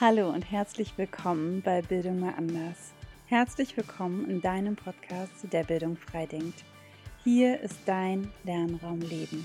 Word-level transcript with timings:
Hallo 0.00 0.28
und 0.28 0.48
herzlich 0.48 0.96
willkommen 0.96 1.60
bei 1.60 1.82
Bildung 1.82 2.20
mal 2.20 2.32
anders. 2.38 2.92
Herzlich 3.26 3.76
willkommen 3.76 4.30
in 4.30 4.40
deinem 4.40 4.76
Podcast, 4.76 5.52
der 5.52 5.64
Bildung 5.64 5.96
frei 5.96 6.24
denkt. 6.24 6.62
Hier 7.24 7.58
ist 7.58 7.80
dein 7.84 8.30
Lernraum 8.44 9.00
Leben. 9.00 9.44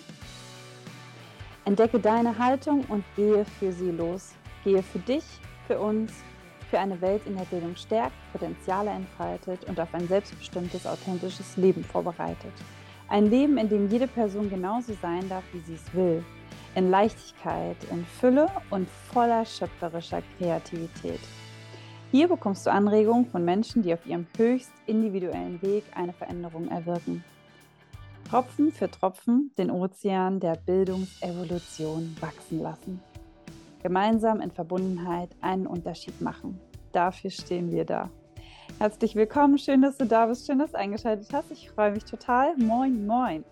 Entdecke 1.65 1.99
deine 1.99 2.37
Haltung 2.37 2.85
und 2.89 3.03
gehe 3.15 3.45
für 3.45 3.71
sie 3.71 3.89
los. 3.89 4.35
Gehe 4.63 4.83
für 4.83 4.99
dich, 4.99 5.23
für 5.65 5.79
uns, 5.79 6.13
für 6.69 6.77
eine 6.77 7.01
Welt, 7.01 7.23
in 7.25 7.35
der 7.35 7.45
Bildung 7.45 7.75
stärkt, 7.75 8.13
Potenziale 8.31 8.91
entfaltet 8.91 9.63
und 9.63 9.79
auf 9.79 9.91
ein 9.95 10.07
selbstbestimmtes, 10.07 10.85
authentisches 10.85 11.57
Leben 11.57 11.83
vorbereitet. 11.83 12.53
Ein 13.09 13.27
Leben, 13.31 13.57
in 13.57 13.69
dem 13.69 13.89
jede 13.89 14.07
Person 14.07 14.51
genauso 14.51 14.93
sein 15.01 15.27
darf, 15.27 15.45
wie 15.51 15.61
sie 15.61 15.73
es 15.73 15.93
will 15.95 16.23
in 16.75 16.89
Leichtigkeit, 16.89 17.77
in 17.91 18.05
Fülle 18.05 18.47
und 18.69 18.89
voller 18.89 19.45
schöpferischer 19.45 20.21
Kreativität. 20.37 21.19
Hier 22.11 22.27
bekommst 22.27 22.65
du 22.65 22.71
Anregungen 22.71 23.25
von 23.25 23.43
Menschen, 23.43 23.81
die 23.81 23.93
auf 23.93 24.05
ihrem 24.05 24.27
höchst 24.37 24.71
individuellen 24.85 25.61
Weg 25.61 25.83
eine 25.95 26.13
Veränderung 26.13 26.67
erwirken. 26.67 27.23
Tropfen 28.29 28.71
für 28.71 28.89
Tropfen 28.89 29.51
den 29.57 29.69
Ozean 29.69 30.39
der 30.39 30.55
Bildungsevolution 30.55 32.15
wachsen 32.19 32.59
lassen. 32.61 33.01
Gemeinsam 33.81 34.41
in 34.41 34.51
Verbundenheit 34.51 35.29
einen 35.41 35.67
Unterschied 35.67 36.21
machen. 36.21 36.59
Dafür 36.91 37.31
stehen 37.31 37.71
wir 37.71 37.85
da. 37.85 38.09
Herzlich 38.79 39.15
willkommen, 39.15 39.57
schön, 39.57 39.81
dass 39.81 39.97
du 39.97 40.05
da 40.05 40.25
bist, 40.25 40.45
schön, 40.45 40.59
dass 40.59 40.71
du 40.71 40.77
eingeschaltet 40.77 41.27
hast. 41.33 41.51
Ich 41.51 41.69
freue 41.69 41.91
mich 41.91 42.05
total. 42.05 42.55
Moin, 42.57 43.05
moin. 43.05 43.43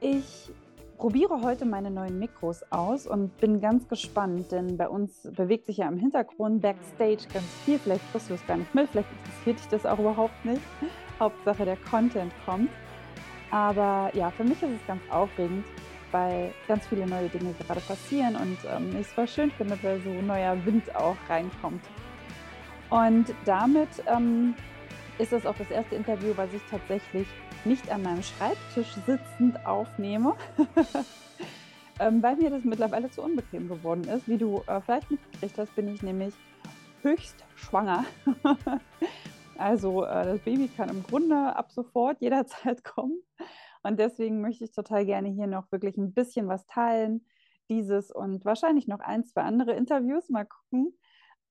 Ich 0.00 0.50
probiere 0.98 1.42
heute 1.42 1.64
meine 1.64 1.90
neuen 1.90 2.18
Mikros 2.18 2.62
aus 2.70 3.06
und 3.06 3.36
bin 3.38 3.60
ganz 3.60 3.88
gespannt, 3.88 4.52
denn 4.52 4.76
bei 4.76 4.88
uns 4.88 5.28
bewegt 5.36 5.66
sich 5.66 5.78
ja 5.78 5.88
im 5.88 5.98
Hintergrund 5.98 6.62
backstage 6.62 7.26
ganz 7.32 7.46
viel. 7.64 7.78
Vielleicht 7.78 8.10
kriegst 8.12 8.30
du 8.30 8.34
es 8.34 8.46
gar 8.46 8.56
nicht 8.56 8.74
mit, 8.74 8.88
vielleicht 8.90 9.08
interessiert 9.12 9.58
dich 9.58 9.68
das 9.68 9.86
auch 9.86 9.98
überhaupt 9.98 10.44
nicht. 10.44 10.62
Hauptsache 11.20 11.64
der 11.64 11.76
Content 11.76 12.32
kommt. 12.44 12.70
Aber 13.50 14.10
ja, 14.14 14.30
für 14.30 14.44
mich 14.44 14.60
ist 14.62 14.70
es 14.80 14.86
ganz 14.86 15.00
aufregend, 15.10 15.64
weil 16.10 16.52
ganz 16.66 16.86
viele 16.86 17.06
neue 17.06 17.28
Dinge 17.28 17.54
gerade 17.54 17.80
passieren 17.80 18.36
und 18.36 18.58
ähm, 18.68 18.90
ich 18.92 19.06
es 19.06 19.12
voll 19.12 19.28
schön 19.28 19.50
finde, 19.52 19.78
weil 19.82 20.00
so 20.00 20.10
neuer 20.10 20.56
Wind 20.64 20.94
auch 20.96 21.16
reinkommt. 21.28 21.84
Und 22.90 23.34
damit 23.44 23.88
ähm, 24.06 24.54
ist 25.18 25.32
das 25.32 25.46
auch 25.46 25.56
das 25.56 25.70
erste 25.70 25.94
Interview, 25.94 26.32
was 26.36 26.52
ich 26.52 26.62
tatsächlich 26.70 27.26
nicht 27.64 27.90
an 27.90 28.02
meinem 28.02 28.22
Schreibtisch 28.22 28.94
sitzend 29.06 29.64
aufnehme, 29.66 30.34
ähm, 32.00 32.22
weil 32.22 32.36
mir 32.36 32.50
das 32.50 32.64
mittlerweile 32.64 33.10
zu 33.10 33.22
unbequem 33.22 33.68
geworden 33.68 34.04
ist. 34.04 34.28
Wie 34.28 34.38
du 34.38 34.62
äh, 34.66 34.80
vielleicht 34.80 35.10
mitgekriegt 35.10 35.58
hast, 35.58 35.74
bin 35.74 35.88
ich 35.88 36.02
nämlich 36.02 36.34
höchst 37.02 37.44
schwanger. 37.54 38.04
also 39.58 40.04
äh, 40.04 40.24
das 40.24 40.40
Baby 40.40 40.68
kann 40.68 40.88
im 40.88 41.02
Grunde 41.02 41.36
ab 41.56 41.70
sofort 41.70 42.20
jederzeit 42.20 42.84
kommen. 42.84 43.22
Und 43.82 43.98
deswegen 43.98 44.40
möchte 44.40 44.64
ich 44.64 44.72
total 44.72 45.04
gerne 45.04 45.28
hier 45.28 45.46
noch 45.46 45.70
wirklich 45.70 45.96
ein 45.96 46.12
bisschen 46.12 46.48
was 46.48 46.66
teilen. 46.66 47.26
Dieses 47.70 48.10
und 48.10 48.44
wahrscheinlich 48.44 48.88
noch 48.88 49.00
ein, 49.00 49.24
zwei 49.24 49.42
andere 49.42 49.72
Interviews. 49.72 50.28
Mal 50.28 50.44
gucken, 50.44 50.98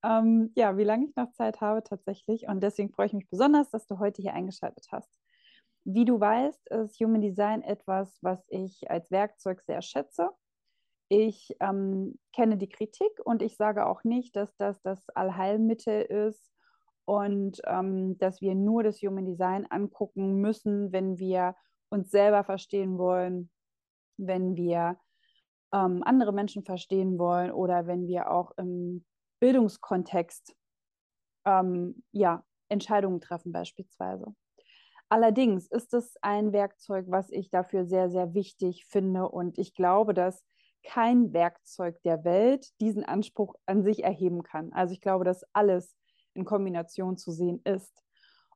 ähm, 0.03 0.51
ja, 0.55 0.77
wie 0.77 0.83
lange 0.83 1.05
ich 1.05 1.15
noch 1.15 1.31
Zeit 1.31 1.61
habe 1.61 1.83
tatsächlich. 1.83 2.47
Und 2.47 2.61
deswegen 2.61 2.91
freue 2.91 3.07
ich 3.07 3.13
mich 3.13 3.29
besonders, 3.29 3.69
dass 3.69 3.87
du 3.87 3.99
heute 3.99 4.21
hier 4.21 4.33
eingeschaltet 4.33 4.87
hast. 4.91 5.22
Wie 5.85 6.05
du 6.05 6.19
weißt, 6.19 6.69
ist 6.69 6.99
Human 6.99 7.21
Design 7.21 7.61
etwas, 7.61 8.17
was 8.21 8.43
ich 8.47 8.89
als 8.89 9.11
Werkzeug 9.11 9.61
sehr 9.61 9.81
schätze. 9.81 10.29
Ich 11.09 11.55
ähm, 11.59 12.17
kenne 12.33 12.57
die 12.57 12.69
Kritik 12.69 13.11
und 13.25 13.41
ich 13.41 13.57
sage 13.57 13.85
auch 13.85 14.03
nicht, 14.03 14.35
dass 14.35 14.55
das 14.57 14.81
das 14.81 15.07
Allheilmittel 15.09 16.01
ist 16.01 16.49
und 17.05 17.61
ähm, 17.65 18.17
dass 18.17 18.41
wir 18.41 18.55
nur 18.55 18.83
das 18.83 19.01
Human 19.01 19.25
Design 19.25 19.65
angucken 19.69 20.39
müssen, 20.39 20.91
wenn 20.93 21.17
wir 21.17 21.55
uns 21.89 22.09
selber 22.09 22.43
verstehen 22.43 22.97
wollen, 22.97 23.51
wenn 24.17 24.55
wir 24.55 24.97
ähm, 25.73 26.01
andere 26.03 26.31
Menschen 26.31 26.63
verstehen 26.63 27.19
wollen 27.19 27.51
oder 27.51 27.87
wenn 27.87 28.07
wir 28.07 28.31
auch 28.31 28.51
im 28.57 29.05
Bildungskontext 29.39 30.55
ähm, 31.45 32.03
ja, 32.11 32.45
Entscheidungen 32.69 33.19
treffen 33.19 33.51
beispielsweise. 33.51 34.33
Allerdings 35.09 35.67
ist 35.67 35.93
es 35.93 36.15
ein 36.21 36.53
Werkzeug, 36.53 37.05
was 37.07 37.29
ich 37.29 37.49
dafür 37.49 37.85
sehr, 37.85 38.09
sehr 38.09 38.33
wichtig 38.33 38.85
finde. 38.85 39.29
Und 39.29 39.57
ich 39.57 39.75
glaube, 39.75 40.13
dass 40.13 40.43
kein 40.83 41.33
Werkzeug 41.33 42.01
der 42.03 42.23
Welt 42.23 42.69
diesen 42.81 43.03
Anspruch 43.03 43.55
an 43.65 43.83
sich 43.83 44.03
erheben 44.03 44.43
kann. 44.43 44.73
Also 44.73 44.93
ich 44.93 45.01
glaube, 45.01 45.23
dass 45.23 45.45
alles 45.53 45.95
in 46.33 46.45
Kombination 46.45 47.17
zu 47.17 47.31
sehen 47.31 47.61
ist. 47.63 48.03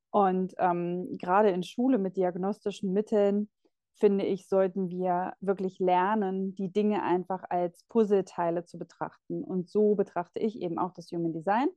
Und 0.10 0.54
ähm, 0.58 1.18
gerade 1.18 1.50
in 1.50 1.64
Schule 1.64 1.98
mit 1.98 2.18
diagnostischen 2.18 2.92
Mitteln, 2.92 3.50
finde 3.96 4.26
ich, 4.26 4.48
sollten 4.48 4.90
wir 4.90 5.34
wirklich 5.42 5.80
lernen, 5.80 6.56
die 6.56 6.72
Dinge 6.72 7.04
einfach 7.04 7.44
als 7.50 7.84
Puzzleteile 7.90 8.66
zu 8.66 8.78
betrachten. 8.78 9.44
Und 9.44 9.70
so 9.70 9.96
betrachte 9.96 10.40
ich 10.40 10.62
eben 10.62 10.78
auch 10.78 10.94
das 10.94 11.12
Human 11.12 11.34
Design. 11.34 11.68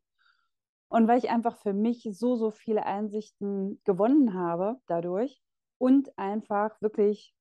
Und 0.90 1.06
weil 1.06 1.18
ich 1.18 1.30
einfach 1.30 1.56
für 1.56 1.72
mich 1.72 2.06
so, 2.10 2.34
so 2.34 2.50
viele 2.50 2.84
Einsichten 2.84 3.80
gewonnen 3.84 4.34
habe 4.34 4.76
dadurch 4.86 5.40
und 5.78 6.10
einfach 6.18 6.80
wirklich, 6.82 7.32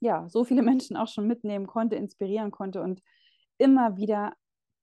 ja, 0.00 0.26
so 0.30 0.42
viele 0.42 0.62
Menschen 0.80 0.96
auch 0.96 1.06
schon 1.06 1.26
mitnehmen 1.26 1.66
konnte, 1.66 1.96
inspirieren 1.96 2.50
konnte 2.50 2.82
und 2.82 3.02
immer 3.58 3.98
wieder 3.98 4.32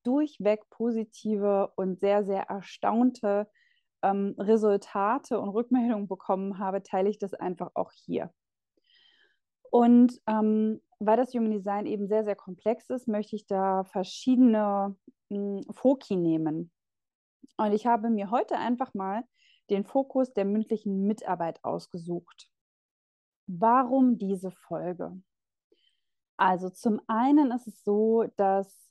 durchweg 0.03 0.69
positive 0.69 1.71
und 1.75 1.99
sehr, 1.99 2.23
sehr 2.23 2.43
erstaunte 2.43 3.49
ähm, 4.03 4.35
Resultate 4.37 5.39
und 5.39 5.49
Rückmeldungen 5.49 6.07
bekommen 6.07 6.59
habe, 6.59 6.83
teile 6.83 7.09
ich 7.09 7.17
das 7.17 7.33
einfach 7.33 7.71
auch 7.73 7.91
hier. 7.91 8.31
Und 9.71 10.21
ähm, 10.27 10.79
weil 10.99 11.17
das 11.17 11.33
Human 11.33 11.51
Design 11.51 11.87
eben 11.87 12.07
sehr, 12.07 12.23
sehr 12.23 12.35
komplex 12.35 12.87
ist, 12.91 13.07
möchte 13.07 13.35
ich 13.35 13.47
da 13.47 13.83
verschiedene 13.83 14.95
mh, 15.29 15.37
hm, 15.37 15.61
Foki 15.73 16.17
nehmen. 16.17 16.71
Und 17.57 17.73
ich 17.73 17.85
habe 17.87 18.09
mir 18.09 18.31
heute 18.31 18.57
einfach 18.57 18.93
mal 18.93 19.23
den 19.69 19.83
Fokus 19.83 20.33
der 20.33 20.45
mündlichen 20.45 21.07
Mitarbeit 21.07 21.63
ausgesucht. 21.63 22.49
Warum 23.47 24.17
diese 24.17 24.51
Folge? 24.51 25.21
Also 26.37 26.69
zum 26.69 27.01
einen 27.07 27.51
ist 27.51 27.67
es 27.67 27.83
so, 27.83 28.25
dass 28.35 28.89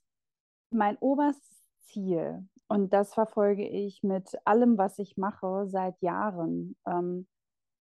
mein 0.71 0.97
oberstes 0.99 1.65
Ziel, 1.83 2.49
und 2.69 2.93
das 2.93 3.13
verfolge 3.13 3.69
ich 3.69 4.03
mit 4.03 4.39
allem, 4.47 4.79
was 4.79 4.99
ich 4.99 5.17
mache 5.17 5.67
seit 5.69 6.01
Jahren, 6.01 6.77
ähm, 6.87 7.29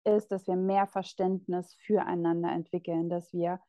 ist, 0.04 0.32
dass 0.32 0.48
wir 0.48 0.56
mehr 0.56 0.88
Verständnis 0.88 1.76
füreinander 1.76 2.52
entwickeln, 2.52 3.10
dass 3.10 3.32
wir 3.34 3.60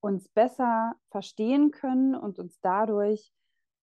uns 0.00 0.28
besser 0.30 0.94
verstehen 1.10 1.70
können 1.70 2.14
und 2.14 2.38
uns 2.38 2.58
dadurch 2.60 3.32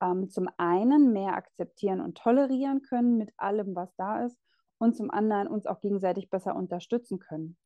ähm, 0.01 0.29
zum 0.29 0.49
einen 0.57 1.13
mehr 1.13 1.35
akzeptieren 1.35 2.01
und 2.01 2.17
tolerieren 2.17 2.81
können 2.81 3.17
mit 3.17 3.31
allem, 3.37 3.75
was 3.75 3.93
da 3.95 4.25
ist 4.25 4.37
und 4.79 4.95
zum 4.95 5.11
anderen 5.11 5.47
uns 5.47 5.65
auch 5.65 5.81
gegenseitig 5.81 6.29
besser 6.29 6.55
unterstützen 6.55 7.19
können. 7.19 7.57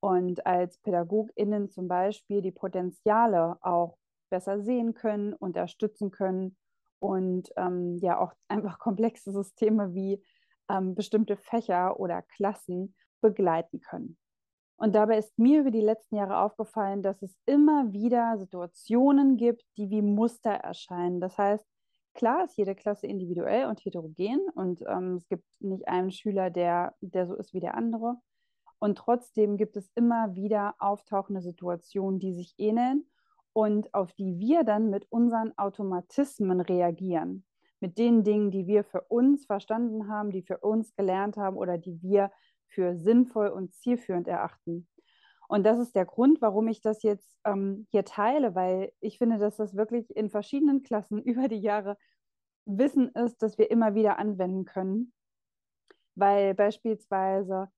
Und 0.00 0.46
als 0.46 0.78
PädagogInnen 0.78 1.70
zum 1.70 1.88
Beispiel 1.88 2.42
die 2.42 2.52
Potenziale 2.52 3.56
auch 3.62 3.96
besser 4.30 4.60
sehen 4.60 4.94
können, 4.94 5.32
unterstützen 5.32 6.10
können 6.10 6.56
und 6.98 7.50
ähm, 7.56 7.96
ja 7.98 8.18
auch 8.18 8.32
einfach 8.48 8.78
komplexe 8.78 9.32
Systeme 9.32 9.94
wie 9.94 10.22
ähm, 10.68 10.94
bestimmte 10.94 11.36
Fächer 11.36 11.98
oder 11.98 12.22
Klassen 12.22 12.94
begleiten 13.20 13.80
können. 13.80 14.18
Und 14.78 14.94
dabei 14.94 15.18
ist 15.18 15.38
mir 15.38 15.60
über 15.60 15.70
die 15.70 15.80
letzten 15.80 16.16
Jahre 16.16 16.38
aufgefallen, 16.38 17.02
dass 17.02 17.22
es 17.22 17.34
immer 17.46 17.92
wieder 17.92 18.36
Situationen 18.36 19.38
gibt, 19.38 19.64
die 19.78 19.88
wie 19.88 20.02
Muster 20.02 20.50
erscheinen. 20.50 21.18
Das 21.20 21.38
heißt, 21.38 21.64
klar 22.16 22.44
ist 22.44 22.56
jede 22.56 22.74
Klasse 22.74 23.06
individuell 23.06 23.66
und 23.66 23.84
heterogen 23.84 24.40
und 24.54 24.82
ähm, 24.88 25.16
es 25.16 25.28
gibt 25.28 25.44
nicht 25.60 25.86
einen 25.86 26.10
Schüler, 26.10 26.50
der, 26.50 26.94
der 27.00 27.26
so 27.26 27.34
ist 27.34 27.54
wie 27.54 27.60
der 27.60 27.74
andere. 27.74 28.16
Und 28.78 28.98
trotzdem 28.98 29.56
gibt 29.56 29.76
es 29.76 29.90
immer 29.94 30.34
wieder 30.34 30.74
auftauchende 30.78 31.40
Situationen, 31.40 32.18
die 32.18 32.34
sich 32.34 32.54
ähneln 32.58 33.06
und 33.52 33.94
auf 33.94 34.12
die 34.12 34.38
wir 34.38 34.64
dann 34.64 34.90
mit 34.90 35.06
unseren 35.10 35.56
Automatismen 35.56 36.60
reagieren. 36.60 37.44
Mit 37.80 37.98
den 37.98 38.24
Dingen, 38.24 38.50
die 38.50 38.66
wir 38.66 38.84
für 38.84 39.02
uns 39.02 39.46
verstanden 39.46 40.08
haben, 40.08 40.30
die 40.30 40.42
für 40.42 40.58
uns 40.58 40.94
gelernt 40.94 41.36
haben 41.36 41.56
oder 41.56 41.78
die 41.78 42.02
wir 42.02 42.30
für 42.68 42.96
sinnvoll 42.96 43.48
und 43.48 43.74
zielführend 43.74 44.28
erachten. 44.28 44.88
Und 45.48 45.64
das 45.64 45.78
ist 45.78 45.94
der 45.94 46.04
Grund, 46.04 46.40
warum 46.40 46.68
ich 46.68 46.80
das 46.80 47.02
jetzt 47.02 47.36
ähm, 47.44 47.86
hier 47.90 48.04
teile, 48.04 48.54
weil 48.54 48.92
ich 49.00 49.18
finde, 49.18 49.38
dass 49.38 49.56
das 49.56 49.76
wirklich 49.76 50.14
in 50.16 50.28
verschiedenen 50.28 50.82
Klassen 50.82 51.22
über 51.22 51.48
die 51.48 51.60
Jahre 51.60 51.96
Wissen 52.66 53.10
ist, 53.10 53.42
das 53.42 53.58
wir 53.58 53.70
immer 53.70 53.94
wieder 53.94 54.18
anwenden 54.18 54.64
können. 54.64 55.12
Weil 56.14 56.54
beispielsweise 56.54 57.70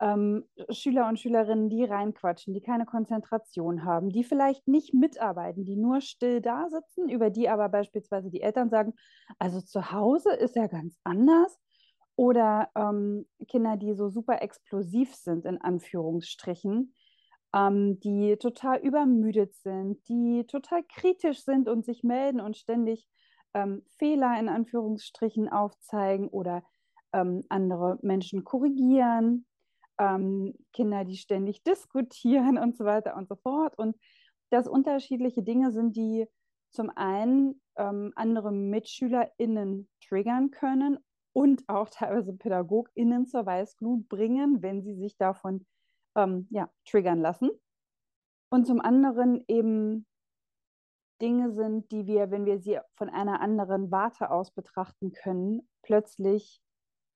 ähm, 0.00 0.48
Schüler 0.70 1.08
und 1.08 1.20
Schülerinnen, 1.20 1.68
die 1.68 1.84
reinquatschen, 1.84 2.54
die 2.54 2.60
keine 2.60 2.86
Konzentration 2.86 3.84
haben, 3.84 4.10
die 4.10 4.24
vielleicht 4.24 4.66
nicht 4.66 4.92
mitarbeiten, 4.92 5.64
die 5.64 5.76
nur 5.76 6.00
still 6.00 6.40
da 6.40 6.68
sitzen, 6.68 7.08
über 7.08 7.30
die 7.30 7.48
aber 7.48 7.68
beispielsweise 7.68 8.28
die 8.28 8.40
Eltern 8.40 8.68
sagen, 8.68 8.94
also 9.38 9.60
zu 9.60 9.92
Hause 9.92 10.32
ist 10.32 10.56
ja 10.56 10.66
ganz 10.66 10.96
anders. 11.04 11.58
Oder 12.16 12.68
ähm, 12.74 13.26
Kinder, 13.48 13.76
die 13.76 13.94
so 13.94 14.10
super 14.10 14.42
explosiv 14.42 15.14
sind, 15.14 15.46
in 15.46 15.60
Anführungsstrichen, 15.60 16.94
ähm, 17.54 18.00
die 18.00 18.36
total 18.38 18.80
übermüdet 18.80 19.54
sind, 19.54 20.06
die 20.08 20.44
total 20.46 20.82
kritisch 20.84 21.44
sind 21.44 21.68
und 21.68 21.84
sich 21.84 22.02
melden 22.02 22.40
und 22.40 22.56
ständig 22.56 23.06
ähm, 23.54 23.82
Fehler 23.98 24.38
in 24.38 24.48
Anführungsstrichen 24.48 25.48
aufzeigen 25.48 26.28
oder 26.28 26.62
ähm, 27.12 27.42
andere 27.48 27.98
Menschen 28.02 28.44
korrigieren 28.44 29.46
ähm, 29.98 30.54
Kinder, 30.72 31.04
die 31.04 31.16
ständig 31.16 31.62
diskutieren 31.64 32.58
und 32.58 32.76
so 32.76 32.84
weiter 32.84 33.16
und 33.16 33.28
so 33.28 33.36
fort. 33.36 33.78
Und 33.78 33.96
dass 34.50 34.68
unterschiedliche 34.68 35.42
Dinge 35.42 35.72
sind, 35.72 35.96
die 35.96 36.26
zum 36.70 36.90
einen 36.94 37.60
ähm, 37.76 38.12
andere 38.16 38.52
MitschülerInnen 38.52 39.88
triggern 40.06 40.50
können 40.50 40.98
und 41.32 41.66
auch 41.68 41.88
teilweise 41.88 42.32
PädagogInnen 42.34 43.26
zur 43.26 43.46
Weißglut 43.46 44.08
bringen, 44.08 44.62
wenn 44.62 44.82
sie 44.82 44.94
sich 44.94 45.16
davon 45.16 45.66
ähm, 46.14 46.46
ja, 46.50 46.70
triggern 46.86 47.20
lassen. 47.20 47.50
Und 48.50 48.66
zum 48.66 48.80
anderen 48.80 49.42
eben 49.48 50.06
Dinge 51.22 51.52
sind, 51.52 51.90
die 51.92 52.06
wir, 52.06 52.30
wenn 52.30 52.44
wir 52.44 52.58
sie 52.58 52.78
von 52.96 53.08
einer 53.08 53.40
anderen 53.40 53.90
Warte 53.90 54.30
aus 54.30 54.50
betrachten 54.50 55.12
können, 55.12 55.66
plötzlich 55.82 56.60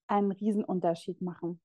einen 0.06 0.30
Riesenunterschied 0.30 1.20
machen. 1.20 1.60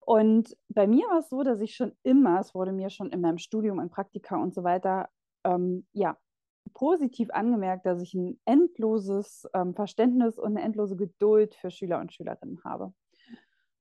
Und 0.00 0.56
bei 0.70 0.86
mir 0.86 1.06
war 1.08 1.18
es 1.18 1.28
so, 1.28 1.42
dass 1.42 1.60
ich 1.60 1.74
schon 1.74 1.92
immer, 2.02 2.40
es 2.40 2.54
wurde 2.54 2.72
mir 2.72 2.88
schon 2.88 3.10
in 3.10 3.20
meinem 3.20 3.36
Studium, 3.36 3.78
in 3.78 3.90
Praktika 3.90 4.36
und 4.42 4.54
so 4.54 4.64
weiter, 4.64 5.10
ähm, 5.44 5.86
ja, 5.92 6.16
positiv 6.72 7.30
angemerkt, 7.30 7.84
dass 7.84 8.00
ich 8.00 8.14
ein 8.14 8.40
endloses 8.46 9.46
ähm, 9.52 9.74
Verständnis 9.74 10.38
und 10.38 10.56
eine 10.56 10.62
endlose 10.62 10.96
Geduld 10.96 11.54
für 11.54 11.70
Schüler 11.70 12.00
und 12.00 12.12
Schülerinnen 12.12 12.62
habe. 12.64 12.94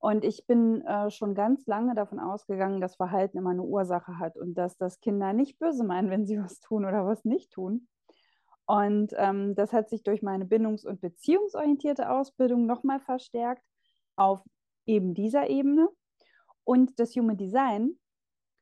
Und 0.08 0.24
ich 0.24 0.48
bin 0.48 0.86
äh, 0.86 1.12
schon 1.12 1.36
ganz 1.36 1.68
lange 1.68 1.94
davon 1.94 2.22
ausgegangen, 2.22 2.80
dass 2.80 2.96
Verhalten 2.96 3.40
immer 3.40 3.50
eine 3.50 3.64
Ursache 3.64 4.20
hat 4.20 4.38
und 4.38 4.54
dass 4.54 4.78
das 4.78 5.02
Kinder 5.02 5.34
nicht 5.34 5.60
böse 5.60 5.84
meinen, 5.84 6.10
wenn 6.10 6.26
sie 6.26 6.40
was 6.42 6.62
tun 6.62 6.86
oder 6.86 7.06
was 7.06 7.26
nicht 7.26 7.52
tun. 7.52 7.90
Und 8.66 9.12
ähm, 9.18 9.54
das 9.54 9.74
hat 9.74 9.90
sich 9.90 10.04
durch 10.04 10.22
meine 10.22 10.46
bindungs- 10.46 10.86
und 10.86 11.02
beziehungsorientierte 11.02 12.10
Ausbildung 12.10 12.66
nochmal 12.66 13.02
verstärkt 13.02 13.62
auf 14.16 14.42
eben 14.86 15.14
dieser 15.14 15.50
Ebene. 15.50 15.90
Und 16.64 17.02
das 17.02 17.14
Human 17.18 17.36
Design 17.36 18.00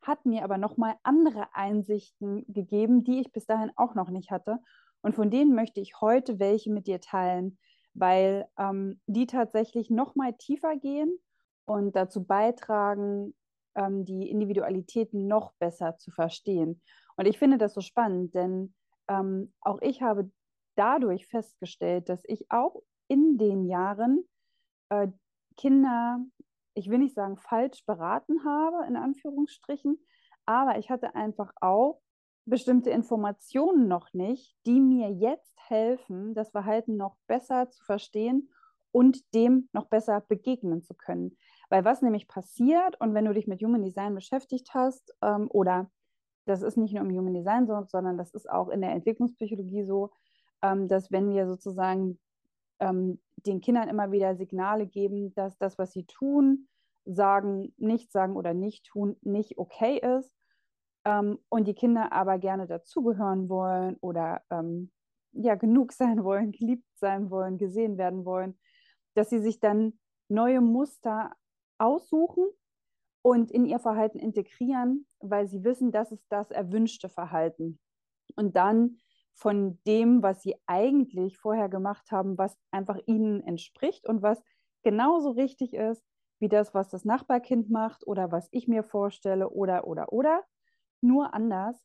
hat 0.02 0.26
mir 0.26 0.44
aber 0.44 0.58
nochmal 0.58 0.96
andere 1.04 1.54
Einsichten 1.54 2.44
gegeben, 2.48 3.04
die 3.04 3.20
ich 3.20 3.32
bis 3.32 3.46
dahin 3.46 3.72
auch 3.76 3.94
noch 3.94 4.10
nicht 4.10 4.32
hatte. 4.32 4.64
Und 5.04 5.14
von 5.14 5.30
denen 5.30 5.54
möchte 5.54 5.80
ich 5.80 6.02
heute 6.02 6.40
welche 6.40 6.72
mit 6.72 6.88
dir 6.88 7.02
teilen, 7.02 7.60
weil 7.94 8.48
ähm, 8.58 9.00
die 9.06 9.28
tatsächlich 9.28 9.92
nochmal 9.92 10.34
tiefer 10.34 10.76
gehen 10.76 11.20
und 11.66 11.96
dazu 11.96 12.24
beitragen, 12.24 13.36
ähm, 13.76 14.06
die 14.06 14.30
Individualitäten 14.30 15.28
noch 15.28 15.54
besser 15.60 15.98
zu 15.98 16.12
verstehen. 16.12 16.82
Und 17.18 17.26
ich 17.26 17.38
finde 17.38 17.58
das 17.58 17.74
so 17.74 17.82
spannend, 17.82 18.34
denn 18.36 18.74
ähm, 19.08 19.54
auch 19.62 19.82
ich 19.82 20.02
habe 20.02 20.32
dadurch 20.76 21.28
festgestellt, 21.28 22.10
dass 22.10 22.22
ich 22.26 22.50
auch 22.52 22.82
in 23.08 23.38
den 23.38 23.66
Jahren 23.66 24.28
äh, 24.90 25.08
Kinder 25.58 26.20
ich 26.76 26.90
will 26.90 27.00
nicht 27.00 27.16
sagen 27.16 27.38
falsch 27.38 27.84
beraten 27.86 28.44
habe, 28.44 28.86
in 28.88 28.98
Anführungsstrichen, 28.98 29.98
aber 30.46 30.78
ich 30.78 30.92
hatte 30.92 31.16
einfach 31.16 31.52
auch 31.62 32.02
bestimmte 32.46 32.92
Informationen 32.92 33.88
noch 33.88 34.14
nicht, 34.14 34.56
die 34.68 34.80
mir 34.80 35.10
jetzt 35.10 35.56
helfen, 35.68 36.36
das 36.36 36.52
Verhalten 36.52 36.98
noch 36.98 37.16
besser 37.26 37.72
zu 37.72 37.84
verstehen 37.84 38.52
und 38.92 39.34
dem 39.34 39.68
noch 39.74 39.88
besser 39.88 40.22
begegnen 40.22 40.84
zu 40.84 40.94
können. 40.94 41.38
Weil 41.70 41.86
was 41.86 42.02
nämlich 42.02 42.28
passiert, 42.28 43.00
und 43.02 43.14
wenn 43.14 43.26
du 43.26 43.34
dich 43.34 43.48
mit 43.48 43.62
Human 43.62 43.84
Design 43.84 44.16
beschäftigt 44.16 44.74
hast, 44.74 45.14
ähm, 45.22 45.48
oder 45.50 45.90
das 46.46 46.62
ist 46.62 46.78
nicht 46.78 46.94
nur 46.94 47.04
im 47.04 47.16
Human 47.16 47.34
Design 47.34 47.68
so, 47.68 47.84
sondern 47.88 48.18
das 48.18 48.32
ist 48.32 48.50
auch 48.50 48.70
in 48.70 48.82
der 48.82 48.92
Entwicklungspsychologie 48.92 49.84
so, 49.84 50.12
ähm, 50.62 50.88
dass 50.88 51.12
wenn 51.12 51.30
wir 51.30 51.48
sozusagen 51.48 52.20
ähm, 52.80 53.20
den 53.46 53.62
Kindern 53.62 53.90
immer 53.90 54.12
wieder 54.12 54.36
Signale 54.36 54.86
geben, 54.88 55.34
dass 55.36 55.58
das, 55.58 55.78
was 55.78 55.92
sie 55.92 56.06
tun, 56.06 56.68
sagen, 57.06 57.74
nicht 57.78 58.12
sagen 58.12 58.36
oder 58.36 58.54
nicht 58.54 58.86
tun, 58.86 59.18
nicht 59.22 59.58
okay 59.58 59.98
ist. 59.98 60.34
Ähm, 61.06 61.40
und 61.50 61.68
die 61.68 61.76
Kinder 61.76 62.12
aber 62.12 62.40
gerne 62.40 62.68
dazugehören 62.68 63.50
wollen 63.50 63.98
oder 64.02 64.42
ähm, 64.50 64.92
ja, 65.34 65.56
genug 65.56 65.92
sein 65.92 66.24
wollen, 66.24 66.52
geliebt 66.52 66.86
sein 66.96 67.30
wollen, 67.30 67.58
gesehen 67.58 67.98
werden 67.98 68.26
wollen, 68.26 68.58
dass 69.14 69.30
sie 69.30 69.40
sich 69.40 69.60
dann 69.60 70.00
neue 70.30 70.62
Muster 70.62 71.32
aussuchen 71.78 72.46
und 73.22 73.52
in 73.52 73.66
ihr 73.66 73.80
Verhalten 73.80 74.20
integrieren, 74.20 75.08
weil 75.20 75.48
sie 75.48 75.64
wissen, 75.64 75.92
das 75.92 76.12
ist 76.12 76.26
das 76.30 76.52
erwünschte 76.52 77.10
Verhalten. 77.10 77.80
Und 78.36 78.56
dann 78.56 78.98
von 79.34 79.80
dem, 79.86 80.24
was 80.24 80.42
sie 80.42 80.56
eigentlich 80.66 81.38
vorher 81.38 81.70
gemacht 81.70 82.12
haben, 82.12 82.38
was 82.38 82.58
einfach 82.72 83.00
ihnen 83.06 83.42
entspricht 83.42 84.08
und 84.08 84.22
was 84.22 84.42
genauso 84.84 85.32
richtig 85.32 85.74
ist 85.74 86.04
wie 86.40 86.50
das, 86.50 86.74
was 86.74 86.90
das 86.90 87.06
Nachbarkind 87.06 87.70
macht 87.70 88.06
oder 88.06 88.32
was 88.32 88.48
ich 88.52 88.68
mir 88.68 88.84
vorstelle 88.84 89.50
oder, 89.50 89.88
oder, 89.88 90.12
oder, 90.12 90.44
nur 91.02 91.34
anders. 91.34 91.82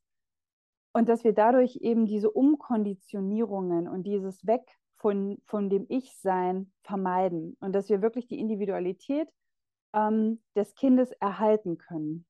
Und 0.92 1.08
dass 1.08 1.22
wir 1.24 1.32
dadurch 1.32 1.76
eben 1.76 2.04
diese 2.04 2.30
Umkonditionierungen 2.30 3.88
und 3.88 4.04
dieses 4.04 4.44
Weg 4.46 4.62
von, 4.96 5.38
von 5.44 5.70
dem 5.70 5.86
Ich-Sein 5.88 6.72
vermeiden 6.82 7.56
und 7.60 7.72
dass 7.72 7.88
wir 7.88 8.02
wirklich 8.02 8.26
die 8.26 8.40
Individualität 8.40 9.28
ähm, 9.94 10.42
des 10.56 10.74
Kindes 10.74 11.12
erhalten 11.12 11.78
können. 11.78 12.26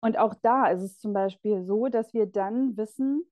Und 0.00 0.18
auch 0.18 0.34
da 0.34 0.66
ist 0.66 0.82
es 0.82 0.98
zum 0.98 1.12
Beispiel 1.12 1.64
so, 1.64 1.88
dass 1.88 2.12
wir 2.12 2.26
dann 2.26 2.76
wissen, 2.76 3.24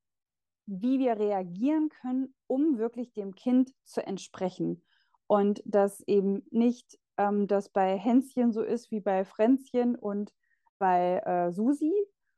wie 0.66 1.00
wir 1.00 1.18
reagieren 1.18 1.88
können, 1.88 2.34
um 2.46 2.78
wirklich 2.78 3.12
dem 3.12 3.34
Kind 3.34 3.72
zu 3.84 4.06
entsprechen. 4.06 4.84
Und 5.26 5.62
dass 5.64 6.00
eben 6.06 6.46
nicht 6.50 6.98
ähm, 7.16 7.46
das 7.48 7.68
bei 7.68 7.96
Hänschen 7.96 8.52
so 8.52 8.62
ist 8.62 8.90
wie 8.90 9.00
bei 9.00 9.24
Fränzchen 9.24 9.96
und 9.96 10.32
bei 10.78 11.18
äh, 11.24 11.52
Susi, 11.52 11.92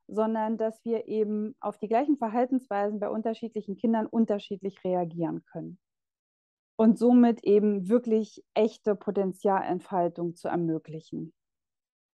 sondern 0.08 0.58
dass 0.58 0.84
wir 0.84 1.08
eben 1.08 1.54
auf 1.60 1.78
die 1.78 1.88
gleichen 1.88 2.16
Verhaltensweisen 2.16 3.00
bei 3.00 3.08
unterschiedlichen 3.08 3.76
Kindern 3.76 4.06
unterschiedlich 4.06 4.82
reagieren 4.84 5.44
können. 5.44 5.78
Und 6.82 6.98
somit 6.98 7.44
eben 7.44 7.88
wirklich 7.88 8.44
echte 8.54 8.96
Potenzialentfaltung 8.96 10.34
zu 10.34 10.48
ermöglichen. 10.48 11.32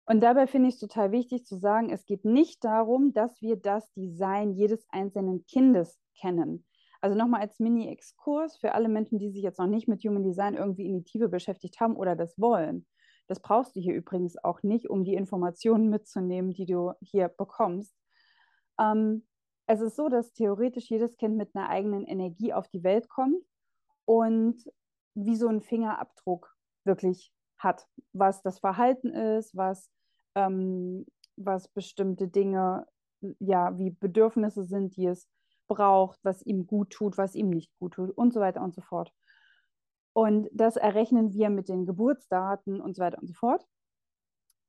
Und 0.05 0.21
dabei 0.21 0.47
finde 0.47 0.69
ich 0.69 0.75
es 0.75 0.81
total 0.81 1.11
wichtig 1.11 1.47
zu 1.47 1.57
sagen, 1.57 1.89
es 1.89 2.05
geht 2.05 2.27
nicht 2.27 2.63
darum, 2.65 3.15
dass 3.15 3.41
wir 3.41 3.57
das 3.57 3.91
Design 3.95 4.53
jedes 4.53 4.85
einzelnen 4.91 5.47
Kindes 5.47 5.99
kennen. 6.21 6.67
Also 7.01 7.17
nochmal 7.17 7.41
als 7.41 7.59
Mini-Exkurs 7.61 8.59
für 8.59 8.75
alle 8.75 8.91
Menschen, 8.91 9.19
die 9.19 9.31
sich 9.31 9.43
jetzt 9.43 9.59
noch 9.59 9.69
nicht 9.69 9.89
mit 9.89 10.05
Human 10.05 10.23
Design 10.23 10.53
irgendwie 10.53 10.85
in 10.85 10.99
die 10.99 11.05
Tiefe 11.05 11.31
beschäftigt 11.31 11.81
haben 11.81 11.97
oder 11.97 12.15
das 12.15 12.39
wollen. 12.39 12.87
Das 13.27 13.41
brauchst 13.41 13.75
du 13.75 13.81
hier 13.81 13.95
übrigens 13.95 14.37
auch 14.45 14.63
nicht, 14.63 14.91
um 14.91 15.03
die 15.03 15.15
Informationen 15.15 15.89
mitzunehmen, 15.89 16.53
die 16.53 16.67
du 16.67 16.93
hier 17.01 17.29
bekommst. 17.29 17.95
Ähm, 18.79 19.27
es 19.67 19.81
ist 19.81 19.97
so, 19.97 20.11
dass 20.11 20.35
theoretisch 20.35 20.91
jedes 20.91 21.17
Kind 21.17 21.39
mit 21.39 21.57
einer 21.57 21.71
eigenen 21.71 22.05
Energie 22.05 22.53
auf 22.53 22.69
die 22.69 22.85
Welt 22.85 23.09
kommt 23.09 23.43
und 24.09 24.65
wie 25.15 25.37
so 25.37 25.49
ein 25.49 25.61
Fingerabdruck 25.61 26.57
wirklich 26.85 27.31
hat, 27.59 27.87
was 28.15 28.41
das 28.41 28.59
Verhalten 28.59 29.11
ist, 29.11 29.55
was, 29.55 29.91
ähm, 30.35 31.05
was 31.37 31.69
bestimmte 31.69 32.27
Dinge, 32.27 32.87
ja, 33.39 33.77
wie 33.77 33.91
Bedürfnisse 33.91 34.65
sind, 34.65 34.97
die 34.97 35.09
es 35.09 35.29
braucht, 35.67 36.19
was 36.23 36.41
ihm 36.41 36.67
gut 36.67 36.89
tut, 36.89 37.19
was 37.19 37.35
ihm 37.35 37.51
nicht 37.51 37.71
gut 37.79 37.95
tut 37.95 38.11
und 38.17 38.33
so 38.33 38.41
weiter 38.41 38.63
und 38.63 38.75
so 38.75 38.81
fort. 38.81 39.13
Und 40.15 40.49
das 40.53 40.77
errechnen 40.77 41.35
wir 41.35 41.51
mit 41.51 41.69
den 41.69 41.85
Geburtsdaten 41.85 42.81
und 42.81 42.97
so 42.97 43.03
weiter 43.03 43.19
und 43.19 43.27
so 43.27 43.35
fort. 43.35 43.67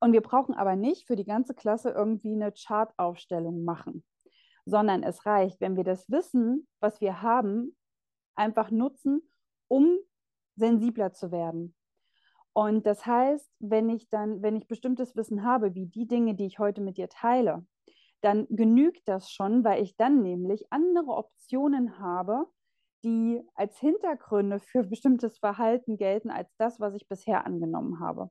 Und 0.02 0.12
wir 0.12 0.22
brauchen 0.22 0.54
aber 0.54 0.76
nicht 0.76 1.08
für 1.08 1.16
die 1.16 1.26
ganze 1.26 1.54
Klasse 1.54 1.92
irgendwie 1.92 2.34
eine 2.34 2.52
Chartaufstellung 2.52 3.64
machen, 3.64 4.04
sondern 4.66 5.02
es 5.02 5.26
reicht, 5.26 5.62
wenn 5.62 5.78
wir 5.78 5.86
das 5.86 6.10
Wissen, 6.10 6.68
was 6.82 7.00
wir 7.00 7.22
haben, 7.22 7.78
einfach 8.36 8.72
nutzen, 8.72 9.22
um 9.70 9.98
sensibler 10.56 11.14
zu 11.14 11.32
werden. 11.32 11.74
Und 12.54 12.86
das 12.86 13.06
heißt, 13.06 13.50
wenn 13.60 13.90
ich 13.90 14.10
dann, 14.10 14.42
wenn 14.42 14.58
ich 14.58 14.68
bestimmtes 14.68 15.16
Wissen 15.16 15.44
habe, 15.44 15.76
wie 15.76 15.86
die 15.86 16.08
Dinge, 16.08 16.36
die 16.36 16.46
ich 16.46 16.60
heute 16.60 16.82
mit 16.82 16.98
dir 16.98 17.08
teile, 17.08 17.66
dann 18.22 18.48
genügt 18.50 19.08
das 19.08 19.32
schon, 19.32 19.64
weil 19.64 19.82
ich 19.82 19.96
dann 19.96 20.22
nämlich 20.22 20.66
andere 20.72 21.12
Optionen 21.12 22.00
habe, 22.00 22.46
die 23.04 23.42
als 23.56 23.78
Hintergründe 23.80 24.60
für 24.60 24.84
bestimmtes 24.84 25.38
Verhalten 25.38 25.96
gelten, 25.96 26.30
als 26.30 26.54
das, 26.58 26.82
was 26.82 26.96
ich 26.96 27.08
bisher 27.08 27.46
angenommen 27.46 28.02
habe. 28.02 28.30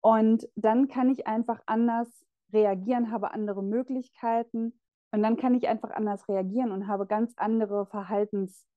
Und 0.00 0.48
dann 0.54 0.86
kann 0.86 1.10
ich 1.10 1.26
einfach 1.26 1.60
anders 1.66 2.24
reagieren, 2.52 3.10
habe 3.10 3.32
andere 3.32 3.64
Möglichkeiten 3.64 4.78
und 5.10 5.22
dann 5.22 5.36
kann 5.36 5.54
ich 5.54 5.66
einfach 5.66 5.90
anders 5.90 6.28
reagieren 6.28 6.70
und 6.70 6.86
habe 6.86 7.06
ganz 7.06 7.32
andere 7.36 7.86
Verhaltens- 7.86 8.68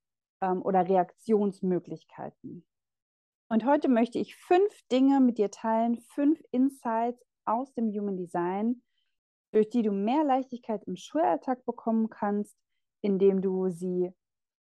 ähm, 0.41 0.62
oder 0.62 0.88
Reaktionsmöglichkeiten. 0.88 2.65
Und 3.50 3.65
heute 3.65 3.89
möchte 3.89 4.19
ich 4.19 4.36
fünf 4.36 4.81
Dinge 4.91 5.19
mit 5.19 5.38
dir 5.38 5.50
teilen, 5.50 5.98
fünf 5.98 6.39
Insights 6.51 7.25
aus 7.46 7.74
dem 7.74 7.91
Human 7.91 8.17
Design, 8.17 8.84
durch 9.51 9.69
die 9.69 9.81
du 9.81 9.91
mehr 9.91 10.24
Leichtigkeit 10.24 10.84
im 10.84 10.96
Schulalltag 10.96 11.65
bekommen 11.65 12.10
kannst, 12.10 12.55
indem 13.01 13.41
du 13.41 13.69
sie 13.69 14.13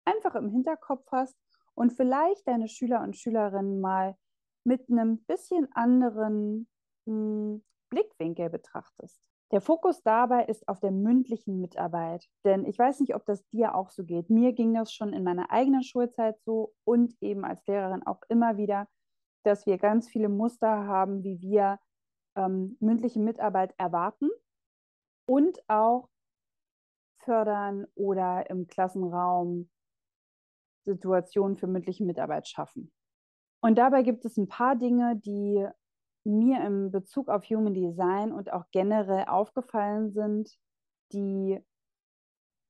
einfach 0.05 0.36
im 0.36 0.50
Hinterkopf 0.50 1.05
hast 1.12 1.36
und 1.75 1.91
vielleicht 1.91 2.48
deine 2.48 2.69
Schüler 2.69 3.01
und 3.01 3.17
Schülerinnen 3.17 3.81
mal 3.81 4.15
mit 4.63 4.89
einem 4.89 5.24
bisschen 5.25 5.67
anderen 5.74 6.67
mh, 7.05 7.13
hm, 7.13 7.63
Blickwinkel 7.89 8.50
betrachtest. 8.50 9.26
Der 9.51 9.61
Fokus 9.61 10.03
dabei 10.03 10.45
ist 10.45 10.67
auf 10.67 10.79
der 10.79 10.91
mündlichen 10.91 11.61
Mitarbeit. 11.61 12.27
Denn 12.43 12.65
ich 12.65 12.77
weiß 12.77 12.99
nicht, 12.99 13.15
ob 13.15 13.25
das 13.25 13.47
dir 13.47 13.75
auch 13.75 13.89
so 13.91 14.03
geht. 14.03 14.29
Mir 14.29 14.51
ging 14.53 14.73
das 14.73 14.91
schon 14.91 15.13
in 15.13 15.23
meiner 15.23 15.51
eigenen 15.51 15.83
Schulzeit 15.83 16.37
so 16.41 16.73
und 16.83 17.15
eben 17.21 17.45
als 17.45 17.65
Lehrerin 17.65 18.05
auch 18.05 18.21
immer 18.27 18.57
wieder, 18.57 18.87
dass 19.43 19.65
wir 19.65 19.77
ganz 19.77 20.09
viele 20.09 20.27
Muster 20.27 20.85
haben, 20.85 21.23
wie 21.23 21.39
wir 21.41 21.79
ähm, 22.35 22.75
mündliche 22.81 23.19
Mitarbeit 23.19 23.73
erwarten 23.77 24.29
und 25.25 25.61
auch 25.69 26.09
fördern 27.19 27.87
oder 27.95 28.49
im 28.49 28.67
Klassenraum 28.67 29.69
Situationen 30.85 31.57
für 31.57 31.67
mündliche 31.67 32.05
Mitarbeit 32.05 32.47
schaffen. 32.47 32.91
Und 33.61 33.77
dabei 33.77 34.03
gibt 34.03 34.23
es 34.25 34.37
ein 34.37 34.47
paar 34.47 34.75
Dinge, 34.75 35.15
die 35.17 35.67
mir 36.27 36.63
im 36.63 36.91
Bezug 36.91 37.29
auf 37.29 37.46
Human 37.46 37.74
Design 37.74 38.31
und 38.31 38.51
auch 38.51 38.65
generell 38.72 39.25
aufgefallen 39.25 40.12
sind, 40.12 40.60
die, 41.13 41.60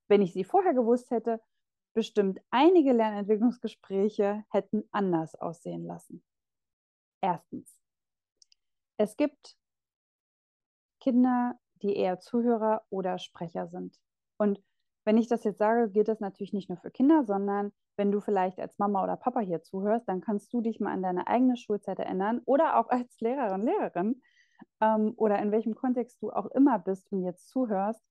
wenn 0.07 0.21
ich 0.21 0.33
sie 0.33 0.43
vorher 0.43 0.73
gewusst 0.73 1.09
hätte, 1.11 1.41
bestimmt 1.93 2.39
einige 2.51 2.93
Lernentwicklungsgespräche 2.93 4.45
hätten 4.49 4.87
anders 4.91 5.33
aussehen 5.35 5.85
lassen. 5.85 6.23
Erstens, 7.21 7.79
es 8.97 9.17
gibt 9.17 9.57
Kinder, 10.99 11.59
die 11.81 11.95
eher 11.95 12.19
Zuhörer 12.19 12.85
oder 12.89 13.17
Sprecher 13.17 13.67
sind. 13.67 13.99
Und 14.37 14.61
wenn 15.07 15.17
ich 15.17 15.29
das 15.29 15.45
jetzt 15.45 15.59
sage, 15.59 15.89
gilt 15.89 16.09
das 16.09 16.19
natürlich 16.19 16.51
nicht 16.51 16.67
nur 16.67 16.77
für 16.77 16.91
Kinder, 16.91 17.23
sondern 17.23 17.71
wenn 17.95 18.11
du 18.11 18.19
vielleicht 18.19 18.59
als 18.59 18.77
Mama 18.77 19.01
oder 19.01 19.15
Papa 19.15 19.39
hier 19.39 19.63
zuhörst, 19.63 20.05
dann 20.09 20.19
kannst 20.19 20.51
du 20.51 20.59
dich 20.59 20.81
mal 20.81 20.91
an 20.91 21.01
deine 21.01 21.27
eigene 21.27 21.55
Schulzeit 21.55 21.97
erinnern 21.97 22.41
oder 22.43 22.77
auch 22.77 22.89
als 22.89 23.17
Lehrerin, 23.21 23.61
Lehrerin 23.61 24.21
ähm, 24.81 25.13
oder 25.15 25.39
in 25.39 25.53
welchem 25.53 25.75
Kontext 25.75 26.21
du 26.21 26.29
auch 26.31 26.47
immer 26.47 26.77
bist 26.77 27.09
und 27.13 27.23
jetzt 27.23 27.47
zuhörst. 27.47 28.03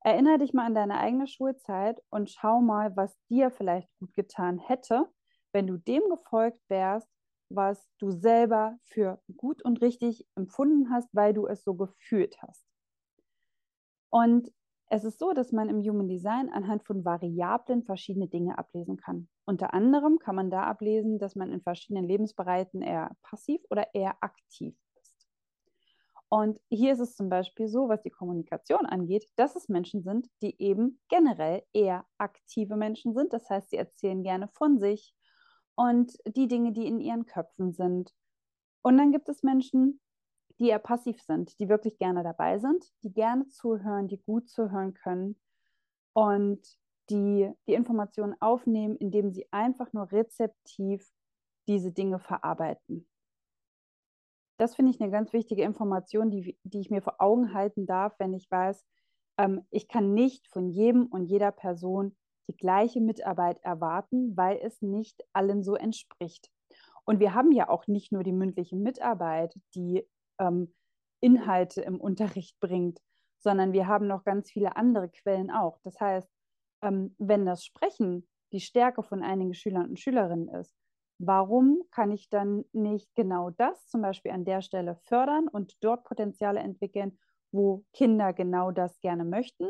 Erinnere 0.00 0.38
dich 0.38 0.54
mal 0.54 0.64
an 0.64 0.74
deine 0.74 1.00
eigene 1.00 1.26
Schulzeit 1.26 2.02
und 2.08 2.30
schau 2.30 2.62
mal, 2.62 2.96
was 2.96 3.14
dir 3.28 3.50
vielleicht 3.50 3.90
gut 3.98 4.14
getan 4.14 4.58
hätte, 4.58 5.10
wenn 5.52 5.66
du 5.66 5.76
dem 5.76 6.02
gefolgt 6.08 6.62
wärst, 6.70 7.10
was 7.50 7.90
du 7.98 8.10
selber 8.10 8.78
für 8.84 9.20
gut 9.36 9.62
und 9.62 9.82
richtig 9.82 10.26
empfunden 10.34 10.90
hast, 10.90 11.10
weil 11.12 11.34
du 11.34 11.46
es 11.46 11.62
so 11.62 11.74
gefühlt 11.74 12.40
hast. 12.40 12.64
Und 14.08 14.50
es 14.88 15.04
ist 15.04 15.18
so, 15.18 15.32
dass 15.32 15.52
man 15.52 15.68
im 15.68 15.80
Human 15.80 16.08
Design 16.08 16.48
anhand 16.50 16.84
von 16.84 17.04
Variablen 17.04 17.82
verschiedene 17.82 18.28
Dinge 18.28 18.56
ablesen 18.56 18.96
kann. 18.96 19.28
Unter 19.44 19.74
anderem 19.74 20.18
kann 20.18 20.36
man 20.36 20.50
da 20.50 20.62
ablesen, 20.62 21.18
dass 21.18 21.34
man 21.34 21.52
in 21.52 21.60
verschiedenen 21.60 22.06
Lebensbereichen 22.06 22.82
eher 22.82 23.16
passiv 23.22 23.60
oder 23.70 23.94
eher 23.94 24.16
aktiv 24.20 24.76
ist. 25.00 25.28
Und 26.28 26.60
hier 26.68 26.92
ist 26.92 27.00
es 27.00 27.16
zum 27.16 27.28
Beispiel 27.28 27.68
so, 27.68 27.88
was 27.88 28.02
die 28.02 28.10
Kommunikation 28.10 28.86
angeht, 28.86 29.28
dass 29.36 29.56
es 29.56 29.68
Menschen 29.68 30.02
sind, 30.02 30.28
die 30.42 30.60
eben 30.60 31.00
generell 31.08 31.62
eher 31.72 32.04
aktive 32.18 32.76
Menschen 32.76 33.14
sind. 33.14 33.32
Das 33.32 33.48
heißt, 33.50 33.70
sie 33.70 33.76
erzählen 33.76 34.22
gerne 34.22 34.48
von 34.48 34.78
sich 34.78 35.14
und 35.74 36.16
die 36.26 36.48
Dinge, 36.48 36.72
die 36.72 36.86
in 36.86 37.00
ihren 37.00 37.26
Köpfen 37.26 37.72
sind. 37.72 38.12
Und 38.82 38.98
dann 38.98 39.10
gibt 39.10 39.28
es 39.28 39.42
Menschen, 39.42 40.00
die 40.58 40.68
eher 40.68 40.78
passiv 40.78 41.20
sind, 41.20 41.58
die 41.58 41.68
wirklich 41.68 41.98
gerne 41.98 42.22
dabei 42.22 42.58
sind, 42.58 42.84
die 43.02 43.12
gerne 43.12 43.48
zuhören, 43.48 44.08
die 44.08 44.22
gut 44.22 44.48
zuhören 44.48 44.94
können 44.94 45.36
und 46.12 46.66
die 47.10 47.52
die 47.68 47.74
Informationen 47.74 48.34
aufnehmen, 48.40 48.96
indem 48.96 49.30
sie 49.30 49.46
einfach 49.52 49.92
nur 49.92 50.10
rezeptiv 50.10 51.08
diese 51.68 51.92
Dinge 51.92 52.18
verarbeiten. 52.18 53.08
Das 54.58 54.74
finde 54.74 54.90
ich 54.90 55.00
eine 55.00 55.10
ganz 55.10 55.32
wichtige 55.32 55.62
Information, 55.62 56.30
die, 56.30 56.58
die 56.64 56.80
ich 56.80 56.90
mir 56.90 57.02
vor 57.02 57.16
Augen 57.18 57.52
halten 57.52 57.86
darf, 57.86 58.14
wenn 58.18 58.32
ich 58.32 58.50
weiß, 58.50 58.84
ähm, 59.38 59.66
ich 59.70 59.86
kann 59.88 60.14
nicht 60.14 60.48
von 60.48 60.70
jedem 60.70 61.06
und 61.06 61.26
jeder 61.26 61.52
Person 61.52 62.16
die 62.48 62.56
gleiche 62.56 63.00
Mitarbeit 63.00 63.58
erwarten, 63.62 64.36
weil 64.36 64.58
es 64.62 64.80
nicht 64.80 65.22
allen 65.32 65.62
so 65.62 65.74
entspricht. 65.74 66.50
Und 67.04 67.20
wir 67.20 67.34
haben 67.34 67.52
ja 67.52 67.68
auch 67.68 67.86
nicht 67.86 68.12
nur 68.12 68.22
die 68.22 68.32
mündliche 68.32 68.76
Mitarbeit, 68.76 69.54
die 69.74 70.06
ähm, 70.38 70.74
Inhalte 71.20 71.82
im 71.82 72.00
Unterricht 72.00 72.58
bringt, 72.60 73.00
sondern 73.38 73.72
wir 73.72 73.86
haben 73.86 74.06
noch 74.06 74.24
ganz 74.24 74.50
viele 74.50 74.76
andere 74.76 75.08
Quellen 75.08 75.50
auch. 75.50 75.78
Das 75.82 76.00
heißt, 76.00 76.28
ähm, 76.82 77.14
wenn 77.18 77.46
das 77.46 77.64
Sprechen 77.64 78.28
die 78.52 78.60
Stärke 78.60 79.02
von 79.02 79.22
einigen 79.22 79.54
Schülern 79.54 79.90
und 79.90 80.00
Schülerinnen 80.00 80.48
ist, 80.48 80.74
warum 81.18 81.82
kann 81.90 82.10
ich 82.10 82.28
dann 82.28 82.64
nicht 82.72 83.14
genau 83.14 83.50
das 83.50 83.86
zum 83.88 84.02
Beispiel 84.02 84.32
an 84.32 84.44
der 84.44 84.62
Stelle 84.62 84.96
fördern 84.96 85.48
und 85.48 85.74
dort 85.80 86.04
Potenziale 86.04 86.60
entwickeln, 86.60 87.18
wo 87.52 87.84
Kinder 87.92 88.32
genau 88.32 88.70
das 88.70 89.00
gerne 89.00 89.24
möchten 89.24 89.68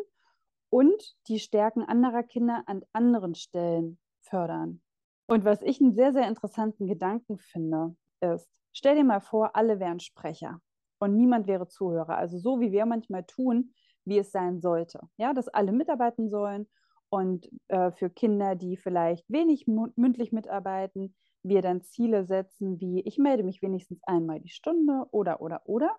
und 0.71 1.17
die 1.29 1.39
Stärken 1.39 1.83
anderer 1.85 2.23
Kinder 2.23 2.65
an 2.67 2.85
anderen 2.93 3.35
Stellen 3.35 3.99
fördern? 4.23 4.83
Und 5.29 5.45
was 5.45 5.63
ich 5.63 5.81
einen 5.81 5.95
sehr, 5.95 6.13
sehr 6.13 6.29
interessanten 6.29 6.87
Gedanken 6.87 7.39
finde, 7.39 7.97
ist, 8.21 8.49
Stell 8.77 8.95
dir 8.95 9.05
mal 9.05 9.23
vor, 9.23 9.57
alle 9.57 9.81
wären 9.81 10.01
Sprecher 10.01 10.61
und 10.99 11.17
niemand 11.17 11.47
wäre 11.47 11.67
Zuhörer. 11.67 12.19
Also 12.19 12.37
so 12.37 12.61
wie 12.61 12.73
wir 12.73 12.85
manchmal 12.85 13.25
tun, 13.25 13.73
wie 14.05 14.19
es 14.19 14.31
sein 14.31 14.61
sollte. 14.61 15.01
Ja, 15.17 15.33
dass 15.33 15.49
alle 15.49 15.73
mitarbeiten 15.73 16.29
sollen 16.29 16.69
und 17.09 17.49
äh, 17.69 17.91
für 17.93 18.11
Kinder, 18.11 18.55
die 18.55 18.77
vielleicht 18.77 19.25
wenig 19.31 19.67
mündlich 19.67 20.31
mitarbeiten, 20.31 21.17
wir 21.43 21.63
dann 21.63 21.85
Ziele 21.85 22.27
setzen 22.27 22.79
wie 22.79 23.01
ich 23.01 23.17
melde 23.17 23.45
mich 23.45 23.63
wenigstens 23.63 24.03
einmal 24.03 24.41
die 24.41 24.51
Stunde 24.51 25.07
oder 25.11 25.41
oder 25.41 25.63
oder. 25.65 25.97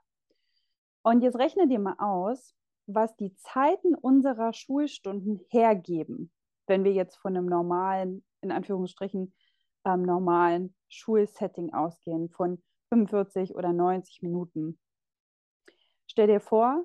Und 1.01 1.23
jetzt 1.23 1.39
rechne 1.39 1.67
dir 1.67 1.79
mal 1.79 1.95
aus, 1.97 2.53
was 2.85 3.15
die 3.15 3.33
Zeiten 3.37 3.95
unserer 3.95 4.53
Schulstunden 4.53 5.39
hergeben, 5.49 6.31
wenn 6.67 6.83
wir 6.83 6.93
jetzt 6.93 7.15
von 7.15 7.35
einem 7.35 7.47
normalen, 7.47 8.23
in 8.41 8.51
Anführungsstrichen, 8.51 9.33
ähm, 9.87 10.03
normalen 10.03 10.75
Schulsetting 10.89 11.73
ausgehen, 11.73 12.29
von 12.29 12.61
45 12.89 13.55
oder 13.55 13.73
90 13.73 14.21
Minuten. 14.21 14.79
Stell 16.07 16.27
dir 16.27 16.39
vor, 16.39 16.83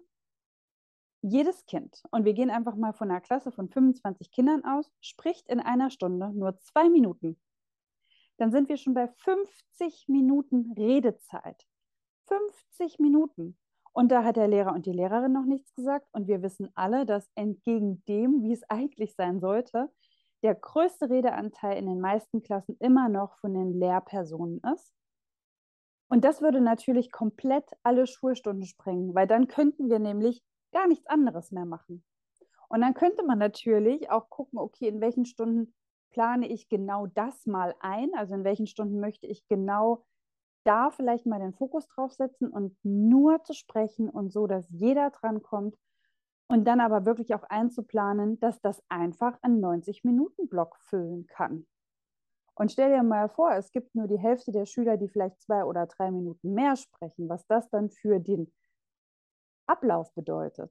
jedes 1.23 1.67
Kind, 1.67 2.03
und 2.11 2.25
wir 2.25 2.35
gehen 2.35 2.51
einfach 2.51 2.75
mal 2.75 2.93
von 2.93 3.11
einer 3.11 3.21
Klasse 3.21 3.53
von 3.53 3.69
25 3.69 4.31
Kindern 4.33 4.65
aus, 4.65 4.91
spricht 5.01 5.49
in 5.49 5.61
einer 5.61 5.91
Stunde 5.91 6.33
nur 6.33 6.59
zwei 6.59 6.89
Minuten. 6.89 7.41
Dann 8.39 8.51
sind 8.51 8.69
wir 8.69 8.77
schon 8.77 8.95
bei 8.95 9.09
50 9.09 10.09
Minuten 10.09 10.73
Redezeit. 10.77 11.65
50 12.27 12.99
Minuten. 12.99 13.57
Und 13.93 14.11
da 14.11 14.25
hat 14.25 14.37
der 14.37 14.49
Lehrer 14.49 14.73
und 14.73 14.87
die 14.87 14.93
Lehrerin 14.93 15.33
noch 15.33 15.45
nichts 15.45 15.75
gesagt. 15.75 16.09
Und 16.13 16.27
wir 16.27 16.43
wissen 16.43 16.71
alle, 16.75 17.07
dass 17.07 17.31
entgegen 17.35 18.03
dem, 18.07 18.43
wie 18.43 18.53
es 18.53 18.69
eigentlich 18.69 19.15
sein 19.15 19.39
sollte, 19.39 19.93
der 20.43 20.55
größte 20.55 21.09
Redeanteil 21.09 21.79
in 21.79 21.87
den 21.87 22.01
meisten 22.01 22.43
Klassen 22.43 22.77
immer 22.81 23.09
noch 23.09 23.39
von 23.39 23.55
den 23.55 23.73
Lehrpersonen 23.73 24.61
ist. 24.75 24.93
Und 26.09 26.25
das 26.25 26.43
würde 26.43 26.61
natürlich 26.61 27.11
komplett 27.11 27.65
alle 27.83 28.07
Schulstunden 28.07 28.67
sprengen, 28.67 29.15
weil 29.15 29.27
dann 29.27 29.49
könnten 29.49 29.89
wir 29.89 29.99
nämlich 29.99 30.43
gar 30.73 30.87
nichts 30.87 31.07
anderes 31.07 31.53
mehr 31.53 31.65
machen. 31.65 32.05
Und 32.69 32.81
dann 32.81 32.95
könnte 32.95 33.23
man 33.23 33.39
natürlich 33.39 34.11
auch 34.11 34.29
gucken, 34.31 34.59
okay, 34.59 34.89
in 34.89 35.01
welchen 35.01 35.25
Stunden 35.25 35.75
plane 36.11 36.49
ich 36.49 36.69
genau 36.69 37.07
das 37.07 37.47
mal 37.47 37.75
ein, 37.81 38.11
also 38.15 38.35
in 38.35 38.45
welchen 38.45 38.67
Stunden 38.67 39.01
möchte 39.01 39.27
ich 39.27 39.47
genau 39.47 40.05
da 40.65 40.91
vielleicht 40.91 41.27
mal 41.27 41.41
den 41.41 41.55
Fokus 41.55 41.89
drauf 41.89 42.13
setzen 42.13 42.49
und 42.49 42.77
nur 42.83 43.43
zu 43.45 43.53
sprechen 43.53 44.09
und 44.09 44.33
so, 44.33 44.47
dass 44.47 44.69
jeder 44.71 45.11
dran 45.11 45.43
kommt 45.43 45.77
und 46.53 46.67
dann 46.67 46.81
aber 46.81 47.07
wirklich 47.07 47.35
auch 47.35 47.45
einzuplanen, 47.45 48.39
dass 48.39 48.61
das 48.61 48.83
einfach 48.91 49.39
einen 49.41 49.65
90-Minuten-Block 49.65 50.77
füllen 50.81 51.27
kann. 51.27 51.67
Und 52.55 52.71
stell 52.71 52.95
dir 52.95 53.03
mal 53.03 53.31
vor, 53.31 53.55
es 53.55 53.73
gibt 53.73 53.95
nur 53.95 54.07
die 54.07 54.19
Hälfte 54.19 54.53
der 54.53 54.67
Schüler, 54.67 54.99
die 54.99 55.09
vielleicht 55.09 55.41
zwei 55.41 55.65
oder 55.65 55.87
drei 55.87 56.11
Minuten 56.11 56.53
mehr 56.53 56.77
sprechen, 56.77 57.31
was 57.31 57.47
das 57.47 57.71
dann 57.71 57.89
für 57.89 58.21
den 58.21 58.53
Ablauf 59.67 60.13
bedeutet. 60.13 60.71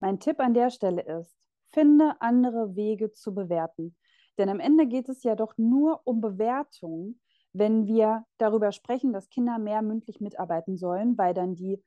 Mein 0.00 0.18
Tipp 0.18 0.40
an 0.40 0.54
der 0.54 0.70
Stelle 0.70 1.02
ist, 1.02 1.36
finde 1.70 2.16
andere 2.20 2.74
Wege 2.74 3.12
zu 3.12 3.34
bewerten. 3.34 3.94
Denn 4.38 4.48
am 4.48 4.60
Ende 4.60 4.86
geht 4.86 5.10
es 5.10 5.22
ja 5.24 5.36
doch 5.36 5.58
nur 5.58 6.00
um 6.04 6.22
Bewertung, 6.22 7.20
wenn 7.52 7.86
wir 7.86 8.24
darüber 8.38 8.72
sprechen, 8.72 9.12
dass 9.12 9.28
Kinder 9.28 9.58
mehr 9.58 9.82
mündlich 9.82 10.22
mitarbeiten 10.22 10.78
sollen, 10.78 11.18
weil 11.18 11.34
dann 11.34 11.54
die 11.54 11.84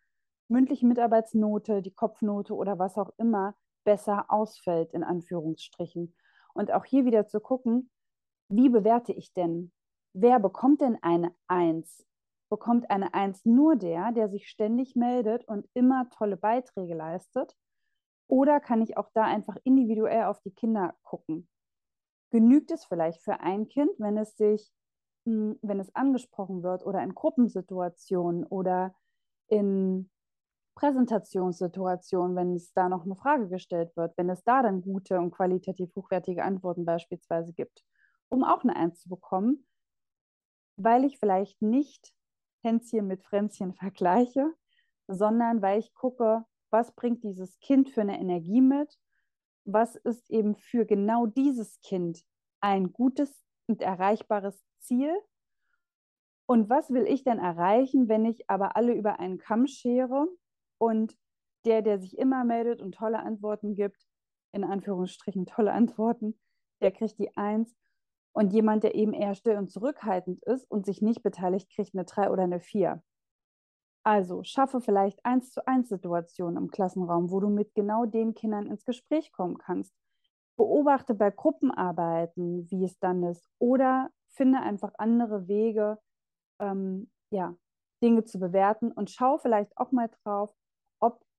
mündliche 0.47 0.85
Mitarbeitsnote, 0.85 1.81
die 1.81 1.93
Kopfnote 1.93 2.53
oder 2.55 2.79
was 2.79 2.97
auch 2.97 3.11
immer 3.17 3.55
besser 3.83 4.25
ausfällt, 4.29 4.93
in 4.93 5.03
Anführungsstrichen. 5.03 6.15
Und 6.53 6.71
auch 6.71 6.85
hier 6.85 7.05
wieder 7.05 7.27
zu 7.27 7.39
gucken, 7.39 7.89
wie 8.49 8.69
bewerte 8.69 9.13
ich 9.13 9.33
denn? 9.33 9.71
Wer 10.13 10.39
bekommt 10.39 10.81
denn 10.81 10.97
eine 11.01 11.33
Eins? 11.47 12.05
Bekommt 12.49 12.89
eine 12.89 13.13
Eins 13.13 13.43
nur 13.45 13.75
der, 13.75 14.11
der 14.11 14.29
sich 14.29 14.47
ständig 14.47 14.95
meldet 14.95 15.47
und 15.47 15.67
immer 15.73 16.09
tolle 16.11 16.37
Beiträge 16.37 16.93
leistet? 16.95 17.55
Oder 18.27 18.59
kann 18.59 18.81
ich 18.81 18.97
auch 18.97 19.09
da 19.13 19.23
einfach 19.23 19.57
individuell 19.63 20.25
auf 20.25 20.39
die 20.41 20.53
Kinder 20.53 20.95
gucken? 21.03 21.47
Genügt 22.31 22.71
es 22.71 22.85
vielleicht 22.85 23.21
für 23.21 23.39
ein 23.39 23.67
Kind, 23.67 23.91
wenn 23.99 24.17
es 24.17 24.37
sich, 24.37 24.71
hm, 25.25 25.59
wenn 25.61 25.79
es 25.79 25.93
angesprochen 25.95 26.63
wird 26.63 26.85
oder 26.85 27.03
in 27.03 27.15
Gruppensituationen 27.15 28.45
oder 28.45 28.95
in 29.47 30.09
Präsentationssituationen, 30.75 32.35
wenn 32.35 32.53
es 32.53 32.73
da 32.73 32.89
noch 32.89 33.05
eine 33.05 33.15
Frage 33.15 33.47
gestellt 33.47 33.95
wird, 33.95 34.17
wenn 34.17 34.29
es 34.29 34.43
da 34.43 34.61
dann 34.61 34.81
gute 34.81 35.17
und 35.19 35.31
qualitativ 35.31 35.95
hochwertige 35.95 36.43
Antworten 36.43 36.85
beispielsweise 36.85 37.53
gibt, 37.53 37.83
um 38.29 38.43
auch 38.43 38.63
eine 38.63 38.75
Eins 38.75 38.99
zu 38.99 39.09
bekommen, 39.09 39.65
weil 40.75 41.05
ich 41.05 41.17
vielleicht 41.17 41.61
nicht 41.61 42.13
Hänschen 42.61 43.07
mit 43.07 43.23
Fränzchen 43.23 43.73
vergleiche, 43.75 44.53
sondern 45.07 45.61
weil 45.61 45.79
ich 45.79 45.93
gucke, 45.93 46.43
was 46.71 46.91
bringt 46.93 47.23
dieses 47.23 47.57
Kind 47.59 47.89
für 47.89 48.01
eine 48.01 48.19
Energie 48.19 48.61
mit, 48.61 48.99
was 49.63 49.95
ist 49.95 50.29
eben 50.29 50.55
für 50.55 50.85
genau 50.85 51.25
dieses 51.25 51.79
Kind 51.81 52.21
ein 52.59 52.91
gutes 52.91 53.43
und 53.67 53.81
erreichbares 53.81 54.61
Ziel? 54.79 55.15
Und 56.47 56.69
was 56.69 56.91
will 56.91 57.07
ich 57.07 57.23
denn 57.23 57.39
erreichen, 57.39 58.07
wenn 58.07 58.25
ich 58.25 58.49
aber 58.49 58.75
alle 58.75 58.93
über 58.93 59.19
einen 59.19 59.39
Kamm 59.39 59.65
schere 59.67 60.27
und 60.77 61.15
der, 61.65 61.81
der 61.81 61.99
sich 61.99 62.17
immer 62.17 62.43
meldet 62.43 62.81
und 62.81 62.95
tolle 62.95 63.19
Antworten 63.19 63.75
gibt, 63.75 64.05
in 64.51 64.63
Anführungsstrichen 64.63 65.45
tolle 65.45 65.73
Antworten, 65.73 66.39
der 66.81 66.91
kriegt 66.91 67.19
die 67.19 67.35
Eins. 67.35 67.75
Und 68.33 68.51
jemand, 68.51 68.83
der 68.83 68.95
eben 68.95 69.13
eher 69.13 69.33
still 69.33 69.57
und 69.57 69.71
zurückhaltend 69.71 70.43
ist 70.43 70.69
und 70.69 70.85
sich 70.85 71.01
nicht 71.01 71.23
beteiligt, 71.23 71.69
kriegt 71.73 71.95
eine 71.95 72.03
Drei 72.03 72.29
oder 72.29 72.43
eine 72.43 72.59
Vier. 72.59 73.01
Also 74.03 74.43
schaffe 74.43 74.81
vielleicht 74.81 75.25
eins 75.25 75.51
zu 75.51 75.65
eins 75.65 75.89
Situationen 75.89 76.57
im 76.57 76.69
Klassenraum, 76.69 77.31
wo 77.31 77.39
du 77.39 77.49
mit 77.49 77.73
genau 77.73 78.05
den 78.05 78.35
Kindern 78.35 78.67
ins 78.67 78.85
Gespräch 78.85 79.31
kommen 79.31 79.57
kannst. 79.57 79.95
Beobachte 80.57 81.15
bei 81.15 81.31
Gruppenarbeiten, 81.31 82.69
wie 82.69 82.83
es 82.83 82.99
dann 82.99 83.23
ist, 83.23 83.49
oder 83.57 84.11
finde 84.29 84.59
einfach 84.59 84.93
andere 84.97 85.47
Wege, 85.47 85.97
ähm, 86.59 87.09
ja, 87.31 87.55
Dinge 88.03 88.25
zu 88.25 88.39
bewerten 88.39 88.91
und 88.91 89.09
schau 89.09 89.37
vielleicht 89.37 89.75
auch 89.77 89.91
mal 89.91 90.09
drauf, 90.23 90.53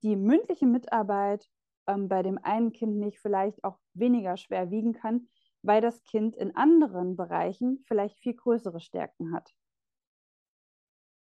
die 0.02 0.16
mündliche 0.16 0.66
Mitarbeit 0.66 1.48
ähm, 1.86 2.08
bei 2.08 2.22
dem 2.22 2.38
einen 2.42 2.72
Kind 2.72 2.96
nicht 2.96 3.18
vielleicht 3.20 3.62
auch 3.64 3.78
weniger 3.94 4.36
schwer 4.36 4.70
wiegen 4.70 4.92
kann, 4.92 5.28
weil 5.62 5.80
das 5.80 6.02
Kind 6.04 6.36
in 6.36 6.54
anderen 6.54 7.16
Bereichen 7.16 7.82
vielleicht 7.86 8.18
viel 8.18 8.34
größere 8.34 8.80
Stärken 8.80 9.32
hat. 9.32 9.52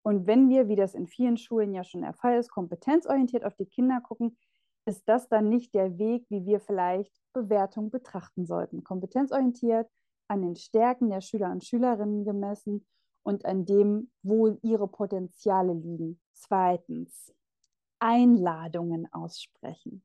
Und 0.02 0.28
wenn 0.28 0.50
wir, 0.50 0.68
wie 0.68 0.76
das 0.76 0.96
in 0.96 1.08
vielen 1.08 1.38
Schulen 1.38 1.74
ja 1.74 1.84
schon 1.84 2.02
der 2.02 2.14
Fall 2.14 2.40
ist, 2.40 2.50
kompetenzorientiert 2.50 3.44
auf 3.44 3.56
die 3.56 3.66
Kinder 3.66 4.02
gucken, 4.02 4.38
ist 4.86 5.08
das 5.08 5.28
dann 5.28 5.50
nicht 5.50 5.76
der 5.76 5.98
Weg, 5.98 6.26
wie 6.30 6.46
wir 6.46 6.60
vielleicht 6.60 7.14
Bewertung 7.34 7.92
betrachten 7.92 8.46
sollten. 8.46 8.84
Kompetenzorientiert 8.84 9.88
an 10.28 10.42
den 10.42 10.56
Stärken 10.56 11.10
der 11.10 11.22
Schüler 11.22 11.52
und 11.52 11.64
Schülerinnen 11.64 12.26
gemessen 12.26 12.86
und 13.24 13.46
an 13.46 13.66
dem, 13.66 14.10
wo 14.24 14.58
ihre 14.64 14.88
Potenziale 14.88 15.74
liegen. 15.74 16.20
Zweitens, 16.34 17.34
Einladungen 18.00 19.12
aussprechen. 19.12 20.04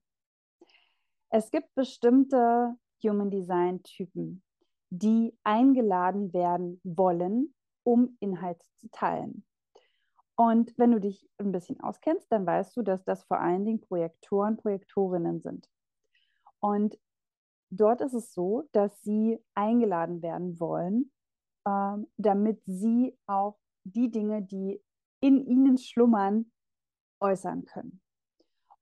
Es 1.30 1.50
gibt 1.50 1.74
bestimmte 1.74 2.76
Human 3.02 3.30
Design 3.30 3.82
Typen, 3.82 4.42
die 4.90 5.36
eingeladen 5.42 6.32
werden 6.32 6.80
wollen, 6.84 7.54
um 7.82 8.16
Inhalt 8.20 8.62
zu 8.76 8.88
teilen. 8.90 9.44
Und 10.36 10.76
wenn 10.76 10.90
du 10.90 11.00
dich 11.00 11.28
ein 11.38 11.52
bisschen 11.52 11.80
auskennst, 11.80 12.30
dann 12.30 12.46
weißt 12.46 12.76
du, 12.76 12.82
dass 12.82 13.04
das 13.04 13.24
vor 13.24 13.40
allen 13.40 13.64
Dingen 13.64 13.80
Projektoren, 13.80 14.56
Projektorinnen 14.56 15.40
sind. 15.40 15.68
Und 16.60 16.98
dort 17.70 18.00
ist 18.00 18.14
es 18.14 18.32
so, 18.32 18.68
dass 18.72 19.02
sie 19.02 19.38
eingeladen 19.54 20.22
werden 20.22 20.58
wollen, 20.58 21.12
ähm, 21.66 22.08
damit 22.16 22.62
sie 22.66 23.16
auch 23.26 23.58
die 23.84 24.10
Dinge, 24.10 24.42
die 24.42 24.82
in 25.20 25.46
ihnen 25.46 25.78
schlummern, 25.78 26.50
äußern 27.24 27.64
können. 27.64 28.00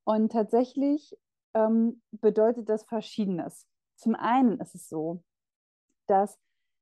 Und 0.05 0.33
tatsächlich 0.33 1.17
ähm, 1.55 2.03
bedeutet 2.11 2.69
das 2.69 2.83
Verschiedenes. 2.85 3.69
Zum 3.97 4.17
einen 4.17 4.59
ist 4.59 4.75
es 4.75 4.89
so, 4.89 5.23
dass 6.09 6.39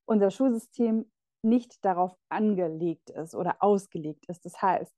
unser 0.07 0.31
Schulsystem 0.31 1.11
nicht 1.42 1.85
darauf 1.85 2.16
angelegt 2.31 3.11
ist 3.11 3.35
oder 3.35 3.57
ausgelegt 3.61 4.25
ist. 4.29 4.44
Das 4.44 4.61
heißt, 4.61 4.94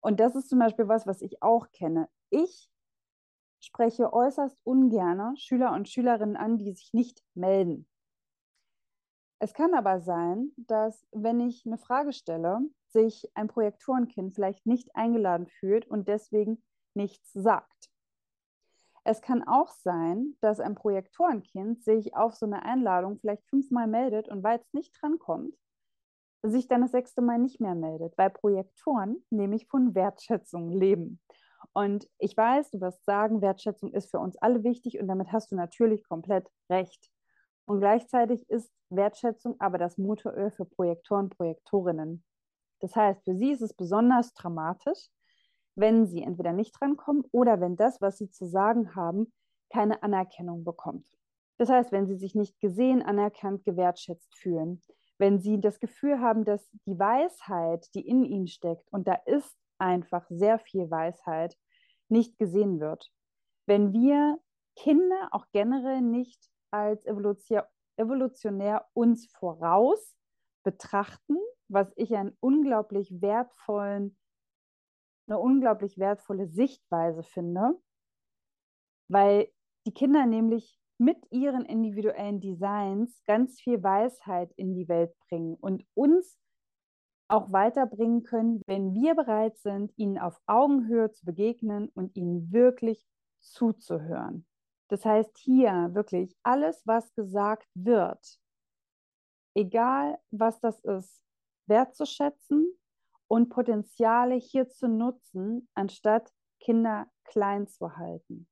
und 0.00 0.20
das 0.20 0.34
ist 0.34 0.48
zum 0.48 0.60
Beispiel 0.60 0.88
was, 0.88 1.06
was 1.06 1.22
ich 1.22 1.42
auch 1.42 1.70
kenne. 1.72 2.08
Ich 2.30 2.70
spreche 3.60 4.12
äußerst 4.12 4.56
ungern 4.62 5.36
Schüler 5.36 5.72
und 5.72 5.88
Schülerinnen 5.88 6.36
an, 6.36 6.56
die 6.58 6.72
sich 6.72 6.92
nicht 6.92 7.22
melden. 7.34 7.89
Es 9.42 9.54
kann 9.54 9.72
aber 9.72 10.00
sein, 10.00 10.52
dass 10.58 11.06
wenn 11.12 11.40
ich 11.40 11.64
eine 11.64 11.78
Frage 11.78 12.12
stelle, 12.12 12.60
sich 12.88 13.26
ein 13.34 13.48
Projektorenkind 13.48 14.34
vielleicht 14.34 14.66
nicht 14.66 14.94
eingeladen 14.94 15.46
fühlt 15.46 15.86
und 15.86 16.08
deswegen 16.08 16.62
nichts 16.94 17.32
sagt. 17.32 17.90
Es 19.02 19.22
kann 19.22 19.42
auch 19.48 19.70
sein, 19.70 20.36
dass 20.42 20.60
ein 20.60 20.74
Projektorenkind 20.74 21.82
sich 21.82 22.14
auf 22.14 22.34
so 22.34 22.44
eine 22.44 22.66
Einladung 22.66 23.18
vielleicht 23.18 23.48
fünfmal 23.48 23.86
meldet 23.86 24.28
und 24.28 24.42
weil 24.42 24.58
es 24.58 24.72
nicht 24.74 24.94
drankommt, 25.00 25.54
sich 26.42 26.68
dann 26.68 26.82
das 26.82 26.90
sechste 26.90 27.22
Mal 27.22 27.38
nicht 27.38 27.62
mehr 27.62 27.74
meldet, 27.74 28.16
weil 28.18 28.28
Projektoren 28.28 29.24
nämlich 29.30 29.68
von 29.68 29.94
Wertschätzung 29.94 30.68
leben. 30.68 31.18
Und 31.72 32.06
ich 32.18 32.36
weiß, 32.36 32.72
du 32.72 32.80
wirst 32.82 33.06
sagen, 33.06 33.40
Wertschätzung 33.40 33.94
ist 33.94 34.10
für 34.10 34.18
uns 34.18 34.36
alle 34.36 34.64
wichtig 34.64 35.00
und 35.00 35.08
damit 35.08 35.32
hast 35.32 35.50
du 35.50 35.56
natürlich 35.56 36.04
komplett 36.06 36.46
recht. 36.68 37.10
Und 37.70 37.78
gleichzeitig 37.78 38.50
ist 38.50 38.68
Wertschätzung 38.88 39.54
aber 39.60 39.78
das 39.78 39.96
Motoröl 39.96 40.50
für 40.50 40.64
Projektoren, 40.64 41.30
Projektorinnen. 41.30 42.24
Das 42.80 42.96
heißt, 42.96 43.22
für 43.22 43.36
sie 43.36 43.52
ist 43.52 43.62
es 43.62 43.74
besonders 43.74 44.34
dramatisch, 44.34 45.06
wenn 45.76 46.04
sie 46.04 46.20
entweder 46.20 46.52
nicht 46.52 46.72
drankommen 46.80 47.22
oder 47.30 47.60
wenn 47.60 47.76
das, 47.76 48.00
was 48.00 48.18
sie 48.18 48.28
zu 48.28 48.44
sagen 48.44 48.96
haben, 48.96 49.32
keine 49.72 50.02
Anerkennung 50.02 50.64
bekommt. 50.64 51.06
Das 51.58 51.68
heißt, 51.68 51.92
wenn 51.92 52.08
sie 52.08 52.16
sich 52.16 52.34
nicht 52.34 52.58
gesehen, 52.58 53.02
anerkannt, 53.02 53.64
gewertschätzt 53.64 54.34
fühlen, 54.36 54.82
wenn 55.18 55.38
sie 55.38 55.60
das 55.60 55.78
Gefühl 55.78 56.18
haben, 56.18 56.44
dass 56.44 56.68
die 56.88 56.98
Weisheit, 56.98 57.86
die 57.94 58.04
in 58.04 58.24
ihnen 58.24 58.48
steckt, 58.48 58.92
und 58.92 59.06
da 59.06 59.14
ist 59.26 59.56
einfach 59.78 60.26
sehr 60.28 60.58
viel 60.58 60.90
Weisheit, 60.90 61.56
nicht 62.08 62.36
gesehen 62.36 62.80
wird. 62.80 63.12
Wenn 63.66 63.92
wir 63.92 64.40
Kinder 64.74 65.28
auch 65.30 65.46
generell 65.52 66.00
nicht 66.00 66.50
als 66.70 67.04
evolutionär 67.96 68.86
uns 68.94 69.26
voraus 69.26 70.16
betrachten, 70.64 71.36
was 71.68 71.92
ich 71.96 72.14
einen 72.14 72.36
unglaublich 72.40 73.20
wertvollen, 73.20 74.16
eine 75.28 75.38
unglaublich 75.38 75.98
wertvolle 75.98 76.48
Sichtweise 76.48 77.22
finde, 77.22 77.80
weil 79.08 79.50
die 79.86 79.94
Kinder 79.94 80.26
nämlich 80.26 80.78
mit 80.98 81.16
ihren 81.30 81.64
individuellen 81.64 82.40
Designs 82.40 83.22
ganz 83.26 83.60
viel 83.60 83.82
Weisheit 83.82 84.52
in 84.56 84.74
die 84.74 84.88
Welt 84.88 85.16
bringen 85.28 85.54
und 85.54 85.86
uns 85.94 86.38
auch 87.28 87.52
weiterbringen 87.52 88.22
können, 88.24 88.60
wenn 88.66 88.92
wir 88.92 89.14
bereit 89.14 89.56
sind, 89.58 89.92
ihnen 89.96 90.18
auf 90.18 90.40
Augenhöhe 90.46 91.10
zu 91.10 91.24
begegnen 91.24 91.88
und 91.94 92.14
ihnen 92.16 92.52
wirklich 92.52 93.06
zuzuhören. 93.40 94.44
Das 94.90 95.04
heißt 95.04 95.38
hier 95.38 95.90
wirklich 95.92 96.36
alles, 96.42 96.84
was 96.84 97.14
gesagt 97.14 97.68
wird, 97.74 98.40
egal 99.54 100.18
was 100.32 100.58
das 100.60 100.80
ist, 100.80 101.22
wertzuschätzen 101.66 102.76
und 103.28 103.50
Potenziale 103.50 104.34
hier 104.34 104.68
zu 104.68 104.88
nutzen, 104.88 105.68
anstatt 105.74 106.32
Kinder 106.58 107.08
klein 107.24 107.68
zu 107.68 107.96
halten. 107.96 108.48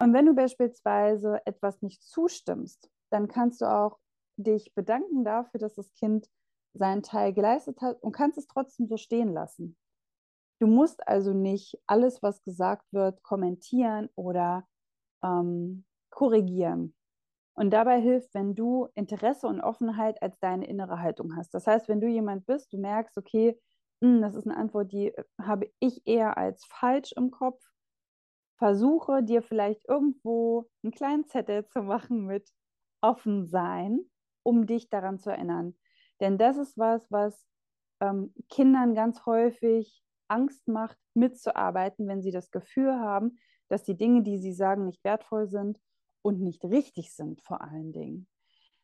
Und 0.00 0.14
wenn 0.14 0.24
du 0.24 0.34
beispielsweise 0.34 1.44
etwas 1.44 1.82
nicht 1.82 2.02
zustimmst, 2.02 2.90
dann 3.10 3.28
kannst 3.28 3.60
du 3.60 3.66
auch 3.66 3.98
dich 4.38 4.74
bedanken 4.74 5.22
dafür, 5.22 5.60
dass 5.60 5.74
das 5.74 5.92
Kind 5.92 6.30
seinen 6.72 7.02
Teil 7.02 7.34
geleistet 7.34 7.82
hat 7.82 8.02
und 8.02 8.12
kannst 8.12 8.38
es 8.38 8.46
trotzdem 8.46 8.88
so 8.88 8.96
stehen 8.96 9.34
lassen. 9.34 9.76
Du 10.60 10.66
musst 10.66 11.06
also 11.06 11.34
nicht 11.34 11.78
alles, 11.86 12.22
was 12.22 12.42
gesagt 12.42 12.86
wird, 12.92 13.22
kommentieren 13.22 14.08
oder 14.14 14.66
ähm, 15.22 15.84
korrigieren. 16.10 16.94
Und 17.54 17.70
dabei 17.70 18.00
hilft, 18.00 18.32
wenn 18.34 18.54
du 18.54 18.88
Interesse 18.94 19.46
und 19.46 19.60
Offenheit 19.60 20.22
als 20.22 20.38
deine 20.40 20.66
innere 20.66 21.00
Haltung 21.00 21.36
hast. 21.36 21.52
Das 21.52 21.66
heißt, 21.66 21.88
wenn 21.88 22.00
du 22.00 22.08
jemand 22.08 22.46
bist, 22.46 22.72
du 22.72 22.78
merkst, 22.78 23.18
okay, 23.18 23.58
hm, 24.02 24.22
das 24.22 24.34
ist 24.34 24.46
eine 24.46 24.56
Antwort, 24.56 24.92
die 24.92 25.08
äh, 25.08 25.24
habe 25.40 25.70
ich 25.78 26.06
eher 26.06 26.36
als 26.38 26.64
falsch 26.64 27.12
im 27.12 27.30
Kopf, 27.30 27.62
versuche 28.56 29.22
dir 29.22 29.42
vielleicht 29.42 29.88
irgendwo 29.88 30.68
einen 30.82 30.92
kleinen 30.92 31.26
Zettel 31.26 31.66
zu 31.66 31.82
machen 31.82 32.26
mit 32.26 32.48
offen 33.00 33.46
sein, 33.46 34.00
um 34.44 34.66
dich 34.66 34.88
daran 34.88 35.18
zu 35.18 35.30
erinnern. 35.30 35.76
Denn 36.20 36.38
das 36.38 36.56
ist 36.56 36.78
was, 36.78 37.10
was 37.10 37.44
ähm, 38.00 38.34
Kindern 38.48 38.94
ganz 38.94 39.26
häufig 39.26 40.02
Angst 40.28 40.66
macht, 40.68 40.96
mitzuarbeiten, 41.14 42.08
wenn 42.08 42.22
sie 42.22 42.30
das 42.30 42.50
Gefühl 42.50 42.94
haben, 42.98 43.38
dass 43.72 43.84
die 43.84 43.96
Dinge, 43.96 44.22
die 44.22 44.36
sie 44.36 44.52
sagen, 44.52 44.84
nicht 44.84 45.02
wertvoll 45.02 45.48
sind 45.48 45.80
und 46.20 46.40
nicht 46.42 46.62
richtig 46.62 47.14
sind 47.14 47.40
vor 47.40 47.62
allen 47.62 47.90
Dingen. 47.92 48.28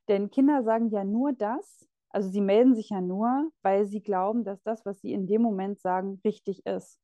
Denn 0.09 0.31
Kinder 0.31 0.63
sagen 0.63 0.89
ja 0.89 1.05
nur 1.05 1.35
das, 1.35 1.87
also 2.09 2.31
sie 2.31 2.41
melden 2.41 2.75
sich 2.75 2.89
ja 2.89 3.03
nur, 3.03 3.51
weil 3.61 3.85
sie 3.85 4.01
glauben, 4.01 4.45
dass 4.45 4.63
das, 4.63 4.87
was 4.87 4.99
sie 5.03 5.13
in 5.13 5.27
dem 5.27 5.43
Moment 5.43 5.79
sagen, 5.79 6.23
richtig 6.25 6.65
ist. 6.65 6.99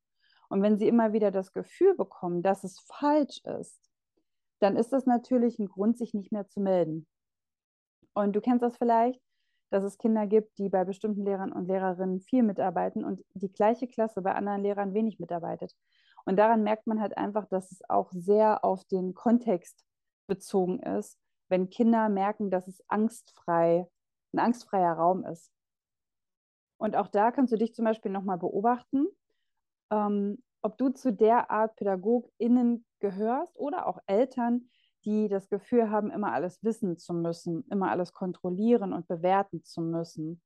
Und 0.48 0.62
wenn 0.62 0.78
sie 0.78 0.88
immer 0.88 1.12
wieder 1.12 1.30
das 1.30 1.52
Gefühl 1.52 1.94
bekommen, 1.94 2.42
dass 2.42 2.64
es 2.64 2.80
falsch 2.80 3.42
ist, 3.44 3.78
dann 4.60 4.76
ist 4.76 4.94
das 4.94 5.04
natürlich 5.04 5.58
ein 5.58 5.68
Grund, 5.68 5.98
sich 5.98 6.14
nicht 6.14 6.32
mehr 6.32 6.48
zu 6.48 6.60
melden. 6.60 7.06
Und 8.14 8.34
du 8.34 8.40
kennst 8.40 8.62
das 8.62 8.78
vielleicht, 8.78 9.20
dass 9.68 9.84
es 9.84 9.98
Kinder 9.98 10.26
gibt, 10.26 10.56
die 10.56 10.70
bei 10.70 10.84
bestimmten 10.84 11.26
Lehrern 11.26 11.52
und 11.52 11.66
Lehrerinnen 11.66 12.20
viel 12.20 12.44
mitarbeiten 12.44 13.04
und 13.04 13.22
die 13.34 13.52
gleiche 13.52 13.88
Klasse 13.88 14.22
bei 14.22 14.34
anderen 14.34 14.62
Lehrern 14.62 14.94
wenig 14.94 15.18
mitarbeitet. 15.18 15.74
Und 16.24 16.36
daran 16.36 16.62
merkt 16.62 16.86
man 16.86 17.00
halt 17.00 17.16
einfach, 17.16 17.46
dass 17.48 17.70
es 17.70 17.80
auch 17.88 18.10
sehr 18.12 18.64
auf 18.64 18.84
den 18.84 19.14
Kontext 19.14 19.84
bezogen 20.26 20.80
ist, 20.80 21.18
wenn 21.48 21.70
Kinder 21.70 22.08
merken, 22.08 22.50
dass 22.50 22.66
es 22.66 22.82
angstfrei, 22.88 23.86
ein 24.32 24.38
angstfreier 24.38 24.94
Raum 24.94 25.24
ist. 25.24 25.52
Und 26.78 26.96
auch 26.96 27.08
da 27.08 27.30
kannst 27.30 27.52
du 27.52 27.56
dich 27.56 27.74
zum 27.74 27.84
Beispiel 27.84 28.10
nochmal 28.10 28.38
beobachten, 28.38 29.06
ähm, 29.90 30.42
ob 30.62 30.78
du 30.78 30.88
zu 30.88 31.12
der 31.12 31.50
Art 31.50 31.76
PädagogInnen 31.76 32.84
gehörst 33.00 33.58
oder 33.58 33.86
auch 33.86 33.98
Eltern, 34.06 34.70
die 35.04 35.28
das 35.28 35.50
Gefühl 35.50 35.90
haben, 35.90 36.10
immer 36.10 36.32
alles 36.32 36.62
wissen 36.64 36.96
zu 36.96 37.12
müssen, 37.12 37.64
immer 37.70 37.90
alles 37.90 38.14
kontrollieren 38.14 38.94
und 38.94 39.06
bewerten 39.06 39.62
zu 39.62 39.82
müssen. 39.82 40.42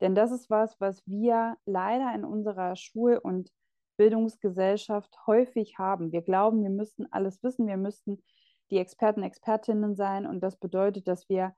Denn 0.00 0.14
das 0.14 0.32
ist 0.32 0.50
was, 0.50 0.80
was 0.80 1.06
wir 1.06 1.56
leider 1.66 2.12
in 2.14 2.24
unserer 2.24 2.74
Schul- 2.74 3.18
und 3.18 3.52
Bildungsgesellschaft 4.00 5.14
häufig 5.26 5.76
haben. 5.76 6.10
Wir 6.10 6.22
glauben, 6.22 6.62
wir 6.62 6.70
müssten 6.70 7.04
alles 7.12 7.42
wissen, 7.42 7.66
wir 7.66 7.76
müssten 7.76 8.22
die 8.70 8.78
Experten, 8.78 9.22
Expertinnen 9.22 9.94
sein 9.94 10.26
und 10.26 10.40
das 10.40 10.56
bedeutet, 10.56 11.06
dass 11.06 11.28
wir 11.28 11.54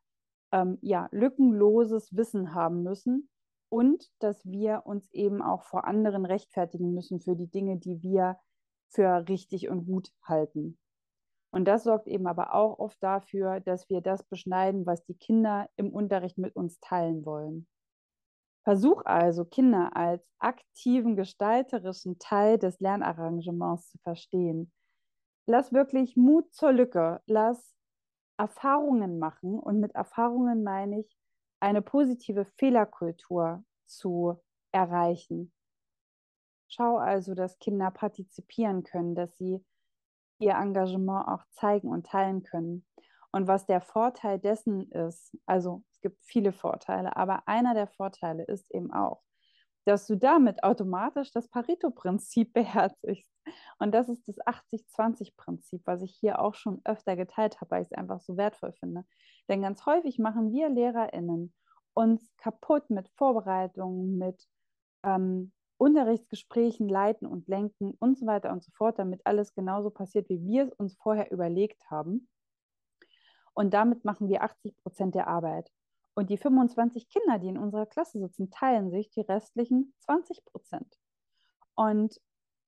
ähm, 0.50 0.76
ja, 0.83 1.09
lückenloses 1.12 2.16
Wissen 2.16 2.52
haben 2.52 2.83
müssen 2.83 3.28
und 3.68 4.11
dass 4.18 4.44
wir 4.44 4.83
uns 4.87 5.09
eben 5.12 5.40
auch 5.40 5.62
vor 5.62 5.85
anderen 5.85 6.26
rechtfertigen 6.26 6.92
müssen 6.92 7.20
für 7.20 7.37
die 7.37 7.46
Dinge, 7.46 7.76
die 7.76 8.02
wir 8.02 8.40
für 8.88 9.28
richtig 9.28 9.68
und 9.68 9.87
gut 9.87 10.11
halten. 10.24 10.76
Und 11.52 11.66
das 11.66 11.85
sorgt 11.85 12.09
eben 12.09 12.26
aber 12.26 12.57
auch 12.57 12.81
oft 12.81 13.00
dafür, 13.00 13.61
dass 13.61 13.88
wir 13.88 14.00
das 14.00 14.24
beschneiden, 14.24 14.85
was 14.85 15.05
die 15.05 15.14
Kinder 15.14 15.70
im 15.76 15.92
Unterricht 15.92 16.38
mit 16.38 16.57
uns 16.57 16.81
teilen 16.81 17.24
wollen. 17.24 17.68
Versuch 18.64 19.03
also, 19.05 19.44
Kinder 19.44 19.96
als 19.96 20.25
aktiven, 20.38 21.16
gestalterischen 21.16 22.18
Teil 22.18 22.59
des 22.59 22.79
Lernarrangements 22.81 23.90
zu 23.90 23.98
verstehen. 23.98 24.72
Lass 25.46 25.72
wirklich 25.72 26.16
Mut 26.16 26.53
zur 26.55 26.72
Lücke, 26.72 27.20
lass 27.27 27.75
Erfahrungen 28.38 29.18
machen 29.18 29.59
und 29.59 29.81
mit 29.81 29.94
Erfahrungen 29.94 30.62
meine 30.62 31.01
ich, 31.01 31.18
eine 31.61 31.83
positive 31.83 32.44
Fehlerkultur 32.44 33.64
zu 33.87 34.40
erreichen. 34.72 35.53
Schau 36.68 36.96
also, 36.96 37.35
dass 37.35 37.59
Kinder 37.59 37.90
partizipieren 37.90 38.83
können, 38.83 39.14
dass 39.14 39.37
sie 39.37 39.64
ihr 40.38 40.55
Engagement 40.55 41.29
auch 41.29 41.44
zeigen 41.51 41.88
und 41.88 42.07
teilen 42.07 42.42
können. 42.42 42.87
Und 43.33 43.47
was 43.49 43.66
der 43.66 43.81
Vorteil 43.81 44.38
dessen 44.38 44.90
ist, 44.90 45.37
also 45.47 45.83
es 45.90 46.01
gibt 46.01 46.23
viele 46.25 46.53
Vorteile, 46.53 47.16
aber 47.16 47.49
einer 47.49 47.75
der 47.75 47.87
Vorteile 47.87 48.45
ist 48.45 48.71
eben 48.71 48.92
auch, 48.92 49.23
dass 49.85 50.07
du 50.07 50.16
damit 50.16 50.62
automatisch 50.62 51.33
das 51.33 51.49
Pareto-Prinzip 51.49 52.53
beherzigst. 52.53 53.33
Und 53.79 53.92
das 53.92 54.09
ist 54.09 54.29
das 54.29 54.38
80-20-Prinzip, 54.40 55.83
was 55.87 56.03
ich 56.03 56.14
hier 56.21 56.40
auch 56.40 56.55
schon 56.55 56.81
öfter 56.85 57.16
geteilt 57.16 57.61
habe, 57.61 57.71
weil 57.73 57.83
ich 57.83 57.88
es 57.90 57.99
einfach 57.99 58.21
so 58.21 58.37
wertvoll 58.37 58.73
finde. 58.73 59.05
Denn 59.49 59.62
ganz 59.62 59.85
häufig 59.87 60.18
machen 60.18 60.53
wir 60.53 60.68
LehrerInnen 60.68 61.53
uns 61.95 62.35
kaputt 62.37 62.88
mit 62.90 63.09
Vorbereitungen, 63.16 64.16
mit 64.18 64.47
ähm, 65.05 65.53
Unterrichtsgesprächen 65.79 66.88
leiten 66.88 67.27
und 67.27 67.49
lenken 67.49 67.95
und 67.99 68.16
so 68.16 68.27
weiter 68.27 68.53
und 68.53 68.62
so 68.62 68.71
fort, 68.73 68.99
damit 68.99 69.21
alles 69.25 69.53
genauso 69.53 69.90
passiert, 69.90 70.29
wie 70.29 70.42
wir 70.45 70.64
es 70.64 70.73
uns 70.75 70.95
vorher 70.95 71.33
überlegt 71.33 71.90
haben. 71.90 72.29
Und 73.55 73.75
damit 73.75 74.05
machen 74.05 74.29
wir 74.29 74.43
80 74.43 74.77
Prozent 74.83 75.15
der 75.15 75.29
Arbeit. 75.29 75.71
Und 76.15 76.31
die 76.31 76.37
25 76.37 77.09
Kinder, 77.09 77.38
die 77.38 77.49
in 77.49 77.59
unserer 77.59 77.87
Klasse 77.87 78.19
sitzen, 78.19 78.51
teilen 78.51 78.91
sich 78.91 79.11
die 79.11 79.23
restlichen 79.23 79.95
20 80.01 80.45
Prozent. 80.45 80.99
Und 81.75 82.21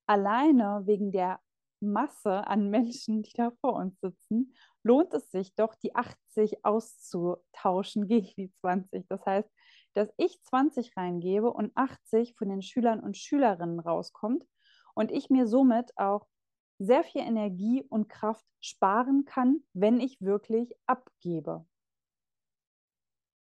alleine 0.06 0.82
wegen 0.86 1.12
der 1.12 1.40
Masse 1.80 2.46
an 2.46 2.70
Menschen, 2.70 3.22
die 3.22 3.32
da 3.34 3.50
vor 3.60 3.74
uns 3.74 3.98
sitzen, 4.00 4.54
lohnt 4.82 5.12
es 5.14 5.30
sich 5.30 5.54
doch, 5.54 5.74
die 5.74 5.94
80 5.94 6.64
auszutauschen 6.64 8.06
gegen 8.08 8.32
die 8.36 8.52
20. 8.60 9.06
Das 9.08 9.24
heißt, 9.26 9.50
dass 9.94 10.12
ich 10.16 10.42
20 10.42 10.96
reingebe 10.96 11.52
und 11.52 11.76
80 11.76 12.34
von 12.36 12.48
den 12.48 12.62
Schülern 12.62 13.00
und 13.00 13.16
Schülerinnen 13.16 13.80
rauskommt 13.80 14.44
und 14.94 15.12
ich 15.12 15.30
mir 15.30 15.46
somit 15.46 15.96
auch 15.96 16.26
sehr 16.84 17.04
viel 17.04 17.22
Energie 17.22 17.84
und 17.88 18.08
Kraft 18.08 18.44
sparen 18.60 19.24
kann, 19.24 19.62
wenn 19.72 20.00
ich 20.00 20.20
wirklich 20.20 20.74
abgebe. 20.86 21.66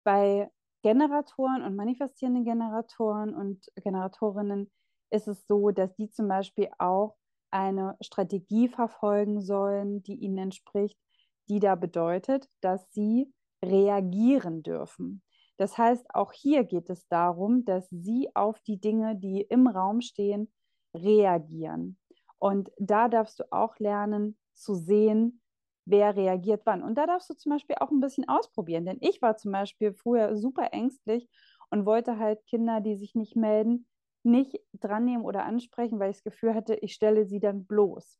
Bei 0.04 0.52
Generatoren 0.84 1.63
und 1.63 1.76
manifestierenden 1.76 2.45
Generatoren 2.45 3.34
und 3.34 3.65
Generatorinnen 3.76 4.71
ist 5.10 5.28
es 5.28 5.48
so, 5.48 5.71
dass 5.71 5.95
die 5.95 6.12
zum 6.12 6.28
Beispiel 6.28 6.69
auch 6.78 7.15
eine 7.52 7.95
Strategie 8.02 8.67
verfolgen 8.67 9.41
sollen, 9.41 10.04
die 10.04 10.15
ihnen 10.15 10.38
entspricht, 10.38 11.00
die 11.48 11.60
da 11.60 11.76
bedeutet, 11.76 12.50
dass 12.62 12.86
sie 12.91 13.34
reagieren 13.63 14.62
dürfen. 14.62 15.24
Das 15.58 15.78
heißt, 15.78 16.06
auch 16.13 16.34
hier 16.34 16.65
geht 16.65 16.89
es 16.89 17.08
darum, 17.08 17.63
dass 17.65 17.88
sie 17.89 18.30
auf 18.36 18.60
die 18.62 18.80
Dinge, 18.80 19.15
die 19.15 19.41
im 19.41 19.67
Raum 19.67 20.02
stehen, 20.02 20.52
reagieren. 20.93 21.98
Und 22.39 22.71
da 22.78 23.08
darfst 23.08 23.39
du 23.39 23.43
auch 23.52 23.78
lernen 23.80 24.38
zu 24.54 24.76
sehen, 24.76 25.41
wer 25.86 26.15
reagiert 26.15 26.62
wann. 26.65 26.84
Und 26.84 26.95
da 26.95 27.06
darfst 27.06 27.30
du 27.30 27.34
zum 27.36 27.52
Beispiel 27.52 27.76
auch 27.80 27.91
ein 27.91 28.00
bisschen 28.00 28.28
ausprobieren. 28.28 28.86
Denn 28.86 28.98
ich 29.02 29.21
war 29.21 29.38
zum 29.38 29.52
Beispiel 29.52 29.93
früher 29.93 30.36
super 30.38 30.74
ängstlich 30.74 31.30
und 31.69 31.86
wollte 31.86 32.17
halt 32.17 32.45
Kinder, 32.45 32.82
die 32.82 32.95
sich 32.95 33.15
nicht 33.15 33.36
melden, 33.36 33.88
nicht 34.24 34.60
dran 34.74 35.06
nehmen 35.06 35.24
oder 35.24 35.45
ansprechen, 35.45 36.00
weil 36.00 36.10
ich 36.12 36.17
das 36.17 36.24
Gefühl 36.24 36.56
hatte, 36.56 36.76
ich 36.76 36.93
stelle 36.93 37.26
sie 37.26 37.39
dann 37.39 37.65
bloß. 37.65 38.19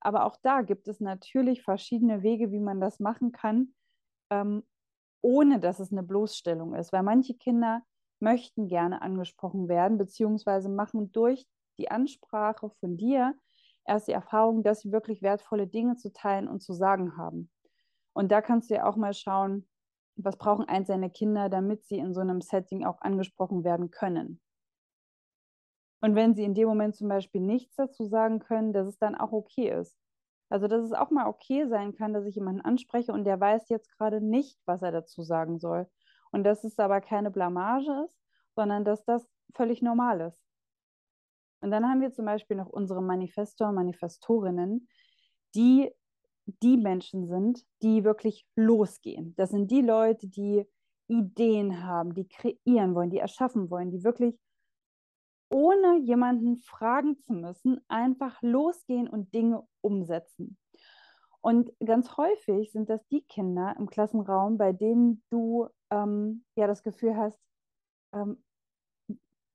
Aber 0.00 0.24
auch 0.24 0.36
da 0.42 0.62
gibt 0.62 0.88
es 0.88 1.00
natürlich 1.00 1.62
verschiedene 1.62 2.22
Wege, 2.22 2.50
wie 2.50 2.60
man 2.60 2.80
das 2.80 3.00
machen 3.00 3.32
kann, 3.32 3.74
ähm, 4.30 4.64
ohne 5.22 5.60
dass 5.60 5.80
es 5.80 5.92
eine 5.92 6.02
Bloßstellung 6.02 6.74
ist. 6.74 6.92
Weil 6.92 7.02
manche 7.02 7.34
Kinder 7.34 7.82
möchten 8.20 8.68
gerne 8.68 9.02
angesprochen 9.02 9.68
werden, 9.68 9.98
beziehungsweise 9.98 10.68
machen 10.68 11.12
durch 11.12 11.46
die 11.78 11.90
Ansprache 11.90 12.70
von 12.80 12.96
dir 12.96 13.34
erst 13.86 14.08
die 14.08 14.12
Erfahrung, 14.12 14.62
dass 14.62 14.80
sie 14.80 14.92
wirklich 14.92 15.22
wertvolle 15.22 15.66
Dinge 15.66 15.96
zu 15.96 16.12
teilen 16.12 16.48
und 16.48 16.60
zu 16.60 16.72
sagen 16.72 17.16
haben. 17.16 17.50
Und 18.12 18.32
da 18.32 18.40
kannst 18.40 18.70
du 18.70 18.74
ja 18.74 18.88
auch 18.88 18.96
mal 18.96 19.14
schauen, 19.14 19.68
was 20.16 20.36
brauchen 20.38 20.66
einzelne 20.66 21.10
Kinder, 21.10 21.48
damit 21.48 21.84
sie 21.84 21.98
in 21.98 22.14
so 22.14 22.20
einem 22.20 22.40
Setting 22.40 22.84
auch 22.84 23.00
angesprochen 23.02 23.64
werden 23.64 23.90
können. 23.90 24.40
Und 26.00 26.14
wenn 26.14 26.34
sie 26.34 26.44
in 26.44 26.54
dem 26.54 26.68
Moment 26.68 26.94
zum 26.96 27.08
Beispiel 27.08 27.40
nichts 27.40 27.76
dazu 27.76 28.04
sagen 28.04 28.38
können, 28.38 28.72
dass 28.72 28.86
es 28.86 28.98
dann 28.98 29.14
auch 29.14 29.32
okay 29.32 29.70
ist. 29.70 29.96
Also, 30.48 30.68
dass 30.68 30.84
es 30.84 30.92
auch 30.92 31.10
mal 31.10 31.26
okay 31.26 31.66
sein 31.66 31.94
kann, 31.94 32.12
dass 32.12 32.24
ich 32.24 32.36
jemanden 32.36 32.60
anspreche 32.60 33.12
und 33.12 33.24
der 33.24 33.40
weiß 33.40 33.68
jetzt 33.68 33.90
gerade 33.96 34.20
nicht, 34.20 34.60
was 34.64 34.82
er 34.82 34.92
dazu 34.92 35.22
sagen 35.22 35.58
soll. 35.58 35.88
Und 36.30 36.44
dass 36.44 36.64
es 36.64 36.78
aber 36.78 37.00
keine 37.00 37.30
Blamage 37.30 38.04
ist, 38.04 38.16
sondern 38.54 38.84
dass 38.84 39.04
das 39.04 39.28
völlig 39.54 39.82
normal 39.82 40.20
ist. 40.20 40.45
Und 41.60 41.70
dann 41.70 41.88
haben 41.88 42.00
wir 42.00 42.12
zum 42.12 42.24
Beispiel 42.24 42.56
noch 42.56 42.68
unsere 42.68 43.02
Manifestor, 43.02 43.72
Manifestorinnen, 43.72 44.88
die 45.54 45.90
die 46.62 46.76
Menschen 46.76 47.26
sind, 47.26 47.64
die 47.82 48.04
wirklich 48.04 48.46
losgehen. 48.54 49.34
Das 49.36 49.50
sind 49.50 49.70
die 49.70 49.82
Leute, 49.82 50.28
die 50.28 50.64
Ideen 51.08 51.84
haben, 51.84 52.14
die 52.14 52.28
kreieren 52.28 52.94
wollen, 52.94 53.10
die 53.10 53.18
erschaffen 53.18 53.70
wollen, 53.70 53.90
die 53.90 54.04
wirklich 54.04 54.38
ohne 55.48 55.98
jemanden 55.98 56.58
fragen 56.58 57.18
zu 57.18 57.32
müssen, 57.32 57.80
einfach 57.88 58.40
losgehen 58.42 59.08
und 59.08 59.32
Dinge 59.32 59.66
umsetzen. 59.80 60.58
Und 61.40 61.72
ganz 61.84 62.16
häufig 62.16 62.72
sind 62.72 62.90
das 62.90 63.06
die 63.06 63.22
Kinder 63.22 63.74
im 63.78 63.88
Klassenraum, 63.88 64.58
bei 64.58 64.72
denen 64.72 65.22
du 65.30 65.68
ähm, 65.90 66.44
ja 66.56 66.66
das 66.66 66.82
Gefühl 66.82 67.16
hast, 67.16 67.38
ähm, 68.12 68.42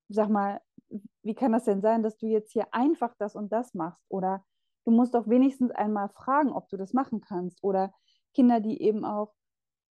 sag 0.08 0.30
mal, 0.30 0.62
wie 1.24 1.36
kann 1.36 1.52
das 1.52 1.66
denn 1.66 1.82
sein, 1.82 2.04
dass 2.04 2.18
du 2.18 2.28
jetzt 2.28 2.52
hier 2.52 2.74
einfach 2.74 3.14
das 3.18 3.36
und 3.36 3.52
das 3.52 3.74
machst? 3.74 4.04
Oder 4.10 4.44
du 4.86 4.92
musst 4.92 5.14
doch 5.14 5.28
wenigstens 5.28 5.72
einmal 5.72 6.10
fragen, 6.10 6.52
ob 6.52 6.70
du 6.70 6.78
das 6.78 6.94
machen 6.94 7.22
kannst. 7.22 7.64
Oder 7.64 7.94
Kinder, 8.34 8.60
die 8.60 8.82
eben 8.82 9.06
auch 9.06 9.34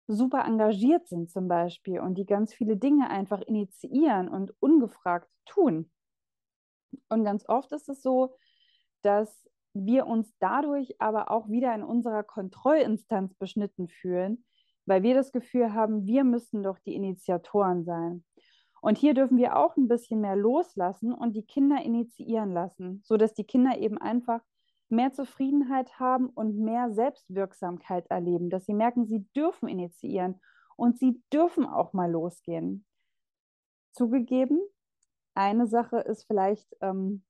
super 0.06 0.44
engagiert 0.44 1.08
sind 1.08 1.30
zum 1.30 1.48
Beispiel 1.48 2.00
und 2.00 2.16
die 2.16 2.26
ganz 2.26 2.52
viele 2.52 2.76
Dinge 2.76 3.10
einfach 3.10 3.40
initiieren 3.42 4.28
und 4.28 4.52
ungefragt 4.60 5.28
tun. 5.46 5.90
Und 7.08 7.24
ganz 7.24 7.48
oft 7.48 7.70
ist 7.72 7.88
es 7.88 8.02
so, 8.02 8.36
dass 9.02 9.48
wir 9.72 10.06
uns 10.06 10.34
dadurch 10.40 11.00
aber 11.00 11.30
auch 11.30 11.48
wieder 11.48 11.74
in 11.74 11.84
unserer 11.84 12.24
Kontrollinstanz 12.24 13.34
beschnitten 13.34 13.88
fühlen, 13.88 14.44
weil 14.86 15.02
wir 15.02 15.14
das 15.14 15.30
Gefühl 15.30 15.72
haben, 15.72 16.06
wir 16.06 16.24
müssen 16.24 16.64
doch 16.64 16.78
die 16.80 16.94
Initiatoren 16.94 17.84
sein. 17.84 18.24
Und 18.80 18.98
hier 18.98 19.14
dürfen 19.14 19.36
wir 19.36 19.56
auch 19.56 19.76
ein 19.76 19.88
bisschen 19.88 20.20
mehr 20.20 20.36
loslassen 20.36 21.12
und 21.12 21.34
die 21.34 21.44
Kinder 21.44 21.82
initiieren 21.82 22.52
lassen, 22.52 23.02
sodass 23.04 23.34
die 23.34 23.44
Kinder 23.44 23.76
eben 23.78 23.98
einfach 23.98 24.40
mehr 24.88 25.12
Zufriedenheit 25.12 25.98
haben 25.98 26.28
und 26.28 26.58
mehr 26.58 26.90
Selbstwirksamkeit 26.90 28.06
erleben, 28.10 28.50
dass 28.50 28.66
sie 28.66 28.74
merken, 28.74 29.06
sie 29.06 29.24
dürfen 29.36 29.68
initiieren 29.68 30.40
und 30.76 30.98
sie 30.98 31.22
dürfen 31.32 31.66
auch 31.66 31.92
mal 31.92 32.10
losgehen. 32.10 32.84
Zugegeben, 33.92 34.60
eine 35.34 35.66
Sache 35.66 35.98
ist 35.98 36.24
vielleicht 36.24 36.74
ähm, 36.80 37.22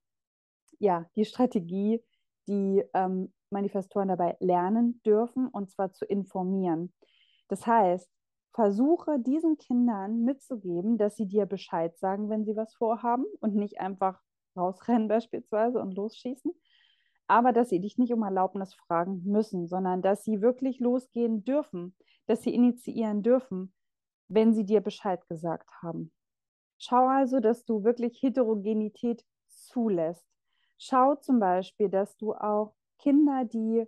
ja 0.78 1.06
die 1.16 1.24
Strategie, 1.24 2.02
die 2.48 2.82
ähm, 2.94 3.32
Manifestoren 3.50 4.08
dabei 4.08 4.36
lernen 4.40 5.00
dürfen, 5.04 5.48
und 5.48 5.70
zwar 5.70 5.92
zu 5.92 6.04
informieren. 6.04 6.92
Das 7.48 7.66
heißt, 7.66 8.08
versuche 8.52 9.18
diesen 9.18 9.58
Kindern 9.58 10.24
mitzugeben, 10.24 10.98
dass 10.98 11.16
sie 11.16 11.26
dir 11.26 11.46
Bescheid 11.46 11.96
sagen, 11.98 12.28
wenn 12.28 12.44
sie 12.44 12.56
was 12.56 12.74
vorhaben 12.74 13.24
und 13.40 13.54
nicht 13.54 13.80
einfach 13.80 14.20
rausrennen 14.56 15.08
beispielsweise 15.08 15.80
und 15.80 15.94
losschießen, 15.94 16.52
aber 17.26 17.52
dass 17.52 17.68
sie 17.68 17.80
dich 17.80 17.96
nicht 17.96 18.12
um 18.12 18.22
Erlaubnis 18.22 18.74
fragen 18.74 19.22
müssen, 19.24 19.68
sondern 19.68 20.02
dass 20.02 20.24
sie 20.24 20.40
wirklich 20.42 20.80
losgehen 20.80 21.44
dürfen, 21.44 21.94
dass 22.26 22.42
sie 22.42 22.54
initiieren 22.54 23.22
dürfen, 23.22 23.72
wenn 24.28 24.52
sie 24.52 24.64
dir 24.64 24.80
Bescheid 24.80 25.26
gesagt 25.28 25.70
haben. 25.82 26.12
Schau 26.78 27.06
also, 27.06 27.40
dass 27.40 27.64
du 27.64 27.84
wirklich 27.84 28.20
Heterogenität 28.22 29.24
zulässt. 29.48 30.26
Schau 30.78 31.14
zum 31.16 31.38
Beispiel, 31.38 31.88
dass 31.88 32.16
du 32.16 32.32
auch 32.34 32.74
Kinder, 32.98 33.44
die 33.44 33.86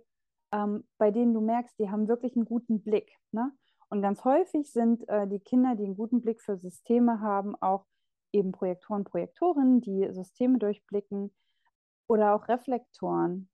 ähm, 0.53 0.87
bei 0.97 1.11
denen 1.11 1.33
du 1.33 1.41
merkst, 1.41 1.77
die 1.79 1.89
haben 1.89 2.07
wirklich 2.07 2.35
einen 2.35 2.45
guten 2.45 2.81
Blick. 2.81 3.11
Ne? 3.31 3.51
Und 3.93 4.01
ganz 4.01 4.25
häufig 4.25 4.71
sind 4.71 5.07
äh, 5.07 5.27
die 5.27 5.39
Kinder, 5.39 5.75
die 5.75 5.83
einen 5.83 5.95
guten 5.95 6.19
Blick 6.19 6.41
für 6.41 6.57
Systeme 6.57 7.19
haben, 7.19 7.55
auch 7.61 7.85
eben 8.31 8.51
Projektoren, 8.51 9.03
Projektorinnen, 9.03 9.81
die 9.81 10.11
Systeme 10.11 10.57
durchblicken 10.57 11.31
oder 12.07 12.33
auch 12.33 12.47
Reflektoren, 12.47 13.51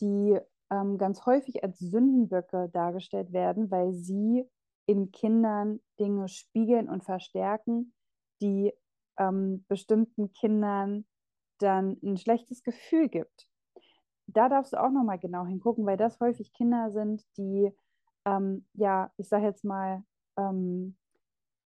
die 0.00 0.36
ähm, 0.72 0.98
ganz 0.98 1.24
häufig 1.24 1.62
als 1.62 1.78
Sündenböcke 1.78 2.68
dargestellt 2.72 3.32
werden, 3.32 3.70
weil 3.70 3.92
sie 3.92 4.44
in 4.86 5.12
Kindern 5.12 5.78
Dinge 6.00 6.26
spiegeln 6.26 6.88
und 6.88 7.04
verstärken, 7.04 7.94
die 8.42 8.72
ähm, 9.20 9.64
bestimmten 9.68 10.32
Kindern 10.32 11.06
dann 11.58 11.96
ein 12.02 12.16
schlechtes 12.16 12.64
Gefühl 12.64 13.08
gibt. 13.08 13.46
Da 14.26 14.48
darfst 14.48 14.72
du 14.72 14.82
auch 14.82 14.90
nochmal 14.90 15.20
genau 15.20 15.46
hingucken, 15.46 15.86
weil 15.86 15.96
das 15.96 16.18
häufig 16.18 16.52
Kinder 16.54 16.90
sind, 16.90 17.24
die 17.36 17.70
ähm, 18.24 18.66
ja, 18.74 19.12
ich 19.16 19.28
sage 19.28 19.46
jetzt 19.46 19.64
mal, 19.64 20.02
ähm, 20.36 20.96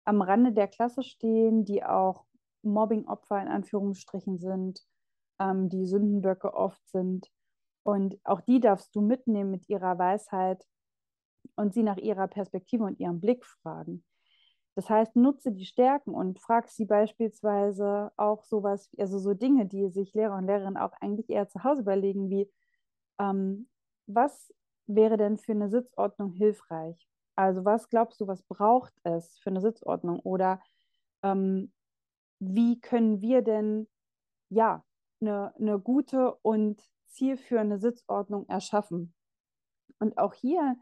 am 0.05 0.23
Rande 0.23 0.53
der 0.53 0.69
Klasse 0.69 1.03
stehen, 1.03 1.65
die 1.65 1.85
auch 1.85 2.25
Mobbing-Opfer 2.63 3.41
in 3.41 3.49
Anführungsstrichen 3.49 4.39
sind, 4.39 4.81
ähm, 5.39 5.69
die 5.69 5.87
Sündenböcke 5.87 6.55
oft 6.55 6.87
sind. 6.89 7.31
Und 7.83 8.19
auch 8.25 8.41
die 8.41 8.61
darfst 8.61 8.95
du 8.95 9.01
mitnehmen 9.01 9.51
mit 9.51 9.69
ihrer 9.69 9.99
Weisheit 9.99 10.65
und 11.57 11.75
sie 11.75 11.83
nach 11.83 11.99
ihrer 11.99 12.29
Perspektive 12.29 12.85
und 12.85 12.99
ihrem 12.99 13.21
Blick 13.21 13.45
fragen. 13.45 14.05
Das 14.75 14.91
heißt, 14.91 15.15
nutze 15.15 15.53
die 15.53 15.67
Stärken 15.67 16.15
und 16.15 16.41
frag 16.41 16.69
sie 16.69 16.85
beispielsweise 16.85 18.11
auch 18.17 18.43
sowas, 18.43 18.91
also 18.99 19.19
so 19.19 19.35
Dinge, 19.35 19.67
die 19.67 19.89
sich 19.91 20.15
Lehrer 20.15 20.37
und 20.37 20.47
Lehrerinnen 20.47 20.77
auch 20.77 20.93
eigentlich 21.01 21.31
eher 21.31 21.49
zu 21.49 21.63
Hause 21.63 21.83
überlegen, 21.83 22.29
wie 22.29 22.51
ähm, 23.21 23.69
was 24.07 24.53
wäre 24.87 25.17
denn 25.17 25.39
für 25.39 25.53
eine 25.53 25.69
Sitzordnung 25.69 26.33
hilfreich? 26.33 27.09
Also 27.37 27.65
was 27.65 27.89
glaubst 27.89 28.21
du, 28.21 28.27
was 28.27 28.43
braucht 28.43 28.95
es 29.03 29.39
für 29.39 29.51
eine 29.51 29.61
Sitzordnung? 29.61 30.21
Oder 30.21 30.61
ähm, 31.23 31.73
wie 32.39 32.81
können 32.81 33.21
wir 33.21 33.43
denn 33.43 33.89
ja 34.51 34.85
eine, 35.21 35.55
eine 35.59 35.79
gute 35.79 36.35
und 36.37 36.83
zielführende 37.07 37.79
Sitzordnung 37.79 38.49
erschaffen? 38.49 39.15
Und 39.99 40.19
auch 40.19 40.35
hier 40.35 40.77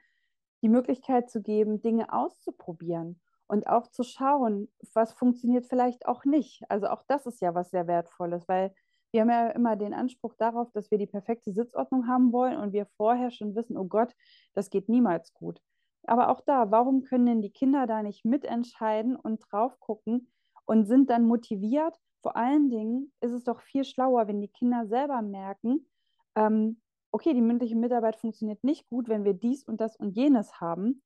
die 0.62 0.68
Möglichkeit 0.68 1.30
zu 1.30 1.42
geben, 1.42 1.80
Dinge 1.80 2.12
auszuprobieren 2.12 3.20
und 3.46 3.66
auch 3.66 3.88
zu 3.88 4.02
schauen, 4.02 4.72
was 4.94 5.12
funktioniert 5.12 5.66
vielleicht 5.66 6.06
auch 6.06 6.24
nicht. 6.24 6.62
Also 6.68 6.88
auch 6.88 7.02
das 7.06 7.26
ist 7.26 7.40
ja 7.40 7.54
was 7.54 7.70
sehr 7.70 7.86
Wertvolles, 7.86 8.48
weil 8.48 8.74
wir 9.12 9.20
haben 9.20 9.30
ja 9.30 9.48
immer 9.50 9.76
den 9.76 9.94
Anspruch 9.94 10.34
darauf, 10.34 10.70
dass 10.72 10.90
wir 10.90 10.98
die 10.98 11.06
perfekte 11.06 11.52
Sitzordnung 11.52 12.08
haben 12.08 12.32
wollen 12.32 12.56
und 12.56 12.72
wir 12.72 12.86
vorher 12.96 13.30
schon 13.30 13.54
wissen, 13.54 13.76
oh 13.76 13.84
Gott, 13.84 14.14
das 14.54 14.70
geht 14.70 14.88
niemals 14.88 15.34
gut. 15.34 15.60
Aber 16.04 16.30
auch 16.30 16.40
da, 16.40 16.70
warum 16.70 17.02
können 17.04 17.26
denn 17.26 17.42
die 17.42 17.52
Kinder 17.52 17.86
da 17.86 18.02
nicht 18.02 18.24
mitentscheiden 18.24 19.14
und 19.14 19.42
drauf 19.50 19.78
gucken 19.80 20.32
und 20.64 20.86
sind 20.86 21.10
dann 21.10 21.26
motiviert? 21.26 21.96
Vor 22.22 22.36
allen 22.36 22.70
Dingen 22.70 23.12
ist 23.20 23.32
es 23.32 23.44
doch 23.44 23.60
viel 23.60 23.84
schlauer, 23.84 24.26
wenn 24.28 24.40
die 24.40 24.48
Kinder 24.48 24.86
selber 24.86 25.20
merken, 25.22 25.86
ähm, 26.34 26.80
okay, 27.12 27.34
die 27.34 27.42
mündliche 27.42 27.76
Mitarbeit 27.76 28.16
funktioniert 28.16 28.64
nicht 28.64 28.88
gut, 28.88 29.08
wenn 29.08 29.24
wir 29.24 29.34
dies 29.34 29.64
und 29.64 29.80
das 29.80 29.96
und 29.96 30.16
jenes 30.16 30.60
haben, 30.60 31.02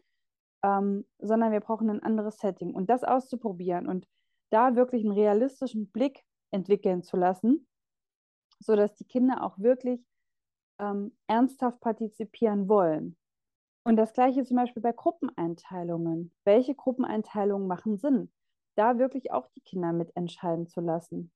ähm, 0.62 1.04
sondern 1.18 1.50
wir 1.50 1.60
brauchen 1.60 1.90
ein 1.90 2.02
anderes 2.02 2.38
Setting. 2.38 2.72
Und 2.72 2.88
das 2.88 3.02
auszuprobieren 3.02 3.88
und 3.88 4.06
da 4.50 4.76
wirklich 4.76 5.02
einen 5.02 5.12
realistischen 5.12 5.90
Blick 5.90 6.22
entwickeln 6.52 7.02
zu 7.02 7.16
lassen 7.16 7.66
sodass 8.58 8.94
die 8.94 9.04
Kinder 9.04 9.42
auch 9.44 9.58
wirklich 9.58 10.04
ähm, 10.78 11.16
ernsthaft 11.26 11.80
partizipieren 11.80 12.68
wollen. 12.68 13.16
Und 13.84 13.96
das 13.96 14.12
gleiche 14.12 14.44
zum 14.44 14.56
Beispiel 14.56 14.82
bei 14.82 14.92
Gruppeneinteilungen. 14.92 16.32
Welche 16.44 16.74
Gruppeneinteilungen 16.74 17.68
machen 17.68 17.98
Sinn? 17.98 18.32
Da 18.74 18.98
wirklich 18.98 19.32
auch 19.32 19.48
die 19.48 19.60
Kinder 19.60 19.92
mitentscheiden 19.92 20.66
zu 20.66 20.80
lassen. 20.80 21.32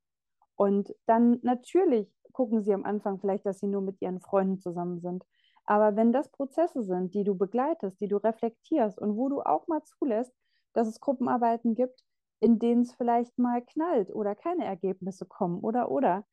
Und 0.56 0.94
dann 1.06 1.38
natürlich 1.42 2.12
gucken 2.32 2.62
sie 2.62 2.74
am 2.74 2.84
Anfang 2.84 3.18
vielleicht, 3.18 3.46
dass 3.46 3.60
sie 3.60 3.66
nur 3.66 3.82
mit 3.82 4.00
ihren 4.02 4.20
Freunden 4.20 4.58
zusammen 4.58 5.00
sind. 5.00 5.24
Aber 5.64 5.96
wenn 5.96 6.12
das 6.12 6.28
Prozesse 6.30 6.82
sind, 6.82 7.14
die 7.14 7.24
du 7.24 7.36
begleitest, 7.36 8.00
die 8.00 8.08
du 8.08 8.16
reflektierst 8.16 8.98
und 8.98 9.16
wo 9.16 9.28
du 9.28 9.40
auch 9.42 9.68
mal 9.68 9.82
zulässt, 9.84 10.34
dass 10.72 10.88
es 10.88 11.00
Gruppenarbeiten 11.00 11.74
gibt, 11.74 12.04
in 12.40 12.58
denen 12.58 12.82
es 12.82 12.92
vielleicht 12.94 13.38
mal 13.38 13.62
knallt 13.64 14.12
oder 14.14 14.34
keine 14.34 14.64
Ergebnisse 14.64 15.26
kommen 15.26 15.60
oder 15.60 15.90
oder, 15.90 16.26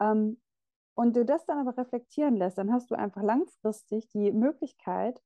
ähm, 0.00 0.40
und 0.94 1.16
du 1.16 1.24
das 1.24 1.44
dann 1.46 1.66
aber 1.66 1.76
reflektieren 1.76 2.36
lässt, 2.36 2.58
dann 2.58 2.72
hast 2.72 2.90
du 2.90 2.94
einfach 2.94 3.22
langfristig 3.22 4.08
die 4.10 4.32
Möglichkeit 4.32 5.20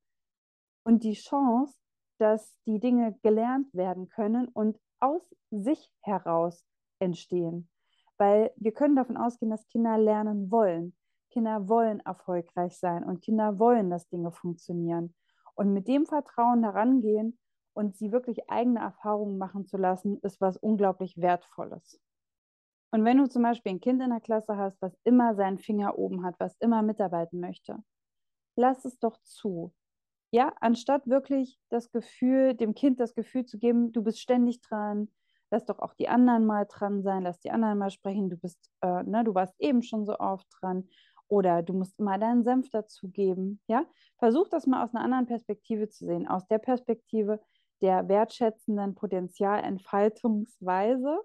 und 0.83 1.05
die 1.05 1.13
Chance, 1.13 1.79
dass 2.19 2.57
die 2.67 2.81
Dinge 2.81 3.19
gelernt 3.23 3.73
werden 3.75 4.09
können 4.09 4.49
und 4.49 4.79
aus 4.99 5.23
sich 5.51 5.93
heraus 6.01 6.65
entstehen. 6.99 7.69
Weil 8.17 8.51
wir 8.57 8.73
können 8.73 8.97
davon 8.97 9.17
ausgehen, 9.17 9.51
dass 9.51 9.69
Kinder 9.69 9.97
lernen 9.99 10.51
wollen. 10.51 10.97
Kinder 11.31 11.69
wollen 11.69 12.01
erfolgreich 12.01 12.79
sein 12.79 13.05
und 13.05 13.21
Kinder 13.21 13.59
wollen, 13.59 13.91
dass 13.91 14.09
Dinge 14.09 14.33
funktionieren. 14.33 15.15
Und 15.55 15.73
mit 15.73 15.87
dem 15.87 16.07
Vertrauen 16.07 16.65
herangehen 16.65 17.39
und 17.75 17.97
sie 17.97 18.11
wirklich 18.11 18.49
eigene 18.51 18.81
Erfahrungen 18.81 19.39
machen 19.39 19.67
zu 19.67 19.77
lassen, 19.77 20.19
ist 20.23 20.41
was 20.41 20.57
unglaublich 20.57 21.21
Wertvolles. 21.21 22.01
Und 22.91 23.05
wenn 23.05 23.19
du 23.19 23.29
zum 23.29 23.43
Beispiel 23.43 23.73
ein 23.73 23.81
Kind 23.81 24.03
in 24.03 24.11
der 24.11 24.21
Klasse 24.21 24.57
hast, 24.57 24.81
was 24.81 24.97
immer 25.05 25.35
seinen 25.35 25.59
Finger 25.59 25.99
oben 25.99 26.25
hat, 26.25 26.37
was 26.39 26.57
immer 26.61 26.83
mitarbeiten 26.83 27.41
möchte, 27.41 27.77
lass 28.57 28.85
es 28.85 28.99
doch 28.99 29.19
zu. 29.23 29.73
Ja, 30.33 30.53
anstatt 30.61 31.09
wirklich 31.09 31.59
das 31.71 31.91
Gefühl, 31.91 32.55
dem 32.55 32.75
Kind 32.75 33.01
das 33.01 33.15
Gefühl 33.15 33.47
zu 33.47 33.59
geben, 33.59 33.93
du 33.93 34.03
bist 34.03 34.21
ständig 34.21 34.61
dran, 34.61 35.09
lass 35.51 35.65
doch 35.65 35.79
auch 35.79 35.95
die 35.95 36.09
anderen 36.09 36.45
mal 36.47 36.67
dran 36.69 37.03
sein, 37.03 37.23
lass 37.23 37.41
die 37.41 37.51
anderen 37.51 37.79
mal 37.79 37.91
sprechen, 37.91 38.29
du 38.31 38.37
bist, 38.37 38.71
äh, 38.83 39.03
ne, 39.05 39.25
du 39.25 39.35
warst 39.35 39.55
eben 39.59 39.83
schon 39.83 40.05
so 40.07 40.19
oft 40.19 40.47
dran 40.61 40.89
oder 41.29 41.63
du 41.63 41.73
musst 41.75 41.99
mal 42.01 42.19
deinen 42.19 42.45
Senf 42.45 42.71
dazugeben. 42.71 43.61
Ja, 43.69 43.85
versuch 44.19 44.49
das 44.49 44.67
mal 44.67 44.85
aus 44.85 44.95
einer 44.95 45.05
anderen 45.05 45.27
Perspektive 45.27 45.89
zu 45.89 46.07
sehen, 46.07 46.27
aus 46.29 46.47
der 46.49 46.59
Perspektive 46.59 47.41
der 47.81 48.09
wertschätzenden 48.09 48.95
Potenzialentfaltungsweise 48.95 51.21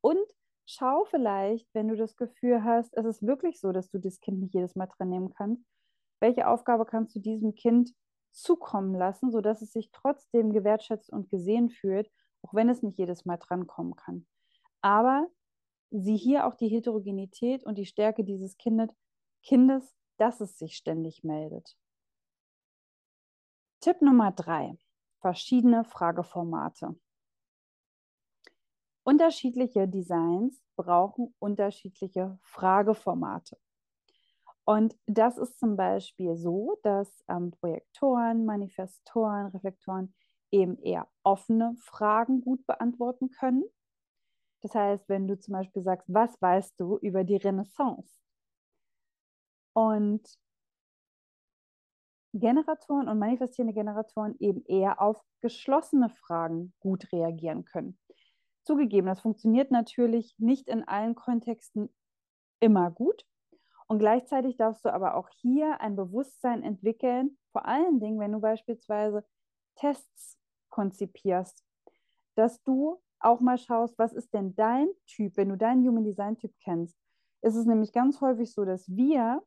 und 0.00 0.18
schau 0.66 1.04
vielleicht, 1.04 1.68
wenn 1.74 1.88
du 1.88 1.96
das 1.96 2.16
Gefühl 2.16 2.64
hast, 2.64 2.96
es 2.96 3.04
ist 3.04 3.22
wirklich 3.22 3.60
so, 3.60 3.72
dass 3.72 3.90
du 3.90 3.98
das 3.98 4.20
Kind 4.20 4.40
nicht 4.40 4.54
jedes 4.54 4.74
Mal 4.74 4.86
dran 4.86 5.08
nehmen 5.08 5.30
kannst, 5.30 5.64
welche 6.20 6.46
Aufgabe 6.48 6.86
kannst 6.86 7.14
du 7.16 7.20
diesem 7.20 7.54
Kind 7.54 7.92
zukommen 8.32 8.94
lassen, 8.94 9.30
sodass 9.30 9.62
es 9.62 9.72
sich 9.72 9.90
trotzdem 9.90 10.52
gewertschätzt 10.52 11.10
und 11.10 11.28
gesehen 11.30 11.68
fühlt, 11.68 12.10
auch 12.42 12.54
wenn 12.54 12.68
es 12.68 12.82
nicht 12.82 12.98
jedes 12.98 13.24
Mal 13.24 13.36
drankommen 13.36 13.96
kann. 13.96 14.26
Aber 14.80 15.28
sieh 15.90 16.16
hier 16.16 16.46
auch 16.46 16.54
die 16.54 16.68
Heterogenität 16.68 17.64
und 17.64 17.76
die 17.76 17.86
Stärke 17.86 18.24
dieses 18.24 18.56
Kindes, 18.56 18.90
Kindes, 19.42 19.94
dass 20.16 20.40
es 20.40 20.58
sich 20.58 20.76
ständig 20.76 21.24
meldet. 21.24 21.76
Tipp 23.80 24.00
Nummer 24.00 24.32
drei, 24.32 24.78
verschiedene 25.20 25.84
Frageformate. 25.84 26.96
Unterschiedliche 29.04 29.88
Designs 29.88 30.62
brauchen 30.76 31.34
unterschiedliche 31.38 32.38
Frageformate. 32.42 33.58
Und 34.64 34.96
das 35.06 35.38
ist 35.38 35.58
zum 35.58 35.76
Beispiel 35.76 36.36
so, 36.36 36.78
dass 36.82 37.24
ähm, 37.28 37.50
Projektoren, 37.50 38.44
Manifestoren, 38.44 39.46
Reflektoren 39.48 40.14
eben 40.52 40.78
eher 40.78 41.08
offene 41.24 41.74
Fragen 41.80 42.42
gut 42.42 42.64
beantworten 42.66 43.30
können. 43.30 43.64
Das 44.60 44.74
heißt, 44.74 45.08
wenn 45.08 45.26
du 45.26 45.38
zum 45.38 45.52
Beispiel 45.52 45.82
sagst, 45.82 46.06
was 46.12 46.40
weißt 46.40 46.78
du 46.78 46.98
über 46.98 47.24
die 47.24 47.36
Renaissance? 47.36 48.08
Und 49.74 50.28
Generatoren 52.34 53.08
und 53.08 53.18
manifestierende 53.18 53.74
Generatoren 53.74 54.36
eben 54.38 54.64
eher 54.64 55.02
auf 55.02 55.22
geschlossene 55.40 56.08
Fragen 56.08 56.72
gut 56.80 57.12
reagieren 57.12 57.64
können. 57.64 57.98
Zugegeben, 58.64 59.06
das 59.06 59.20
funktioniert 59.20 59.70
natürlich 59.70 60.34
nicht 60.38 60.68
in 60.68 60.86
allen 60.86 61.14
Kontexten 61.14 61.92
immer 62.60 62.90
gut. 62.90 63.26
Und 63.88 63.98
gleichzeitig 63.98 64.56
darfst 64.56 64.84
du 64.84 64.92
aber 64.92 65.16
auch 65.16 65.28
hier 65.28 65.80
ein 65.80 65.96
Bewusstsein 65.96 66.62
entwickeln, 66.62 67.36
vor 67.50 67.66
allen 67.66 68.00
Dingen, 68.00 68.18
wenn 68.20 68.32
du 68.32 68.40
beispielsweise 68.40 69.24
Tests 69.74 70.38
konzipierst, 70.70 71.64
dass 72.36 72.62
du 72.62 73.00
auch 73.20 73.40
mal 73.40 73.58
schaust, 73.58 73.98
was 73.98 74.12
ist 74.12 74.32
denn 74.32 74.54
dein 74.54 74.88
Typ, 75.06 75.36
wenn 75.36 75.48
du 75.48 75.56
deinen 75.56 75.86
Human 75.86 76.04
Design 76.04 76.36
Typ 76.36 76.52
kennst. 76.62 76.96
Ist 77.42 77.56
es 77.56 77.66
nämlich 77.66 77.92
ganz 77.92 78.20
häufig 78.20 78.52
so, 78.52 78.64
dass 78.64 78.88
wir 78.88 79.42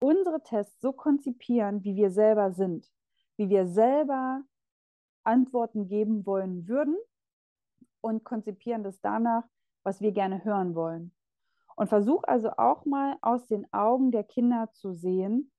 unsere 0.00 0.42
Tests 0.42 0.80
so 0.80 0.92
konzipieren, 0.92 1.82
wie 1.84 1.96
wir 1.96 2.10
selber 2.10 2.52
sind, 2.52 2.90
wie 3.36 3.48
wir 3.48 3.66
selber 3.66 4.42
Antworten 5.24 5.88
geben 5.88 6.26
wollen 6.26 6.68
würden 6.68 6.96
und 8.02 8.24
konzipieren 8.24 8.84
das 8.84 9.00
danach, 9.00 9.44
was 9.82 10.00
wir 10.00 10.12
gerne 10.12 10.44
hören 10.44 10.74
wollen. 10.74 11.14
Und 11.74 11.88
versuch 11.88 12.22
also 12.24 12.50
auch 12.58 12.84
mal 12.84 13.16
aus 13.22 13.46
den 13.46 13.72
Augen 13.72 14.10
der 14.10 14.24
Kinder 14.24 14.70
zu 14.72 14.92
sehen, 14.92 15.50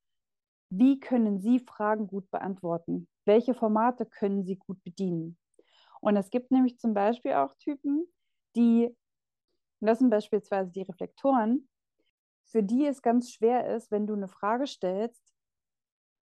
wie 0.69 0.99
können 0.99 1.39
sie 1.39 1.60
Fragen 1.60 2.08
gut 2.08 2.29
beantworten? 2.32 3.08
Welche 3.25 3.53
Formate 3.53 4.06
können 4.06 4.43
sie 4.43 4.56
gut 4.56 4.84
bedienen? 4.84 5.38
Und 6.01 6.17
es 6.17 6.29
gibt 6.29 6.51
nämlich 6.51 6.77
zum 6.79 6.93
Beispiel 6.93 7.34
auch 7.34 7.53
Typen, 7.56 8.06
die, 8.56 8.95
das 9.79 9.99
sind 9.99 10.10
beispielsweise 10.10 10.71
die 10.71 10.82
Reflektoren, 10.82 11.67
für 12.45 12.62
die 12.62 12.86
es 12.86 13.01
ganz 13.01 13.32
schwer 13.32 13.75
ist, 13.75 13.89
wenn 13.91 14.06
du 14.06 14.13
eine 14.13 14.27
Frage 14.27 14.67
stellst, 14.67 15.34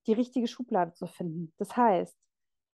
die 0.06 0.12
richtige 0.12 0.48
Schublade 0.48 0.92
zu 0.92 1.06
finden. 1.06 1.52
Das 1.58 1.76
heißt, 1.76 2.16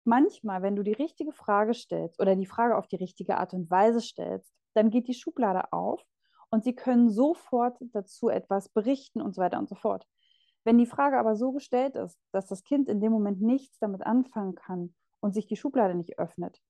manchmal, 0.05 0.61
wenn 0.61 0.75
du 0.75 0.83
die 0.83 0.93
richtige 0.93 1.31
Frage 1.31 1.73
stellst 1.73 2.19
oder 2.19 2.35
die 2.35 2.45
Frage 2.45 2.77
auf 2.77 2.87
die 2.87 2.95
richtige 2.95 3.37
Art 3.37 3.53
und 3.53 3.69
Weise 3.69 4.01
stellst, 4.01 4.53
dann 4.73 4.89
geht 4.89 5.07
die 5.07 5.13
Schublade 5.13 5.71
auf 5.71 6.03
und 6.49 6.63
sie 6.63 6.75
können 6.75 7.09
sofort 7.09 7.77
dazu 7.93 8.29
etwas 8.29 8.69
berichten 8.69 9.21
und 9.21 9.35
so 9.35 9.41
weiter 9.41 9.59
und 9.59 9.69
so 9.69 9.75
fort. 9.75 10.05
Wenn 10.63 10.77
die 10.77 10.85
Frage 10.85 11.17
aber 11.17 11.35
so 11.35 11.51
gestellt 11.51 11.95
ist, 11.95 12.19
dass 12.31 12.47
das 12.47 12.63
Kind 12.63 12.87
in 12.87 12.99
dem 12.99 13.11
Moment 13.11 13.41
nichts 13.41 13.79
damit 13.79 14.05
anfangen 14.05 14.55
kann 14.55 14.93
und 15.19 15.33
sich 15.33 15.47
die 15.47 15.55
Schublade 15.55 15.95
nicht 15.95 16.19
öffnet, 16.19 16.61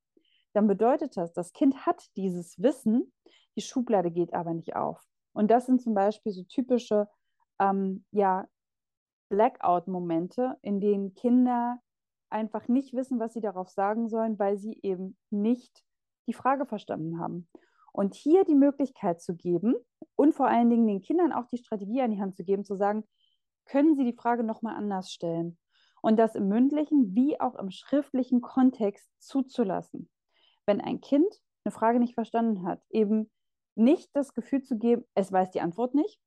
dann 0.53 0.67
bedeutet 0.67 1.17
das, 1.17 1.33
das 1.33 1.53
Kind 1.53 1.85
hat 1.85 2.05
dieses 2.15 2.61
Wissen, 2.61 3.11
die 3.55 3.61
Schublade 3.61 4.11
geht 4.11 4.33
aber 4.33 4.53
nicht 4.53 4.75
auf. 4.75 5.01
Und 5.33 5.49
das 5.49 5.65
sind 5.65 5.81
zum 5.81 5.93
Beispiel 5.93 6.31
so 6.31 6.43
typische 6.43 7.07
ähm, 7.59 8.05
ja, 8.11 8.47
Blackout-Momente, 9.29 10.57
in 10.61 10.79
denen 10.79 11.13
Kinder 11.13 11.79
einfach 12.31 12.67
nicht 12.67 12.93
wissen, 12.93 13.19
was 13.19 13.33
sie 13.33 13.41
darauf 13.41 13.69
sagen 13.69 14.09
sollen, 14.09 14.39
weil 14.39 14.57
sie 14.57 14.79
eben 14.83 15.17
nicht 15.29 15.83
die 16.27 16.33
Frage 16.33 16.65
verstanden 16.65 17.19
haben. 17.19 17.47
Und 17.93 18.15
hier 18.15 18.45
die 18.45 18.55
Möglichkeit 18.55 19.21
zu 19.21 19.35
geben 19.35 19.75
und 20.15 20.33
vor 20.33 20.47
allen 20.47 20.69
Dingen 20.69 20.87
den 20.87 21.01
Kindern 21.01 21.33
auch 21.33 21.45
die 21.47 21.57
Strategie 21.57 22.01
an 22.01 22.11
die 22.11 22.21
Hand 22.21 22.35
zu 22.35 22.43
geben, 22.43 22.63
zu 22.63 22.75
sagen, 22.75 23.03
können 23.65 23.95
Sie 23.95 24.03
die 24.03 24.15
Frage 24.15 24.43
nochmal 24.43 24.75
anders 24.75 25.11
stellen? 25.11 25.57
Und 26.01 26.17
das 26.17 26.35
im 26.35 26.47
mündlichen 26.47 27.13
wie 27.15 27.39
auch 27.39 27.55
im 27.55 27.69
schriftlichen 27.69 28.41
Kontext 28.41 29.09
zuzulassen. 29.19 30.09
Wenn 30.65 30.81
ein 30.81 30.99
Kind 30.99 31.41
eine 31.63 31.71
Frage 31.71 31.99
nicht 31.99 32.15
verstanden 32.15 32.65
hat, 32.65 32.81
eben 32.89 33.29
nicht 33.75 34.09
das 34.15 34.33
Gefühl 34.33 34.63
zu 34.63 34.77
geben, 34.77 35.05
es 35.13 35.31
weiß 35.31 35.51
die 35.51 35.61
Antwort 35.61 35.93
nicht, 35.93 36.19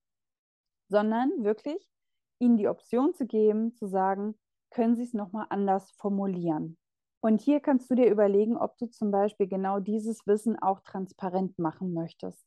sondern 0.89 1.31
wirklich 1.43 1.91
ihnen 2.39 2.57
die 2.57 2.69
Option 2.69 3.15
zu 3.15 3.27
geben, 3.27 3.75
zu 3.75 3.87
sagen, 3.87 4.39
können 4.75 4.97
Sie 4.97 5.05
es 5.05 5.15
nochmal 5.15 5.47
anders 5.49 5.91
formulieren. 5.93 6.77
Und 7.21 7.41
hier 7.41 7.61
kannst 7.61 7.91
du 7.91 7.95
dir 7.95 8.11
überlegen, 8.11 8.59
ob 8.59 8.77
du 8.77 8.87
zum 8.87 9.11
Beispiel 9.11 9.47
genau 9.47 9.79
dieses 9.81 10.27
Wissen 10.27 10.59
auch 10.59 10.81
transparent 10.81 11.59
machen 11.59 11.95
möchtest. 11.95 12.45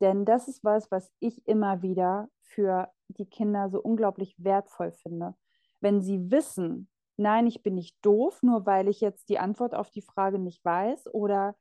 Denn 0.00 0.24
das 0.24 0.46
ist 0.46 0.62
was, 0.62 0.90
was 0.92 1.10
ich 1.18 1.46
immer 1.48 1.82
wieder 1.82 2.28
für 2.40 2.92
die 3.08 3.26
Kinder 3.26 3.70
so 3.70 3.80
unglaublich 3.80 4.36
wertvoll 4.38 4.92
finde. 4.92 5.34
Wenn 5.80 6.02
sie 6.02 6.30
wissen, 6.30 6.88
nein, 7.16 7.46
ich 7.46 7.62
bin 7.62 7.74
nicht 7.74 7.96
doof, 8.02 8.42
nur 8.42 8.66
weil 8.66 8.88
ich 8.88 9.00
jetzt 9.00 9.28
die 9.28 9.38
Antwort 9.38 9.74
auf 9.74 9.90
die 9.90 10.02
Frage 10.02 10.38
nicht 10.38 10.64
weiß 10.64 11.12
oder 11.12 11.56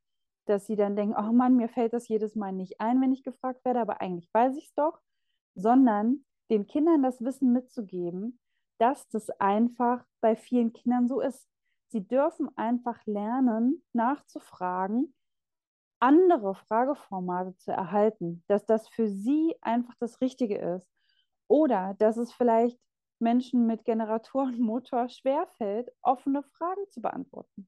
dass 0.46 0.68
sie 0.68 0.76
dann 0.76 0.96
denken, 0.96 1.16
oh 1.18 1.34
Mann, 1.34 1.56
mir 1.56 1.70
fällt 1.70 1.94
das 1.94 2.08
jedes 2.08 2.36
Mal 2.36 2.52
nicht 2.52 2.80
ein, 2.80 3.02
wenn 3.02 3.14
ich 3.14 3.24
gefragt 3.24 3.66
werde, 3.66 3.80
aber 3.80 4.02
eigentlich 4.02 4.30
weiß 4.34 4.56
ich 4.58 4.66
es 4.66 4.74
doch, 4.76 5.00
sondern 5.56 6.26
den 6.52 6.68
Kindern 6.68 7.02
das 7.02 7.24
Wissen 7.24 7.52
mitzugeben, 7.52 8.40
dass 8.78 9.08
das 9.10 9.30
einfach 9.40 10.04
bei 10.22 10.36
vielen 10.36 10.74
Kindern 10.74 11.08
so 11.08 11.22
ist. 11.22 11.48
Sie 11.88 12.06
dürfen 12.06 12.50
einfach 12.58 13.00
lernen, 13.06 13.84
nachzufragen, 13.94 15.14
andere 16.00 16.56
Frageformate 16.56 17.56
zu 17.58 17.72
erhalten, 17.72 18.44
dass 18.48 18.66
das 18.66 18.88
für 18.90 19.08
sie 19.08 19.56
einfach 19.62 19.96
das 20.00 20.22
Richtige 20.22 20.58
ist. 20.58 20.90
Oder 21.48 21.96
dass 22.00 22.18
es 22.18 22.34
vielleicht 22.34 22.80
Menschen 23.20 23.66
mit 23.66 23.86
Generatorenmotor 23.86 25.10
schwerfällt, 25.10 25.90
offene 26.02 26.44
Fragen 26.44 26.90
zu 26.90 27.02
beantworten. 27.02 27.68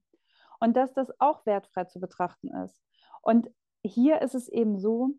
Und 0.60 0.76
dass 0.76 0.92
das 0.92 1.08
auch 1.20 1.46
wertfrei 1.46 1.84
zu 1.84 2.00
betrachten 2.00 2.48
ist. 2.64 2.76
Und 3.22 3.48
hier 3.82 4.20
ist 4.22 4.34
es 4.34 4.48
eben 4.48 4.78
so, 4.78 5.14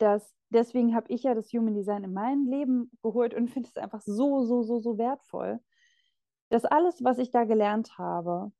dass 0.00 0.34
deswegen 0.50 0.94
habe 0.94 1.06
ich 1.12 1.22
ja 1.22 1.34
das 1.34 1.52
Human 1.52 1.74
Design 1.74 2.04
in 2.04 2.12
mein 2.12 2.46
Leben 2.46 2.90
geholt 3.02 3.34
und 3.34 3.48
finde 3.48 3.68
es 3.68 3.76
einfach 3.76 4.02
so, 4.02 4.44
so, 4.44 4.62
so, 4.62 4.80
so 4.80 4.98
wertvoll, 4.98 5.60
dass 6.48 6.64
alles, 6.64 7.02
was 7.04 7.18
ich 7.18 7.30
da 7.30 7.44
gelernt 7.44 7.96
habe, 7.98 8.52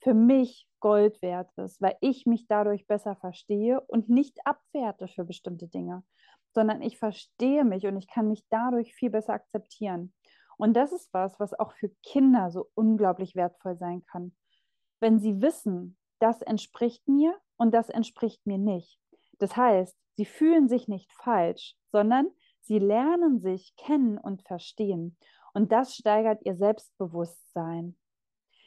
für 0.00 0.14
mich 0.14 0.68
Gold 0.80 1.22
wert 1.22 1.50
ist, 1.58 1.80
weil 1.80 1.96
ich 2.00 2.26
mich 2.26 2.48
dadurch 2.48 2.86
besser 2.86 3.14
verstehe 3.14 3.80
und 3.82 4.08
nicht 4.08 4.38
abwerte 4.44 5.06
für 5.06 5.24
bestimmte 5.24 5.68
Dinge, 5.68 6.02
sondern 6.54 6.82
ich 6.82 6.98
verstehe 6.98 7.64
mich 7.64 7.86
und 7.86 7.96
ich 7.96 8.08
kann 8.08 8.28
mich 8.28 8.44
dadurch 8.50 8.94
viel 8.94 9.10
besser 9.10 9.34
akzeptieren. 9.34 10.12
Und 10.56 10.74
das 10.74 10.92
ist 10.92 11.12
was, 11.12 11.38
was 11.38 11.58
auch 11.58 11.72
für 11.72 11.90
Kinder 12.02 12.50
so 12.50 12.68
unglaublich 12.74 13.36
wertvoll 13.36 13.76
sein 13.76 14.04
kann. 14.10 14.34
Wenn 15.00 15.20
sie 15.20 15.40
wissen, 15.40 15.96
das 16.18 16.42
entspricht 16.42 17.06
mir 17.08 17.36
und 17.56 17.72
das 17.72 17.88
entspricht 17.88 18.44
mir 18.46 18.58
nicht. 18.58 19.00
Das 19.38 19.56
heißt, 19.56 19.96
sie 20.14 20.24
fühlen 20.24 20.68
sich 20.68 20.88
nicht 20.88 21.12
falsch, 21.12 21.76
sondern 21.90 22.28
sie 22.60 22.78
lernen 22.78 23.40
sich 23.40 23.74
kennen 23.76 24.18
und 24.18 24.42
verstehen. 24.42 25.16
Und 25.54 25.72
das 25.72 25.94
steigert 25.94 26.44
ihr 26.44 26.56
Selbstbewusstsein. 26.56 27.96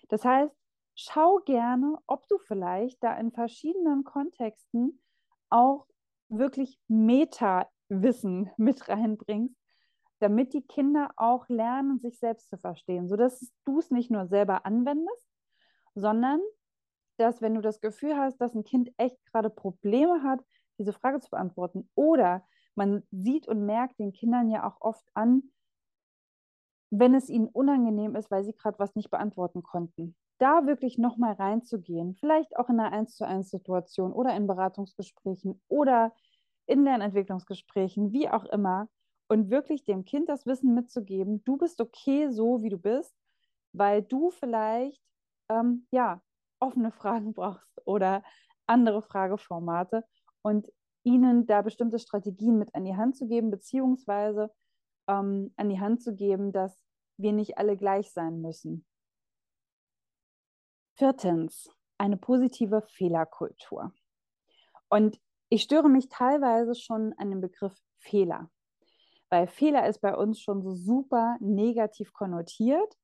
Das 0.10 0.24
heißt, 0.24 0.56
schau 0.96 1.40
gerne, 1.46 1.98
ob 2.08 2.28
du 2.28 2.38
vielleicht 2.38 3.04
da 3.04 3.18
in 3.18 3.32
verschiedenen 3.32 4.04
Kontexten 4.04 5.02
auch 5.50 5.88
wirklich 6.30 6.80
Meta-Wissen 6.88 8.52
mit 8.58 8.88
reinbringst, 8.88 9.56
damit 10.20 10.54
die 10.54 10.66
Kinder 10.66 11.12
auch 11.18 11.48
lernen, 11.50 12.00
sich 12.00 12.20
selbst 12.20 12.50
zu 12.50 12.58
verstehen, 12.58 13.08
sodass 13.08 13.52
du 13.66 13.80
es 13.80 13.92
nicht 13.92 14.10
nur 14.10 14.28
selber 14.28 14.66
anwendest, 14.66 15.28
sondern 15.94 16.40
dass, 17.18 17.42
wenn 17.42 17.56
du 17.56 17.62
das 17.62 17.80
Gefühl 17.80 18.18
hast, 18.18 18.38
dass 18.38 18.56
ein 18.56 18.64
Kind 18.64 18.92
echt 18.98 19.18
gerade 19.32 19.50
Probleme 19.50 20.24
hat, 20.24 20.42
diese 20.78 20.94
Frage 20.94 21.20
zu 21.20 21.30
beantworten, 21.30 21.90
oder 21.96 22.46
man 22.76 23.04
sieht 23.12 23.48
und 23.48 23.66
merkt 23.66 24.00
den 24.00 24.12
Kindern 24.12 24.50
ja 24.50 24.68
auch 24.68 24.82
oft 24.82 25.06
an, 25.14 25.44
wenn 26.92 27.14
es 27.16 27.30
ihnen 27.30 27.48
unangenehm 27.48 28.16
ist, 28.16 28.32
weil 28.32 28.44
sie 28.44 28.54
gerade 28.54 28.80
was 28.80 28.96
nicht 28.96 29.10
beantworten 29.10 29.64
konnten. 29.64 30.16
Da 30.38 30.66
wirklich 30.66 30.98
nochmal 30.98 31.34
reinzugehen, 31.34 32.16
vielleicht 32.16 32.58
auch 32.58 32.70
in 32.70 32.80
einer 32.80 32.92
1 32.92 33.16
zu 33.16 33.26
1 33.26 33.50
Situation 33.50 34.12
oder 34.14 34.36
in 34.36 34.48
Beratungsgesprächen 34.48 35.62
oder 35.68 36.14
in 36.68 36.84
Lernentwicklungsgesprächen, 36.84 38.12
wie 38.12 38.30
auch 38.30 38.46
immer, 38.46 38.90
und 39.28 39.50
wirklich 39.50 39.84
dem 39.86 40.06
Kind 40.06 40.30
das 40.30 40.46
Wissen 40.46 40.76
mitzugeben, 40.76 41.44
du 41.46 41.58
bist 41.58 41.82
okay 41.82 42.30
so, 42.30 42.62
wie 42.62 42.70
du 42.70 42.78
bist, 42.78 43.16
weil 43.74 44.04
du 44.04 44.30
vielleicht 44.30 45.02
ähm, 45.50 45.88
ja 45.92 46.22
offene 46.60 46.92
Fragen 46.92 47.34
brauchst 47.34 47.82
oder 47.86 48.24
andere 48.68 49.02
Frageformate 49.02 50.04
und 50.46 50.72
ihnen 51.04 51.48
da 51.48 51.64
bestimmte 51.64 51.98
Strategien 51.98 52.60
mit 52.60 52.76
an 52.76 52.86
die 52.86 52.96
Hand 52.96 53.18
zu 53.18 53.26
geben, 53.26 53.50
beziehungsweise 53.50 54.54
ähm, 55.08 55.52
an 55.58 55.70
die 55.70 55.80
Hand 55.80 56.04
zu 56.04 56.14
geben, 56.14 56.52
dass 56.52 56.80
wir 57.18 57.34
nicht 57.34 57.58
alle 57.58 57.76
gleich 57.76 58.12
sein 58.12 58.42
müssen. 58.42 58.86
Viertens, 60.94 61.72
eine 61.98 62.16
positive 62.16 62.84
Fehlerkultur. 62.84 63.92
Und 64.88 65.20
ich 65.50 65.64
störe 65.64 65.90
mich 65.90 66.10
teilweise 66.10 66.76
schon 66.76 67.14
an 67.14 67.32
dem 67.32 67.42
Begriff 67.42 67.76
Fehler, 67.98 68.52
weil 69.32 69.48
Fehler 69.48 69.88
ist 69.88 70.02
bei 70.02 70.16
uns 70.16 70.40
schon 70.40 70.62
so 70.62 70.76
super 70.76 71.38
negativ 71.40 72.14
konnotiert, 72.14 72.96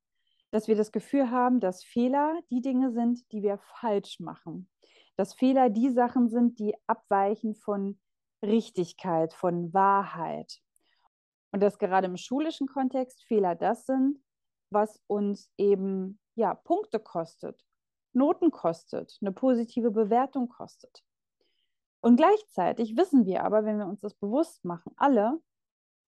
dass 0.52 0.68
wir 0.68 0.76
das 0.76 0.92
Gefühl 0.92 1.32
haben, 1.32 1.60
dass 1.60 1.84
Fehler 1.84 2.40
die 2.52 2.62
Dinge 2.62 2.92
sind, 2.92 3.32
die 3.32 3.42
wir 3.42 3.58
falsch 3.58 4.20
machen. 4.20 4.71
Dass 5.18 5.34
Fehler 5.34 5.70
die 5.70 5.90
Sachen 5.90 6.30
sind, 6.30 6.60
die 6.60 6.76
abweichen 6.88 7.56
von 7.56 8.00
Richtigkeit, 8.44 9.34
von 9.34 9.74
Wahrheit. 9.74 10.60
Und 11.52 11.62
dass 11.62 11.78
gerade 11.78 12.08
im 12.08 12.18
schulischen 12.18 12.68
Kontext 12.68 13.24
Fehler 13.26 13.56
das 13.56 13.86
sind, 13.86 14.24
was 14.70 15.02
uns 15.08 15.52
eben 15.58 16.20
ja 16.36 16.54
Punkte 16.56 17.00
kostet, 17.00 17.62
Noten 18.14 18.52
kostet, 18.52 19.18
eine 19.22 19.32
positive 19.32 19.92
Bewertung 19.92 20.50
kostet. 20.50 21.04
Und 22.02 22.16
gleichzeitig 22.16 22.98
wissen 22.98 23.26
wir 23.26 23.44
aber, 23.44 23.64
wenn 23.64 23.78
wir 23.78 23.86
uns 23.86 24.02
das 24.02 24.16
bewusst 24.16 24.66
machen, 24.66 24.92
alle, 24.98 25.40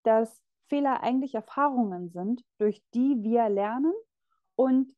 dass 0.02 0.42
Fehler 0.68 1.02
eigentlich 1.02 1.34
Erfahrungen 1.34 2.10
sind, 2.10 2.42
durch 2.58 2.82
die 2.94 3.22
wir 3.22 3.48
lernen 3.48 3.94
und 4.56 4.92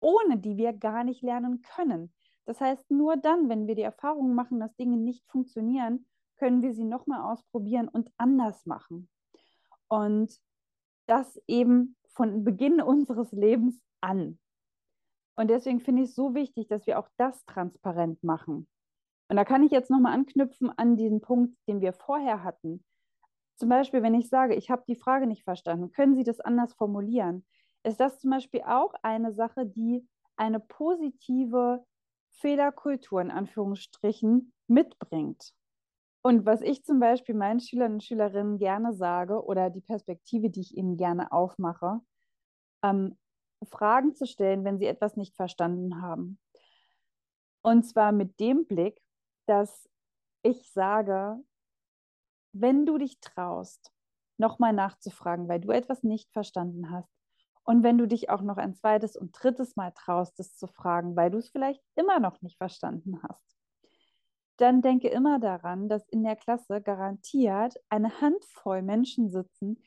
ohne 0.00 0.38
die 0.38 0.56
wir 0.56 0.72
gar 0.72 1.04
nicht 1.04 1.22
lernen 1.22 1.62
können. 1.62 2.12
Das 2.44 2.60
heißt, 2.60 2.90
nur 2.90 3.16
dann, 3.16 3.48
wenn 3.48 3.66
wir 3.66 3.74
die 3.74 3.82
Erfahrung 3.82 4.34
machen, 4.34 4.60
dass 4.60 4.74
Dinge 4.76 4.96
nicht 4.96 5.24
funktionieren, 5.30 6.06
können 6.36 6.62
wir 6.62 6.72
sie 6.72 6.84
nochmal 6.84 7.32
ausprobieren 7.32 7.88
und 7.88 8.10
anders 8.16 8.66
machen. 8.66 9.08
Und 9.88 10.36
das 11.06 11.40
eben 11.46 11.96
von 12.08 12.44
Beginn 12.44 12.80
unseres 12.82 13.32
Lebens 13.32 13.80
an. 14.00 14.38
Und 15.36 15.48
deswegen 15.48 15.80
finde 15.80 16.02
ich 16.02 16.10
es 16.10 16.14
so 16.14 16.34
wichtig, 16.34 16.68
dass 16.68 16.86
wir 16.86 16.98
auch 16.98 17.08
das 17.16 17.44
transparent 17.46 18.22
machen. 18.22 18.68
Und 19.28 19.36
da 19.36 19.44
kann 19.44 19.62
ich 19.62 19.70
jetzt 19.70 19.90
nochmal 19.90 20.12
anknüpfen 20.12 20.70
an 20.76 20.96
diesen 20.96 21.20
Punkt, 21.20 21.56
den 21.66 21.80
wir 21.80 21.92
vorher 21.92 22.44
hatten. 22.44 22.84
Zum 23.56 23.68
Beispiel, 23.68 24.02
wenn 24.02 24.14
ich 24.14 24.28
sage, 24.28 24.54
ich 24.54 24.70
habe 24.70 24.84
die 24.86 24.96
Frage 24.96 25.26
nicht 25.26 25.44
verstanden, 25.44 25.92
können 25.92 26.16
Sie 26.16 26.24
das 26.24 26.40
anders 26.40 26.74
formulieren? 26.74 27.46
ist 27.84 28.00
das 28.00 28.18
zum 28.18 28.30
Beispiel 28.30 28.62
auch 28.62 28.94
eine 29.02 29.32
Sache, 29.32 29.66
die 29.66 30.06
eine 30.36 30.60
positive 30.60 31.84
Fehlerkultur 32.32 33.20
in 33.20 33.30
Anführungsstrichen 33.30 34.52
mitbringt. 34.66 35.54
Und 36.22 36.46
was 36.46 36.60
ich 36.60 36.84
zum 36.84 37.00
Beispiel 37.00 37.34
meinen 37.34 37.60
Schülern 37.60 37.94
und 37.94 38.04
Schülerinnen 38.04 38.58
gerne 38.58 38.92
sage 38.92 39.44
oder 39.44 39.70
die 39.70 39.80
Perspektive, 39.80 40.50
die 40.50 40.60
ich 40.60 40.76
ihnen 40.76 40.96
gerne 40.96 41.32
aufmache, 41.32 42.00
ähm, 42.84 43.18
Fragen 43.64 44.14
zu 44.14 44.26
stellen, 44.26 44.64
wenn 44.64 44.78
sie 44.78 44.86
etwas 44.86 45.16
nicht 45.16 45.36
verstanden 45.36 46.00
haben. 46.00 46.38
Und 47.62 47.84
zwar 47.84 48.12
mit 48.12 48.40
dem 48.40 48.66
Blick, 48.66 49.00
dass 49.46 49.88
ich 50.42 50.70
sage, 50.72 51.36
wenn 52.52 52.86
du 52.86 52.98
dich 52.98 53.20
traust, 53.20 53.92
nochmal 54.38 54.72
nachzufragen, 54.72 55.48
weil 55.48 55.60
du 55.60 55.70
etwas 55.70 56.02
nicht 56.02 56.30
verstanden 56.32 56.90
hast, 56.90 57.08
und 57.64 57.82
wenn 57.82 57.98
du 57.98 58.06
dich 58.06 58.30
auch 58.30 58.42
noch 58.42 58.56
ein 58.56 58.74
zweites 58.74 59.16
und 59.16 59.32
drittes 59.32 59.76
Mal 59.76 59.92
traust, 59.92 60.38
es 60.40 60.56
zu 60.56 60.66
fragen, 60.66 61.14
weil 61.16 61.30
du 61.30 61.38
es 61.38 61.50
vielleicht 61.50 61.82
immer 61.94 62.18
noch 62.18 62.40
nicht 62.42 62.58
verstanden 62.58 63.20
hast, 63.22 63.56
dann 64.56 64.82
denke 64.82 65.08
immer 65.08 65.38
daran, 65.38 65.88
dass 65.88 66.08
in 66.08 66.22
der 66.22 66.36
Klasse 66.36 66.80
garantiert 66.80 67.74
eine 67.88 68.20
Handvoll 68.20 68.82
Menschen 68.82 69.30
sitzen, 69.30 69.82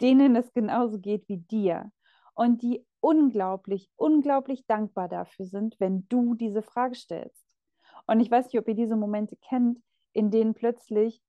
denen 0.00 0.36
es 0.36 0.52
genauso 0.52 0.98
geht 0.98 1.28
wie 1.28 1.38
dir 1.38 1.90
und 2.34 2.62
die 2.62 2.86
unglaublich, 3.00 3.90
unglaublich 3.96 4.66
dankbar 4.66 5.08
dafür 5.08 5.46
sind, 5.46 5.78
wenn 5.80 6.06
du 6.08 6.34
diese 6.34 6.62
Frage 6.62 6.94
stellst. 6.94 7.44
Und 8.06 8.20
ich 8.20 8.30
weiß 8.30 8.46
nicht, 8.46 8.58
ob 8.58 8.68
ihr 8.68 8.74
diese 8.74 8.96
Momente 8.96 9.36
kennt, 9.36 9.80
in 10.12 10.30
denen 10.30 10.54
plötzlich 10.54 11.22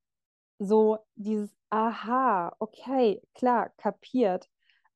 so 0.60 1.00
dieses 1.16 1.56
Aha, 1.72 2.56
okay, 2.60 3.22
klar, 3.36 3.70
kapiert, 3.78 4.50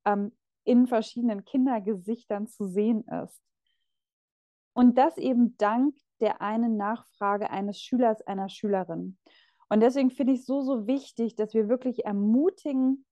ähm, 0.06 0.32
in 0.64 0.88
verschiedenen 0.88 1.46
Kindergesichtern 1.46 2.48
zu 2.48 2.68
sehen 2.68 3.04
ist. 3.24 3.42
Und 4.74 4.98
das 4.98 5.18
eben 5.18 5.56
dank 5.58 5.96
der 6.20 6.42
einen 6.42 6.78
Nachfrage 6.78 7.50
eines 7.50 7.80
Schülers, 7.80 8.22
einer 8.22 8.50
Schülerin. 8.50 9.18
Und 9.70 9.82
deswegen 9.82 10.10
finde 10.10 10.34
ich 10.34 10.40
es 10.40 10.46
so, 10.46 10.62
so 10.62 10.88
wichtig, 10.88 11.36
dass 11.36 11.54
wir 11.54 11.68
wirklich 11.70 12.06
ermutigen, 12.06 13.06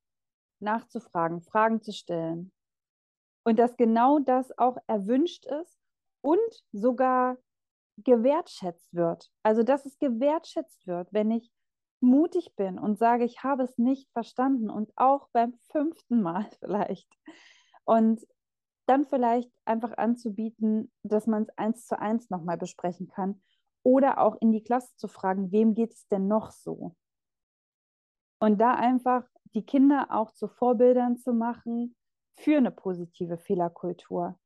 nachzufragen, 0.60 1.42
Fragen 1.42 1.82
zu 1.82 1.92
stellen. 1.92 2.52
Und 3.44 3.60
dass 3.60 3.76
genau 3.78 4.20
das 4.20 4.58
auch 4.58 4.78
erwünscht 4.88 5.46
ist 5.46 5.80
und 6.22 6.40
sogar 6.72 7.38
gewertschätzt 7.98 8.94
wird. 8.94 9.32
Also, 9.44 9.64
dass 9.64 9.86
es 9.86 9.98
gewertschätzt 9.98 10.86
wird, 10.88 11.12
wenn 11.12 11.32
ich 11.32 11.52
mutig 12.02 12.56
bin 12.56 12.80
und 12.80 12.98
sage, 12.98 13.24
ich 13.24 13.44
habe 13.44 13.64
es 13.64 13.78
nicht 13.78 14.10
verstanden 14.12 14.70
und 14.70 14.92
auch 14.96 15.30
beim 15.32 15.54
fünften 15.72 16.22
Mal 16.22 16.50
vielleicht. 16.60 17.08
Und 17.86 18.26
dann 18.88 19.06
vielleicht 19.06 19.52
einfach 19.66 19.98
anzubieten, 19.98 20.92
dass 21.04 21.28
man 21.28 21.44
es 21.44 21.50
eins 21.58 21.86
zu 21.86 22.00
eins 22.00 22.30
nochmal 22.30 22.58
besprechen 22.58 23.08
kann 23.08 23.42
oder 23.84 24.20
auch 24.20 24.36
in 24.42 24.52
die 24.52 24.64
Klasse 24.64 24.96
zu 24.98 25.08
fragen, 25.08 25.52
wem 25.52 25.74
geht 25.74 25.94
es 25.94 26.08
denn 26.08 26.28
noch 26.28 26.52
so? 26.52 26.96
Und 28.40 28.60
da 28.60 28.74
einfach 28.74 29.24
die 29.54 29.66
Kinder 29.66 30.08
auch 30.10 30.32
zu 30.32 30.48
Vorbildern 30.48 31.18
zu 31.18 31.34
machen 31.34 31.96
für 32.38 32.58
eine 32.58 32.72
positive 32.72 33.38
Fehlerkultur. 33.38 34.38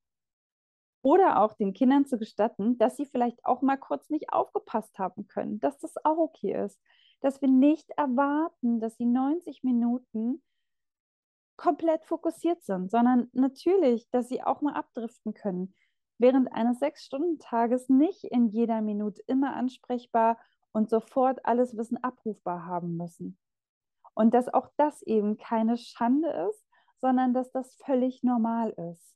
Oder 1.02 1.42
auch 1.42 1.54
den 1.54 1.74
Kindern 1.74 2.06
zu 2.06 2.18
gestatten, 2.18 2.78
dass 2.78 2.98
sie 2.98 3.06
vielleicht 3.06 3.46
auch 3.46 3.62
mal 3.62 3.78
kurz 3.78 4.10
nicht 4.10 4.34
aufgepasst 4.34 4.98
haben 4.98 5.28
können, 5.28 5.60
dass 5.60 5.78
das 5.78 5.94
auch 6.04 6.18
okay 6.18 6.54
ist 6.66 6.82
dass 7.22 7.42
wir 7.42 7.50
nicht 7.50 7.90
erwarten, 7.92 8.80
dass 8.80 8.98
sie 8.98 9.06
90 9.06 9.64
Minuten 9.64 10.42
komplett 11.58 12.06
fokussiert 12.06 12.64
sind, 12.64 12.92
sondern 12.92 13.30
natürlich, 13.34 14.10
dass 14.12 14.28
sie 14.28 14.44
auch 14.44 14.62
mal 14.62 14.74
abdriften 14.74 15.34
können. 15.34 15.74
Während 16.18 16.52
eines 16.52 16.80
Sechs-Stunden-Tages 16.80 17.90
nicht 17.90 18.24
in 18.26 18.48
jeder 18.48 18.82
Minute 18.82 19.22
immer 19.28 19.56
ansprechbar 19.56 20.38
und 20.72 20.90
sofort 20.90 21.46
alles 21.46 21.78
Wissen 21.78 21.98
abrufbar 22.04 22.66
haben 22.66 22.98
müssen. 22.98 23.38
Und 24.14 24.34
dass 24.34 24.54
auch 24.54 24.70
das 24.78 25.02
eben 25.02 25.38
keine 25.38 25.78
Schande 25.78 26.30
ist, 26.50 26.66
sondern 27.02 27.34
dass 27.34 27.52
das 27.52 27.76
völlig 27.76 28.24
normal 28.24 28.70
ist. 28.92 29.16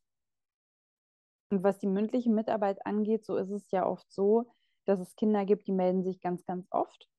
Und 1.52 1.64
was 1.64 1.80
die 1.80 1.88
mündliche 1.88 2.30
Mitarbeit 2.30 2.86
angeht, 2.86 3.26
so 3.26 3.36
ist 3.38 3.50
es 3.50 3.72
ja 3.72 3.86
oft 3.86 4.12
so, 4.12 4.52
dass 4.86 5.00
es 5.00 5.16
Kinder 5.16 5.46
gibt, 5.46 5.68
die 5.68 5.72
melden 5.72 6.04
sich 6.04 6.22
ganz, 6.22 6.46
ganz 6.46 6.68
oft 6.70 7.10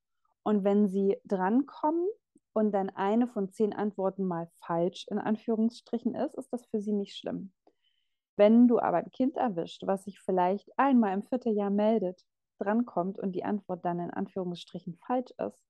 und 0.42 0.64
wenn 0.64 0.88
sie 0.88 1.16
drankommen 1.24 2.06
und 2.52 2.72
dann 2.72 2.90
eine 2.90 3.26
von 3.26 3.52
zehn 3.52 3.72
Antworten 3.72 4.24
mal 4.24 4.50
falsch 4.60 5.06
in 5.10 5.18
Anführungsstrichen 5.18 6.14
ist, 6.14 6.34
ist 6.36 6.52
das 6.52 6.66
für 6.66 6.80
sie 6.80 6.92
nicht 6.92 7.16
schlimm. 7.16 7.52
Wenn 8.36 8.68
du 8.68 8.78
aber 8.78 8.98
ein 8.98 9.10
Kind 9.10 9.36
erwischt, 9.36 9.86
was 9.86 10.04
sich 10.04 10.20
vielleicht 10.20 10.70
einmal 10.78 11.12
im 11.12 11.22
Vierteljahr 11.22 11.70
meldet, 11.70 12.24
drankommt 12.58 13.18
und 13.18 13.32
die 13.32 13.44
Antwort 13.44 13.84
dann 13.84 14.00
in 14.00 14.10
Anführungsstrichen 14.10 14.96
falsch 15.06 15.30
ist, 15.38 15.62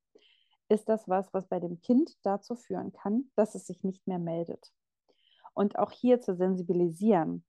ist 0.68 0.88
das 0.88 1.08
was, 1.08 1.32
was 1.34 1.48
bei 1.48 1.58
dem 1.58 1.80
Kind 1.80 2.16
dazu 2.22 2.54
führen 2.54 2.92
kann, 2.92 3.30
dass 3.34 3.54
es 3.54 3.66
sich 3.66 3.82
nicht 3.82 4.06
mehr 4.06 4.20
meldet. 4.20 4.72
Und 5.52 5.78
auch 5.78 5.90
hier 5.90 6.20
zu 6.20 6.36
sensibilisieren, 6.36 7.44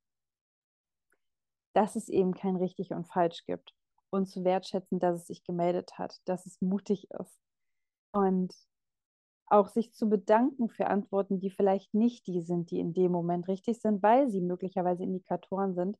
dass 1.73 1.95
es 1.95 2.09
eben 2.09 2.33
kein 2.33 2.55
richtig 2.55 2.91
und 2.91 3.05
falsch 3.05 3.45
gibt 3.45 3.75
und 4.11 4.27
zu 4.27 4.43
wertschätzen, 4.43 4.99
dass 4.99 5.21
es 5.21 5.27
sich 5.27 5.43
gemeldet 5.43 5.97
hat, 5.97 6.17
dass 6.25 6.45
es 6.45 6.61
mutig 6.61 7.09
ist. 7.11 7.39
Und 8.11 8.53
auch 9.47 9.67
sich 9.67 9.93
zu 9.93 10.09
bedanken 10.09 10.69
für 10.69 10.87
Antworten, 10.87 11.39
die 11.39 11.49
vielleicht 11.49 11.93
nicht 11.93 12.27
die 12.27 12.41
sind, 12.41 12.71
die 12.71 12.79
in 12.79 12.93
dem 12.93 13.11
Moment 13.11 13.47
richtig 13.47 13.81
sind, 13.81 14.01
weil 14.01 14.29
sie 14.29 14.41
möglicherweise 14.41 15.03
Indikatoren 15.03 15.75
sind, 15.75 15.97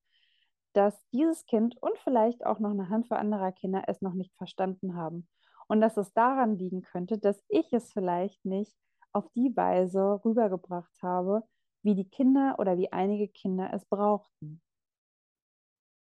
dass 0.74 1.06
dieses 1.12 1.46
Kind 1.46 1.76
und 1.82 1.98
vielleicht 2.00 2.46
auch 2.46 2.60
noch 2.60 2.72
eine 2.72 2.90
Handvoll 2.90 3.18
anderer 3.18 3.52
Kinder 3.52 3.84
es 3.88 4.02
noch 4.02 4.14
nicht 4.14 4.34
verstanden 4.38 4.96
haben. 4.96 5.28
Und 5.68 5.82
dass 5.82 5.98
es 5.98 6.14
daran 6.14 6.58
liegen 6.58 6.82
könnte, 6.82 7.18
dass 7.18 7.44
ich 7.50 7.72
es 7.74 7.92
vielleicht 7.92 8.44
nicht 8.46 8.74
auf 9.14 9.28
die 9.36 9.56
Weise 9.56 10.22
rübergebracht 10.24 11.02
habe, 11.02 11.44
wie 11.84 11.96
die 11.96 12.10
Kinder 12.10 12.56
oder 12.60 12.78
wie 12.78 12.92
einige 12.92 13.28
Kinder 13.28 13.74
es 13.74 13.86
brauchten. 13.86 14.62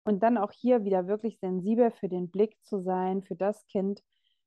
Und 0.05 0.23
dann 0.23 0.39
auch 0.39 0.53
hier 0.53 0.85
wieder 0.85 1.07
wirklich 1.07 1.39
sensibel 1.39 1.91
für 1.91 2.09
den 2.09 2.31
Blick 2.31 2.57
zu 2.63 2.83
sein, 2.83 3.23
für 3.23 3.37
das 3.37 3.67
Kind, 3.67 4.03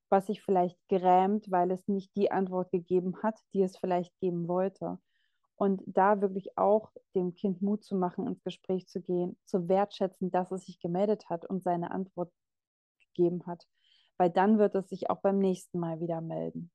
was 0.10 0.28
sich 0.28 0.42
vielleicht 0.42 0.78
grämt, 0.90 1.50
weil 1.50 1.72
es 1.72 1.88
nicht 1.88 2.16
die 2.16 2.32
Antwort 2.32 2.72
gegeben 2.72 3.22
hat, 3.24 3.40
die 3.54 3.62
es 3.62 3.78
vielleicht 3.78 4.18
geben 4.20 4.48
wollte. 4.48 5.00
Und 5.56 5.82
da 5.86 6.22
wirklich 6.22 6.58
auch 6.58 6.92
dem 7.16 7.36
Kind 7.36 7.62
Mut 7.62 7.84
zu 7.84 7.96
machen, 7.96 8.28
ins 8.28 8.44
Gespräch 8.44 8.88
zu 8.88 9.02
gehen, 9.02 9.38
zu 9.46 9.68
wertschätzen, 9.68 10.32
dass 10.32 10.52
es 10.52 10.66
sich 10.66 10.80
gemeldet 10.80 11.30
hat 11.30 11.46
und 11.46 11.64
seine 11.64 11.92
Antwort 11.92 12.32
gegeben 13.08 13.46
hat. 13.46 13.66
Weil 14.18 14.30
dann 14.30 14.58
wird 14.58 14.76
es 14.76 14.90
sich 14.90 15.10
auch 15.10 15.22
beim 15.22 15.40
nächsten 15.40 15.80
Mal 15.80 16.00
wieder 16.00 16.22
melden. 16.22 16.72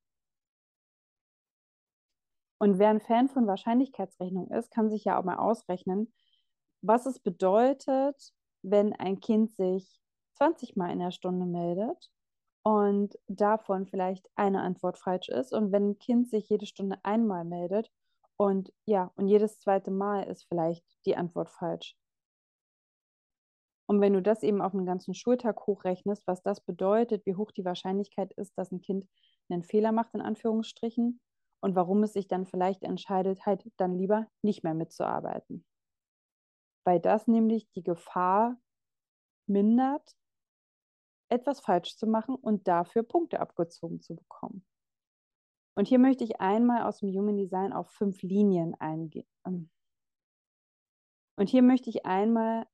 Und 2.59 2.79
wer 2.79 2.89
ein 2.89 3.01
Fan 3.01 3.29
von 3.29 3.47
Wahrscheinlichkeitsrechnung 3.47 4.51
ist, 4.51 4.71
kann 4.71 4.91
sich 4.91 5.05
ja 5.05 5.19
auch 5.19 5.25
mal 5.25 5.37
ausrechnen, 5.37 6.13
was 6.83 7.07
es 7.07 7.21
bedeutet, 7.21 8.33
wenn 8.71 8.93
ein 8.95 9.21
Kind 9.21 9.53
sich 9.55 10.01
20 10.35 10.77
Mal 10.77 10.91
in 10.93 11.01
der 11.01 11.11
Stunde 11.11 11.47
meldet 11.47 12.11
und 12.63 13.19
davon 13.29 13.87
vielleicht 13.87 14.29
eine 14.37 14.63
Antwort 14.63 14.99
falsch 14.99 15.29
ist. 15.29 15.53
Und 15.53 15.73
wenn 15.73 15.91
ein 15.91 15.99
Kind 15.99 16.29
sich 16.29 16.49
jede 16.49 16.67
Stunde 16.67 16.99
einmal 17.03 17.45
meldet 17.45 17.91
und 18.37 18.73
ja, 18.87 19.13
und 19.17 19.29
jedes 19.29 19.59
zweite 19.61 19.91
Mal 19.91 20.25
ist 20.25 20.45
vielleicht 20.49 20.85
die 21.05 21.17
Antwort 21.17 21.51
falsch. 21.51 21.97
Und 23.87 24.03
wenn 24.03 24.13
du 24.13 24.21
das 24.21 24.43
eben 24.43 24.61
auf 24.61 24.75
einen 24.75 24.85
ganzen 24.85 25.15
Schultag 25.15 25.67
hochrechnest, 25.67 26.27
was 26.27 26.43
das 26.43 26.61
bedeutet, 26.61 27.25
wie 27.25 27.37
hoch 27.37 27.51
die 27.51 27.65
Wahrscheinlichkeit 27.65 28.33
ist, 28.35 28.57
dass 28.59 28.71
ein 28.71 28.83
Kind 28.83 29.09
einen 29.49 29.63
Fehler 29.63 29.93
macht, 29.93 30.15
in 30.15 30.21
Anführungsstrichen, 30.21 31.21
und 31.61 31.75
warum 31.75 32.03
es 32.03 32.13
sich 32.13 32.29
dann 32.29 32.47
vielleicht 32.47 32.85
entscheidet, 32.85 33.45
halt 33.47 33.65
dann 33.79 33.99
lieber 33.99 34.27
nicht 34.43 34.63
mehr 34.63 34.75
mitzuarbeiten. 34.75 35.65
Weil 36.85 37.01
das 37.01 37.27
nämlich 37.27 37.71
die 37.71 37.83
Gefahr 37.83 38.57
mindert, 39.47 40.17
etwas 41.31 41.61
falsch 41.61 41.97
zu 41.97 42.07
machen 42.07 42.35
und 42.35 42.69
dafür 42.69 43.03
Punkte 43.03 43.41
abgezogen 43.41 44.01
zu 44.01 44.17
bekommen. 44.17 44.65
Und 45.75 45.87
hier 45.87 45.99
möchte 45.99 46.25
ich 46.25 46.41
einmal 46.41 46.83
aus 46.83 46.99
dem 47.01 47.11
Human 47.11 47.37
Design 47.37 47.73
auf 47.73 47.89
fünf 47.91 48.23
Linien 48.23 48.75
eingehen. 48.81 49.71
Und 51.37 51.49
hier 51.49 51.63
möchte 51.63 51.89
ich 51.89 52.05
einmal 52.05 52.67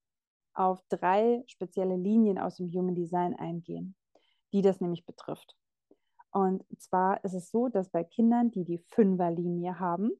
auf 0.54 0.82
drei 0.88 1.42
spezielle 1.46 1.96
Linien 1.96 2.38
aus 2.38 2.56
dem 2.56 2.70
Human 2.70 2.94
Design 2.94 3.34
eingehen, 3.34 3.94
die 4.52 4.62
das 4.62 4.80
nämlich 4.80 5.04
betrifft. 5.04 5.56
Und 6.30 6.64
zwar 6.80 7.22
ist 7.24 7.34
es 7.34 7.50
so, 7.50 7.68
dass 7.68 7.90
bei 7.90 8.04
Kindern, 8.04 8.50
die 8.50 8.64
die 8.64 8.78
Fünferlinie 8.78 9.78
haben, 9.78 10.10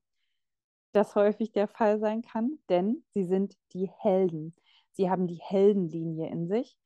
das 0.95 1.14
häufig 1.14 1.53
der 1.53 1.68
Fall 1.68 1.99
sein 1.99 2.22
kann, 2.22 2.59
denn 2.68 3.05
sie 3.14 3.24
sind 3.24 3.57
die 3.72 3.90
Helden. 3.99 4.55
Sie 4.92 5.11
haben 5.11 5.26
die 5.26 5.40
Heldenlinie 5.42 6.28
in 6.30 6.47
sich. 6.49 6.78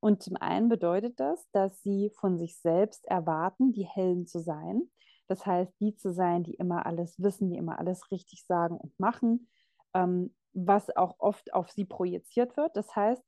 Und 0.00 0.22
zum 0.22 0.36
einen 0.36 0.68
bedeutet 0.68 1.20
das, 1.20 1.48
dass 1.52 1.82
sie 1.82 2.10
von 2.18 2.38
sich 2.38 2.56
selbst 2.58 3.04
erwarten, 3.06 3.72
die 3.72 3.86
Helden 3.86 4.26
zu 4.26 4.40
sein. 4.40 4.90
Das 5.28 5.46
heißt, 5.46 5.72
die 5.80 5.94
zu 5.94 6.12
sein, 6.12 6.42
die 6.42 6.54
immer 6.54 6.86
alles 6.86 7.22
wissen, 7.22 7.50
die 7.50 7.56
immer 7.56 7.78
alles 7.78 8.10
richtig 8.10 8.44
sagen 8.46 8.76
und 8.76 8.98
machen, 8.98 9.48
ähm, 9.94 10.34
was 10.54 10.94
auch 10.96 11.16
oft 11.18 11.54
auf 11.54 11.70
sie 11.70 11.84
projiziert 11.84 12.56
wird. 12.56 12.76
Das 12.76 12.96
heißt, 12.96 13.22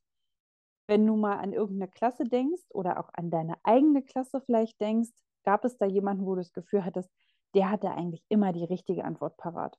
wenn 0.87 1.05
du 1.05 1.15
mal 1.15 1.37
an 1.37 1.53
irgendeine 1.53 1.89
Klasse 1.89 2.25
denkst 2.25 2.63
oder 2.71 2.99
auch 2.99 3.09
an 3.13 3.31
deine 3.31 3.55
eigene 3.63 4.03
Klasse 4.03 4.41
vielleicht 4.41 4.79
denkst, 4.81 5.11
gab 5.43 5.65
es 5.65 5.77
da 5.77 5.85
jemanden, 5.85 6.25
wo 6.25 6.35
du 6.35 6.41
das 6.41 6.53
Gefühl 6.53 6.83
hattest, 6.83 7.09
der 7.55 7.71
hatte 7.71 7.91
eigentlich 7.91 8.23
immer 8.29 8.51
die 8.53 8.65
richtige 8.65 9.05
Antwort 9.05 9.37
parat. 9.37 9.77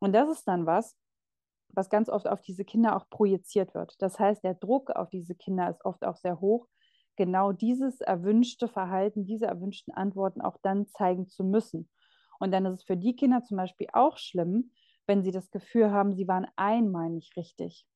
Und 0.00 0.12
das 0.12 0.28
ist 0.30 0.46
dann 0.46 0.66
was, 0.66 0.96
was 1.68 1.90
ganz 1.90 2.08
oft 2.08 2.26
auf 2.26 2.40
diese 2.40 2.64
Kinder 2.64 2.96
auch 2.96 3.08
projiziert 3.10 3.74
wird. 3.74 4.00
Das 4.00 4.18
heißt, 4.18 4.42
der 4.44 4.54
Druck 4.54 4.90
auf 4.90 5.10
diese 5.10 5.34
Kinder 5.34 5.68
ist 5.68 5.84
oft 5.84 6.04
auch 6.04 6.16
sehr 6.16 6.40
hoch, 6.40 6.66
genau 7.16 7.52
dieses 7.52 8.00
erwünschte 8.00 8.68
Verhalten, 8.68 9.26
diese 9.26 9.46
erwünschten 9.46 9.94
Antworten 9.94 10.40
auch 10.40 10.58
dann 10.62 10.86
zeigen 10.88 11.28
zu 11.28 11.44
müssen. 11.44 11.88
Und 12.38 12.52
dann 12.52 12.66
ist 12.66 12.80
es 12.80 12.84
für 12.84 12.96
die 12.96 13.16
Kinder 13.16 13.42
zum 13.42 13.56
Beispiel 13.56 13.88
auch 13.92 14.18
schlimm, 14.18 14.72
wenn 15.06 15.22
sie 15.22 15.30
das 15.30 15.50
Gefühl 15.50 15.90
haben, 15.90 16.14
sie 16.14 16.28
waren 16.28 16.46
einmal 16.56 17.10
nicht 17.10 17.36
richtig. 17.36 17.86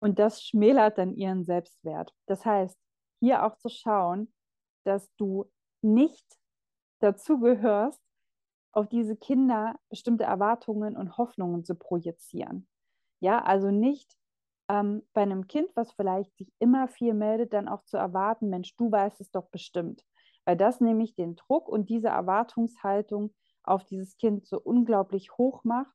Und 0.00 0.18
das 0.18 0.42
schmälert 0.42 0.98
dann 0.98 1.14
ihren 1.14 1.44
Selbstwert. 1.44 2.12
Das 2.26 2.44
heißt, 2.44 2.76
hier 3.20 3.44
auch 3.44 3.56
zu 3.58 3.68
schauen, 3.68 4.32
dass 4.84 5.14
du 5.16 5.50
nicht 5.82 6.26
dazu 7.00 7.38
gehörst, 7.38 8.00
auf 8.72 8.88
diese 8.88 9.16
Kinder 9.16 9.78
bestimmte 9.88 10.24
Erwartungen 10.24 10.96
und 10.96 11.16
Hoffnungen 11.16 11.64
zu 11.64 11.74
projizieren. 11.74 12.68
Ja, 13.20 13.42
also 13.42 13.70
nicht 13.70 14.16
ähm, 14.68 15.02
bei 15.12 15.22
einem 15.22 15.46
Kind, 15.46 15.70
was 15.74 15.92
vielleicht 15.92 16.36
sich 16.36 16.52
immer 16.58 16.88
viel 16.88 17.14
meldet, 17.14 17.52
dann 17.52 17.68
auch 17.68 17.84
zu 17.84 17.96
erwarten, 17.96 18.48
Mensch, 18.48 18.76
du 18.76 18.90
weißt 18.90 19.20
es 19.20 19.30
doch 19.30 19.48
bestimmt. 19.48 20.04
Weil 20.44 20.56
das 20.56 20.80
nämlich 20.80 21.14
den 21.14 21.36
Druck 21.36 21.68
und 21.68 21.88
diese 21.90 22.08
Erwartungshaltung 22.08 23.34
auf 23.62 23.84
dieses 23.84 24.16
Kind 24.16 24.46
so 24.46 24.60
unglaublich 24.60 25.36
hoch 25.36 25.64
macht, 25.64 25.94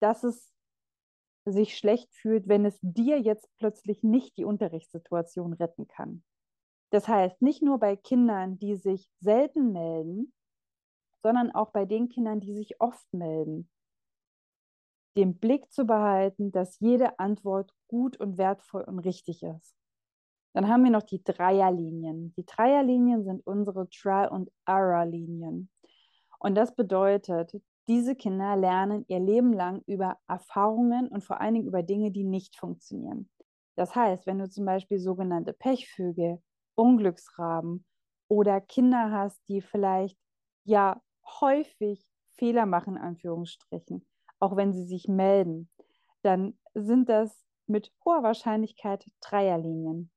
dass 0.00 0.24
es 0.24 0.52
sich 1.44 1.76
schlecht 1.76 2.14
fühlt, 2.14 2.48
wenn 2.48 2.64
es 2.64 2.78
dir 2.82 3.20
jetzt 3.20 3.48
plötzlich 3.58 4.02
nicht 4.02 4.36
die 4.36 4.44
Unterrichtssituation 4.44 5.52
retten 5.54 5.88
kann. 5.88 6.24
Das 6.90 7.06
heißt, 7.06 7.42
nicht 7.42 7.62
nur 7.62 7.78
bei 7.78 7.96
Kindern, 7.96 8.58
die 8.58 8.76
sich 8.76 9.10
selten 9.20 9.72
melden, 9.72 10.32
sondern 11.22 11.50
auch 11.52 11.70
bei 11.70 11.84
den 11.84 12.08
Kindern, 12.08 12.40
die 12.40 12.54
sich 12.54 12.80
oft 12.80 13.12
melden. 13.12 13.68
Den 15.16 15.38
Blick 15.38 15.70
zu 15.72 15.84
behalten, 15.84 16.52
dass 16.52 16.78
jede 16.80 17.18
Antwort 17.18 17.72
gut 17.88 18.18
und 18.18 18.38
wertvoll 18.38 18.82
und 18.84 19.00
richtig 19.00 19.42
ist. 19.42 19.74
Dann 20.54 20.68
haben 20.68 20.84
wir 20.84 20.90
noch 20.90 21.02
die 21.02 21.22
Dreierlinien. 21.22 22.34
Die 22.36 22.44
Dreierlinien 22.44 23.24
sind 23.24 23.46
unsere 23.46 23.88
Trial- 23.90 24.28
und 24.28 24.50
Error-Linien. 24.66 25.70
Und 26.38 26.54
das 26.54 26.74
bedeutet, 26.74 27.52
diese 27.88 28.14
Kinder 28.14 28.56
lernen 28.56 29.04
ihr 29.08 29.18
Leben 29.18 29.52
lang 29.52 29.82
über 29.86 30.18
Erfahrungen 30.28 31.08
und 31.08 31.24
vor 31.24 31.40
allen 31.40 31.54
Dingen 31.54 31.66
über 31.66 31.82
Dinge, 31.82 32.10
die 32.10 32.24
nicht 32.24 32.56
funktionieren. 32.56 33.30
Das 33.76 33.94
heißt, 33.94 34.26
wenn 34.26 34.38
du 34.38 34.48
zum 34.48 34.64
Beispiel 34.64 34.98
sogenannte 34.98 35.52
Pechvögel, 35.52 36.42
Unglücksraben 36.74 37.84
oder 38.28 38.60
Kinder 38.60 39.10
hast, 39.10 39.40
die 39.48 39.60
vielleicht 39.60 40.18
ja 40.64 41.00
häufig 41.40 42.06
Fehler 42.32 42.66
machen, 42.66 42.96
in 42.96 43.02
Anführungsstrichen, 43.02 44.06
auch 44.38 44.56
wenn 44.56 44.72
sie 44.72 44.84
sich 44.84 45.08
melden, 45.08 45.68
dann 46.22 46.58
sind 46.74 47.08
das 47.08 47.44
mit 47.66 47.92
hoher 48.04 48.22
Wahrscheinlichkeit 48.22 49.10
Dreierlinien. 49.20 50.10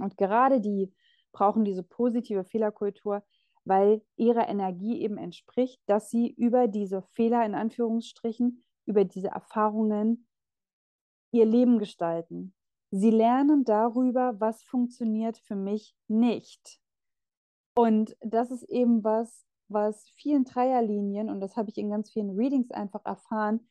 Und 0.00 0.16
gerade 0.16 0.60
die 0.60 0.92
brauchen 1.32 1.64
diese 1.64 1.82
positive 1.82 2.44
Fehlerkultur, 2.44 3.22
weil 3.64 4.02
ihrer 4.16 4.48
Energie 4.48 5.00
eben 5.02 5.18
entspricht, 5.18 5.80
dass 5.86 6.10
sie 6.10 6.30
über 6.30 6.66
diese 6.66 7.02
Fehler 7.02 7.44
in 7.44 7.54
Anführungsstrichen, 7.54 8.64
über 8.86 9.04
diese 9.04 9.28
Erfahrungen 9.28 10.26
ihr 11.32 11.44
Leben 11.44 11.78
gestalten. 11.78 12.54
Sie 12.90 13.10
lernen 13.10 13.64
darüber, 13.64 14.40
was 14.40 14.64
funktioniert 14.64 15.38
für 15.38 15.54
mich 15.54 15.94
nicht. 16.08 16.80
Und 17.74 18.16
das 18.20 18.50
ist 18.50 18.64
eben 18.64 19.04
was, 19.04 19.46
was 19.70 20.08
vielen 20.16 20.44
Dreierlinien, 20.44 21.30
und 21.30 21.40
das 21.40 21.56
habe 21.56 21.70
ich 21.70 21.78
in 21.78 21.90
ganz 21.90 22.10
vielen 22.10 22.36
Readings 22.36 22.70
einfach 22.70 23.04
erfahren, 23.04 23.66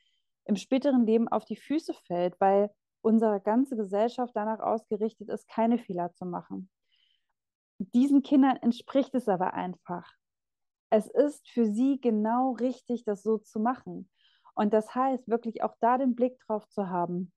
im 0.46 0.56
späteren 0.56 1.06
Leben 1.06 1.28
auf 1.28 1.46
die 1.46 1.58
Füße 1.58 1.94
fällt, 1.94 2.40
weil 2.40 2.72
unsere 3.02 3.40
ganze 3.40 3.76
Gesellschaft 3.76 4.36
danach 4.36 4.60
ausgerichtet 4.60 5.30
ist, 5.30 5.48
keine 5.48 5.78
Fehler 5.78 6.14
zu 6.14 6.26
machen. 6.26 6.70
Diesen 7.78 8.24
Kindern 8.24 8.58
entspricht 8.58 9.14
es 9.16 9.30
aber 9.30 9.54
einfach. 9.54 10.12
Es 10.90 11.08
ist 11.08 11.48
für 11.50 11.66
sie 11.66 12.02
genau 12.02 12.54
richtig, 12.54 13.06
das 13.06 13.22
so 13.24 13.38
zu 13.38 13.60
machen. 13.60 14.10
Und 14.56 14.74
das 14.74 14.94
heißt, 14.94 15.28
wirklich 15.30 15.64
auch 15.64 15.76
da 15.80 15.98
den 15.98 16.16
Blick 16.16 16.38
drauf 16.40 16.68
zu 16.68 16.90
haben, 16.90 17.32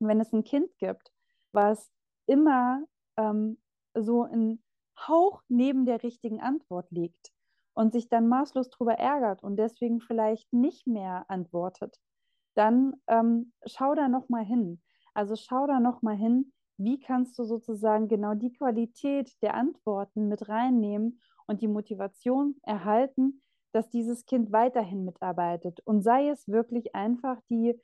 wenn 0.00 0.20
es 0.20 0.32
ein 0.32 0.44
Kind 0.44 0.76
gibt, 0.78 1.12
was 1.52 1.90
immer 2.26 2.84
ähm, 3.16 3.58
so 3.94 4.24
ein 4.24 4.62
Hauch 4.98 5.42
neben 5.48 5.86
der 5.86 6.02
richtigen 6.02 6.40
Antwort 6.40 6.90
liegt, 6.90 7.32
und 7.80 7.94
sich 7.94 8.10
dann 8.10 8.28
maßlos 8.28 8.68
darüber 8.68 8.92
ärgert 8.98 9.42
und 9.42 9.56
deswegen 9.56 10.02
vielleicht 10.02 10.52
nicht 10.52 10.86
mehr 10.86 11.24
antwortet, 11.28 11.98
dann 12.54 12.92
ähm, 13.06 13.54
schau 13.64 13.94
da 13.94 14.06
nochmal 14.06 14.44
hin. 14.44 14.82
Also 15.14 15.34
schau 15.34 15.66
da 15.66 15.80
nochmal 15.80 16.16
hin, 16.16 16.52
wie 16.76 17.00
kannst 17.00 17.38
du 17.38 17.44
sozusagen 17.44 18.06
genau 18.06 18.34
die 18.34 18.52
Qualität 18.52 19.32
der 19.40 19.54
Antworten 19.54 20.28
mit 20.28 20.50
reinnehmen 20.50 21.22
und 21.46 21.62
die 21.62 21.68
Motivation 21.68 22.56
erhalten, 22.64 23.40
dass 23.72 23.88
dieses 23.88 24.26
Kind 24.26 24.52
weiterhin 24.52 25.06
mitarbeitet. 25.06 25.80
Und 25.86 26.02
sei 26.02 26.28
es 26.28 26.48
wirklich 26.48 26.94
einfach 26.94 27.40
die 27.48 27.80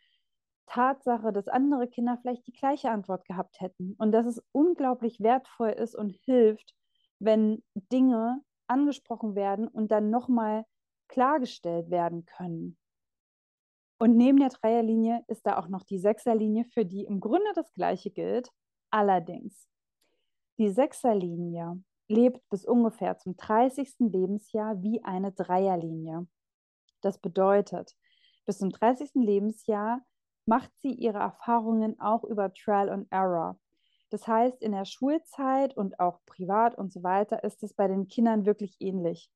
Tatsache, 0.66 1.32
dass 1.32 1.49
andere 1.49 1.88
Kinder 1.88 2.18
vielleicht 2.20 2.47
die 2.47 2.53
gleiche 2.53 2.90
Antwort 2.90 3.24
gehabt 3.24 3.62
hätten 3.62 3.94
und 3.97 4.12
dass 4.12 4.26
es 4.26 4.44
unglaublich 4.53 5.20
wertvoll 5.20 5.70
ist 5.70 5.94
und 5.94 6.11
hilft, 6.26 6.74
wenn 7.18 7.62
Dinge 7.74 8.42
angesprochen 8.68 9.34
werden 9.34 9.68
und 9.68 9.90
dann 9.90 10.10
nochmal 10.10 10.64
klargestellt 11.08 11.90
werden 11.90 12.24
können. 12.26 12.76
Und 13.98 14.16
neben 14.16 14.38
der 14.38 14.50
Dreierlinie 14.50 15.24
ist 15.26 15.46
da 15.46 15.58
auch 15.58 15.68
noch 15.68 15.82
die 15.84 15.98
Sechserlinie, 15.98 16.64
für 16.66 16.84
die 16.84 17.04
im 17.04 17.20
Grunde 17.20 17.50
das 17.54 17.72
Gleiche 17.72 18.10
gilt. 18.10 18.50
Allerdings, 18.90 19.68
die 20.58 20.68
Sechserlinie 20.68 21.82
lebt 22.08 22.46
bis 22.50 22.64
ungefähr 22.64 23.18
zum 23.18 23.36
30. 23.36 23.94
Lebensjahr 23.98 24.82
wie 24.82 25.02
eine 25.02 25.32
Dreierlinie. 25.32 26.26
Das 27.00 27.18
bedeutet, 27.18 27.96
bis 28.44 28.58
zum 28.58 28.70
30. 28.70 29.12
Lebensjahr 29.14 30.02
macht 30.46 30.70
sie 30.82 30.92
ihre 30.92 31.18
Erfahrungen 31.18 31.98
auch 31.98 32.22
über 32.24 32.52
Trial 32.52 32.90
and 32.90 33.10
Error. 33.10 33.58
Das 34.11 34.26
heißt, 34.26 34.62
in 34.62 34.72
der 34.72 34.84
Schulzeit 34.84 35.76
und 35.76 35.98
auch 35.98 36.20
privat 36.26 36.76
und 36.78 36.92
so 36.92 37.02
weiter 37.02 37.42
ist 37.42 37.62
es 37.62 37.74
bei 37.74 37.88
den 37.88 38.07
Kindern 38.07 38.46
wirklich 38.46 38.76
ähnlich. 38.80 39.30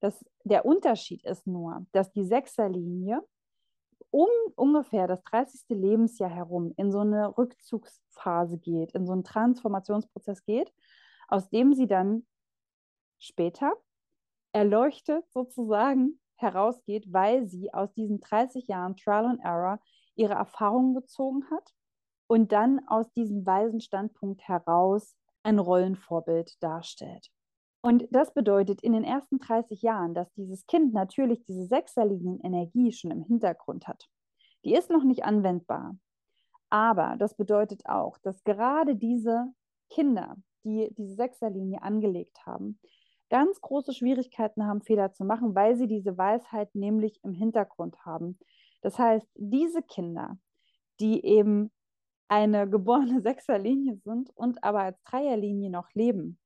Das, 0.00 0.24
der 0.44 0.64
Unterschied 0.64 1.24
ist 1.24 1.46
nur, 1.46 1.86
dass 1.92 2.12
die 2.12 2.24
Sechserlinie 2.24 3.22
um 4.10 4.28
ungefähr 4.54 5.08
das 5.08 5.24
30. 5.24 5.64
Lebensjahr 5.70 6.30
herum 6.30 6.72
in 6.76 6.92
so 6.92 7.00
eine 7.00 7.36
Rückzugsphase 7.36 8.58
geht, 8.58 8.92
in 8.92 9.06
so 9.06 9.12
einen 9.12 9.24
Transformationsprozess 9.24 10.44
geht, 10.44 10.72
aus 11.26 11.48
dem 11.48 11.74
sie 11.74 11.88
dann 11.88 12.24
später 13.18 13.72
erleuchtet 14.52 15.24
sozusagen 15.32 16.20
herausgeht, 16.36 17.12
weil 17.12 17.48
sie 17.48 17.74
aus 17.74 17.92
diesen 17.94 18.20
30 18.20 18.68
Jahren 18.68 18.96
Trial 18.96 19.24
and 19.24 19.40
Error 19.42 19.80
ihre 20.14 20.34
Erfahrungen 20.34 20.94
gezogen 20.94 21.50
hat 21.50 21.73
und 22.26 22.52
dann 22.52 22.80
aus 22.88 23.10
diesem 23.12 23.46
weisen 23.46 23.80
Standpunkt 23.80 24.46
heraus 24.48 25.16
ein 25.42 25.58
Rollenvorbild 25.58 26.62
darstellt. 26.62 27.30
Und 27.82 28.06
das 28.10 28.32
bedeutet 28.32 28.82
in 28.82 28.94
den 28.94 29.04
ersten 29.04 29.38
30 29.38 29.82
Jahren, 29.82 30.14
dass 30.14 30.32
dieses 30.32 30.66
Kind 30.66 30.94
natürlich 30.94 31.44
diese 31.44 31.66
sechserlinien 31.66 32.40
Energie 32.40 32.92
schon 32.92 33.10
im 33.10 33.22
Hintergrund 33.22 33.86
hat. 33.86 34.08
Die 34.64 34.74
ist 34.74 34.90
noch 34.90 35.04
nicht 35.04 35.24
anwendbar. 35.24 35.96
Aber 36.70 37.16
das 37.18 37.36
bedeutet 37.36 37.86
auch, 37.86 38.16
dass 38.18 38.42
gerade 38.42 38.96
diese 38.96 39.52
Kinder, 39.90 40.36
die 40.64 40.88
diese 40.96 41.14
Sechserlinie 41.14 41.82
angelegt 41.82 42.46
haben, 42.46 42.80
ganz 43.28 43.60
große 43.60 43.92
Schwierigkeiten 43.92 44.66
haben, 44.66 44.80
Fehler 44.80 45.12
zu 45.12 45.24
machen, 45.24 45.54
weil 45.54 45.76
sie 45.76 45.86
diese 45.86 46.16
Weisheit 46.16 46.74
nämlich 46.74 47.20
im 47.22 47.34
Hintergrund 47.34 48.04
haben. 48.04 48.38
Das 48.80 48.98
heißt, 48.98 49.26
diese 49.34 49.82
Kinder, 49.82 50.38
die 51.00 51.24
eben 51.24 51.70
eine 52.28 52.68
geborene 52.68 53.20
Sechserlinie 53.22 53.96
sind 53.96 54.30
und 54.36 54.62
aber 54.64 54.80
als 54.80 55.02
Dreierlinie 55.04 55.70
noch 55.70 55.92
leben, 55.94 56.38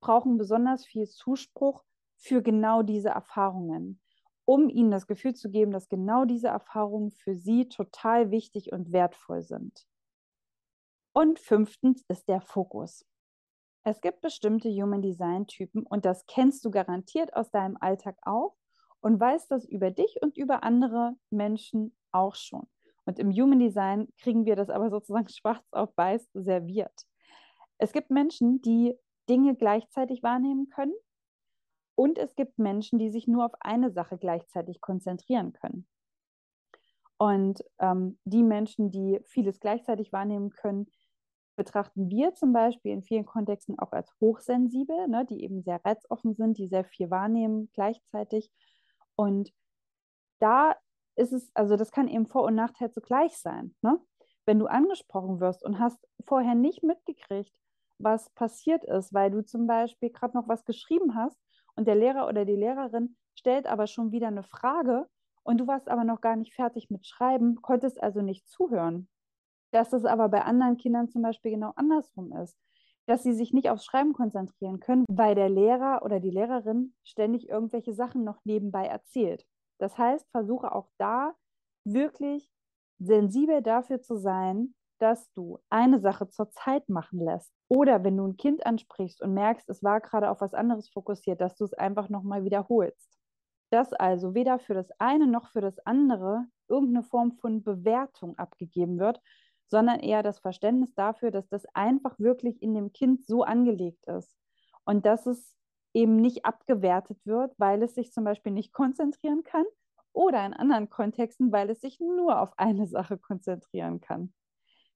brauchen 0.00 0.38
besonders 0.38 0.84
viel 0.84 1.06
Zuspruch 1.06 1.84
für 2.16 2.42
genau 2.42 2.82
diese 2.82 3.10
Erfahrungen, 3.10 4.00
um 4.44 4.68
ihnen 4.68 4.90
das 4.90 5.06
Gefühl 5.06 5.34
zu 5.34 5.50
geben, 5.50 5.72
dass 5.72 5.88
genau 5.88 6.24
diese 6.24 6.48
Erfahrungen 6.48 7.10
für 7.10 7.34
sie 7.34 7.68
total 7.68 8.30
wichtig 8.30 8.72
und 8.72 8.92
wertvoll 8.92 9.42
sind. 9.42 9.86
Und 11.12 11.38
fünftens 11.38 12.04
ist 12.08 12.28
der 12.28 12.40
Fokus. 12.40 13.04
Es 13.82 14.00
gibt 14.00 14.20
bestimmte 14.20 14.68
Human 14.68 15.02
Design 15.02 15.46
Typen 15.46 15.84
und 15.86 16.04
das 16.04 16.26
kennst 16.26 16.64
du 16.64 16.70
garantiert 16.70 17.34
aus 17.34 17.50
deinem 17.50 17.78
Alltag 17.80 18.16
auch 18.22 18.54
und 19.00 19.18
weißt 19.18 19.50
das 19.50 19.64
über 19.64 19.90
dich 19.90 20.18
und 20.20 20.36
über 20.36 20.62
andere 20.62 21.16
Menschen 21.30 21.96
auch 22.12 22.34
schon. 22.34 22.66
Und 23.10 23.18
im 23.18 23.32
Human 23.32 23.58
Design 23.58 24.06
kriegen 24.18 24.44
wir 24.44 24.54
das 24.54 24.70
aber 24.70 24.88
sozusagen 24.88 25.28
schwarz 25.36 25.66
auf 25.72 25.90
weiß 25.96 26.28
serviert. 26.32 26.94
Es 27.78 27.92
gibt 27.92 28.10
Menschen, 28.10 28.62
die 28.62 28.94
Dinge 29.28 29.56
gleichzeitig 29.56 30.22
wahrnehmen 30.22 30.68
können. 30.68 30.94
Und 31.96 32.18
es 32.18 32.36
gibt 32.36 32.60
Menschen, 32.60 33.00
die 33.00 33.10
sich 33.10 33.26
nur 33.26 33.46
auf 33.46 33.52
eine 33.58 33.90
Sache 33.90 34.16
gleichzeitig 34.16 34.80
konzentrieren 34.80 35.52
können. 35.52 35.88
Und 37.18 37.64
ähm, 37.80 38.16
die 38.24 38.44
Menschen, 38.44 38.92
die 38.92 39.18
vieles 39.26 39.58
gleichzeitig 39.58 40.12
wahrnehmen 40.12 40.50
können, 40.50 40.86
betrachten 41.56 42.08
wir 42.10 42.36
zum 42.36 42.52
Beispiel 42.52 42.92
in 42.92 43.02
vielen 43.02 43.26
Kontexten 43.26 43.76
auch 43.80 43.90
als 43.90 44.14
hochsensibel, 44.20 45.08
ne, 45.08 45.26
die 45.28 45.42
eben 45.42 45.62
sehr 45.62 45.84
reizoffen 45.84 46.36
sind, 46.36 46.58
die 46.58 46.68
sehr 46.68 46.84
viel 46.84 47.10
wahrnehmen 47.10 47.70
gleichzeitig. 47.74 48.52
Und 49.16 49.52
da 50.38 50.76
ist 51.16 51.32
es, 51.32 51.50
also 51.54 51.76
das 51.76 51.90
kann 51.90 52.08
eben 52.08 52.26
Vor- 52.26 52.44
und 52.44 52.54
Nachteil 52.54 52.90
zugleich 52.90 53.36
sein. 53.36 53.74
Ne? 53.82 53.98
Wenn 54.46 54.58
du 54.58 54.66
angesprochen 54.66 55.40
wirst 55.40 55.64
und 55.64 55.78
hast 55.78 55.98
vorher 56.26 56.54
nicht 56.54 56.82
mitgekriegt, 56.82 57.52
was 57.98 58.30
passiert 58.30 58.84
ist, 58.84 59.12
weil 59.12 59.30
du 59.30 59.44
zum 59.44 59.66
Beispiel 59.66 60.10
gerade 60.10 60.36
noch 60.36 60.48
was 60.48 60.64
geschrieben 60.64 61.14
hast 61.14 61.38
und 61.76 61.86
der 61.86 61.94
Lehrer 61.94 62.26
oder 62.28 62.44
die 62.44 62.56
Lehrerin 62.56 63.16
stellt 63.34 63.66
aber 63.66 63.86
schon 63.86 64.12
wieder 64.12 64.28
eine 64.28 64.42
Frage 64.42 65.06
und 65.42 65.58
du 65.58 65.66
warst 65.66 65.88
aber 65.88 66.04
noch 66.04 66.20
gar 66.20 66.36
nicht 66.36 66.54
fertig 66.54 66.90
mit 66.90 67.06
Schreiben, 67.06 67.60
konntest 67.62 68.02
also 68.02 68.22
nicht 68.22 68.48
zuhören. 68.48 69.08
Dass 69.72 69.90
das 69.90 70.04
aber 70.04 70.28
bei 70.28 70.42
anderen 70.42 70.76
Kindern 70.76 71.08
zum 71.08 71.22
Beispiel 71.22 71.52
genau 71.52 71.72
andersrum 71.76 72.32
ist. 72.32 72.58
Dass 73.06 73.22
sie 73.22 73.32
sich 73.32 73.52
nicht 73.52 73.70
aufs 73.70 73.84
Schreiben 73.84 74.12
konzentrieren 74.12 74.80
können, 74.80 75.04
weil 75.08 75.34
der 75.34 75.48
Lehrer 75.48 76.02
oder 76.04 76.20
die 76.20 76.30
Lehrerin 76.30 76.94
ständig 77.02 77.48
irgendwelche 77.48 77.94
Sachen 77.94 78.24
noch 78.24 78.38
nebenbei 78.44 78.86
erzählt. 78.86 79.46
Das 79.80 79.96
heißt, 79.96 80.30
versuche 80.30 80.72
auch 80.72 80.88
da 80.98 81.34
wirklich 81.84 82.52
sensibel 82.98 83.62
dafür 83.62 84.00
zu 84.02 84.16
sein, 84.16 84.74
dass 84.98 85.32
du 85.32 85.58
eine 85.70 85.98
Sache 85.98 86.28
zur 86.28 86.50
Zeit 86.50 86.88
machen 86.90 87.20
lässt. 87.20 87.50
Oder 87.68 88.04
wenn 88.04 88.18
du 88.18 88.26
ein 88.26 88.36
Kind 88.36 88.66
ansprichst 88.66 89.22
und 89.22 89.32
merkst, 89.32 89.68
es 89.70 89.82
war 89.82 90.00
gerade 90.00 90.30
auf 90.30 90.42
was 90.42 90.52
anderes 90.52 90.90
fokussiert, 90.90 91.40
dass 91.40 91.56
du 91.56 91.64
es 91.64 91.72
einfach 91.72 92.10
nochmal 92.10 92.44
wiederholst. 92.44 93.18
Dass 93.70 93.94
also 93.94 94.34
weder 94.34 94.58
für 94.58 94.74
das 94.74 94.90
eine 94.98 95.26
noch 95.26 95.48
für 95.48 95.62
das 95.62 95.78
andere 95.86 96.44
irgendeine 96.68 97.02
Form 97.02 97.32
von 97.32 97.62
Bewertung 97.62 98.36
abgegeben 98.36 98.98
wird, 98.98 99.22
sondern 99.66 100.00
eher 100.00 100.22
das 100.22 100.40
Verständnis 100.40 100.94
dafür, 100.94 101.30
dass 101.30 101.48
das 101.48 101.64
einfach 101.74 102.18
wirklich 102.18 102.60
in 102.60 102.74
dem 102.74 102.92
Kind 102.92 103.24
so 103.24 103.42
angelegt 103.42 104.04
ist 104.06 104.36
und 104.84 105.06
dass 105.06 105.26
es 105.26 105.56
eben 105.92 106.16
nicht 106.16 106.44
abgewertet 106.44 107.18
wird, 107.24 107.54
weil 107.58 107.82
es 107.82 107.94
sich 107.94 108.12
zum 108.12 108.24
Beispiel 108.24 108.52
nicht 108.52 108.72
konzentrieren 108.72 109.42
kann 109.42 109.64
oder 110.12 110.44
in 110.44 110.54
anderen 110.54 110.90
Kontexten, 110.90 111.52
weil 111.52 111.70
es 111.70 111.80
sich 111.80 112.00
nur 112.00 112.40
auf 112.40 112.58
eine 112.58 112.86
Sache 112.86 113.18
konzentrieren 113.18 114.00
kann. 114.00 114.32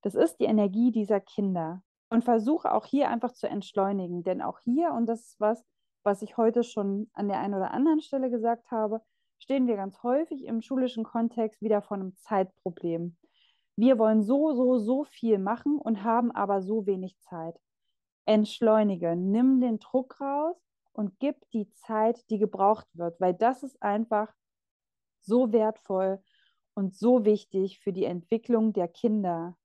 Das 0.01 0.15
ist 0.15 0.37
die 0.37 0.45
Energie 0.45 0.91
dieser 0.91 1.19
Kinder. 1.19 1.81
Und 2.09 2.23
versuche 2.23 2.71
auch 2.71 2.85
hier 2.85 3.09
einfach 3.09 3.33
zu 3.33 3.47
entschleunigen. 3.47 4.23
Denn 4.23 4.41
auch 4.41 4.59
hier, 4.59 4.91
und 4.91 5.07
das 5.07 5.21
ist 5.21 5.39
was, 5.39 5.65
was 6.03 6.21
ich 6.21 6.37
heute 6.37 6.63
schon 6.63 7.09
an 7.13 7.27
der 7.27 7.39
einen 7.39 7.55
oder 7.55 7.71
anderen 7.71 7.99
Stelle 7.99 8.29
gesagt 8.29 8.69
habe, 8.69 9.01
stehen 9.39 9.67
wir 9.67 9.75
ganz 9.75 10.03
häufig 10.03 10.45
im 10.45 10.61
schulischen 10.61 11.03
Kontext 11.03 11.61
wieder 11.61 11.81
vor 11.81 11.97
einem 11.97 12.15
Zeitproblem. 12.15 13.17
Wir 13.75 13.97
wollen 13.97 14.21
so, 14.23 14.53
so, 14.53 14.77
so 14.77 15.03
viel 15.03 15.39
machen 15.39 15.77
und 15.77 16.03
haben 16.03 16.31
aber 16.31 16.61
so 16.61 16.85
wenig 16.85 17.19
Zeit. 17.19 17.59
Entschleunige, 18.25 19.15
nimm 19.15 19.59
den 19.59 19.79
Druck 19.79 20.21
raus 20.21 20.55
und 20.95 21.19
gib 21.19 21.49
die 21.51 21.71
Zeit, 21.73 22.29
die 22.29 22.37
gebraucht 22.37 22.87
wird, 22.93 23.19
weil 23.19 23.33
das 23.33 23.63
ist 23.63 23.81
einfach 23.81 24.33
so 25.21 25.51
wertvoll 25.51 26.21
und 26.73 26.95
so 26.95 27.25
wichtig 27.25 27.79
für 27.79 27.93
die 27.93 28.05
Entwicklung 28.05 28.73
der 28.73 28.87
Kinder. 28.87 29.57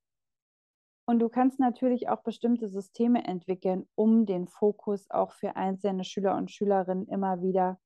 Und 1.06 1.18
du 1.18 1.28
kannst 1.28 1.58
natürlich 1.58 2.08
auch 2.08 2.22
bestimmte 2.22 2.68
Systeme 2.68 3.24
entwickeln, 3.24 3.88
um 3.94 4.26
den 4.26 4.46
Fokus 4.46 5.10
auch 5.10 5.32
für 5.32 5.56
einzelne 5.56 6.04
Schüler 6.04 6.36
und 6.36 6.50
Schülerinnen 6.50 7.08
immer 7.08 7.42
wieder 7.42 7.80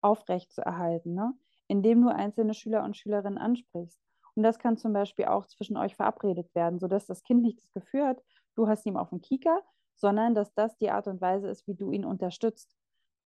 aufrechtzuerhalten, 0.00 1.14
ne? 1.14 1.34
indem 1.68 2.02
du 2.02 2.08
einzelne 2.08 2.54
Schüler 2.54 2.84
und 2.84 2.96
Schülerinnen 2.96 3.38
ansprichst. 3.38 4.00
Und 4.34 4.42
das 4.42 4.58
kann 4.58 4.78
zum 4.78 4.92
Beispiel 4.92 5.26
auch 5.26 5.46
zwischen 5.46 5.76
euch 5.76 5.94
verabredet 5.96 6.54
werden, 6.54 6.78
sodass 6.78 7.06
das 7.06 7.22
Kind 7.22 7.42
nicht 7.42 7.58
das 7.58 7.70
Gefühl 7.72 8.06
hat, 8.06 8.22
du 8.56 8.66
hast 8.66 8.86
ihn 8.86 8.96
auf 8.96 9.10
dem 9.10 9.20
Kieker, 9.20 9.60
sondern 9.94 10.34
dass 10.34 10.54
das 10.54 10.76
die 10.78 10.90
Art 10.90 11.06
und 11.06 11.20
Weise 11.20 11.48
ist, 11.48 11.66
wie 11.66 11.74
du 11.74 11.92
ihn 11.92 12.06
unterstützt. 12.06 12.79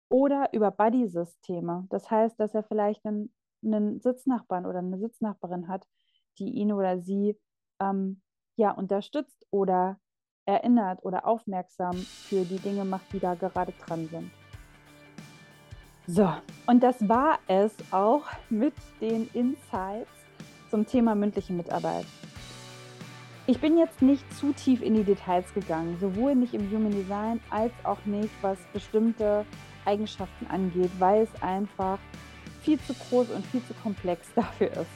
Oder 0.10 0.52
über 0.54 0.72
Buddy-Systeme. 0.72 1.88
Das 1.90 2.10
heißt, 2.10 2.40
dass 2.40 2.56
er 2.56 2.64
vielleicht 2.64 3.06
einen, 3.06 3.34
einen 3.64 4.02
Sitznachbarn 4.02 4.66
oder 4.66 4.80
eine 4.80 4.98
Sitznachbarin 4.98 5.68
hat, 5.68 5.86
die 6.40 6.50
ihn 6.50 6.74
oder 6.74 7.00
sie 7.00 7.38
ähm, 7.80 8.22
ja, 8.56 8.72
unterstützt 8.72 9.46
oder 9.52 10.00
erinnert 10.46 11.04
oder 11.04 11.28
aufmerksam 11.28 11.94
für 11.94 12.44
die 12.44 12.58
Dinge 12.58 12.86
macht, 12.86 13.14
die 13.14 13.20
da 13.20 13.36
gerade 13.36 13.72
dran 13.86 14.08
sind. 14.08 14.32
So, 16.08 16.28
und 16.66 16.82
das 16.82 17.08
war 17.08 17.38
es 17.48 17.72
auch 17.92 18.26
mit 18.50 18.74
den 19.00 19.30
Insights 19.34 20.10
zum 20.72 20.88
Thema 20.88 21.14
mündliche 21.14 21.54
Mitarbeit. 21.54 22.06
Ich 23.46 23.62
bin 23.62 23.78
jetzt 23.78 24.02
nicht 24.02 24.32
zu 24.34 24.54
tief 24.54 24.82
in 24.82 24.96
die 24.96 25.04
Details 25.04 25.54
gegangen, 25.54 25.98
sowohl 26.00 26.36
nicht 26.36 26.54
im 26.54 26.70
Human 26.72 26.92
Design 26.92 27.40
als 27.50 27.74
auch 27.84 28.04
nicht, 28.06 28.32
was 28.42 28.58
bestimmte 28.74 29.46
Eigenschaften 29.86 30.48
angeht, 30.48 30.92
weil 31.00 31.24
es 31.24 31.42
einfach 31.42 32.00
viel 32.62 32.80
zu 32.82 32.94
groß 32.94 33.30
und 33.30 33.46
viel 33.48 33.64
zu 33.66 33.74
komplex 33.76 34.28
dafür 34.36 34.72
ist. 34.72 34.92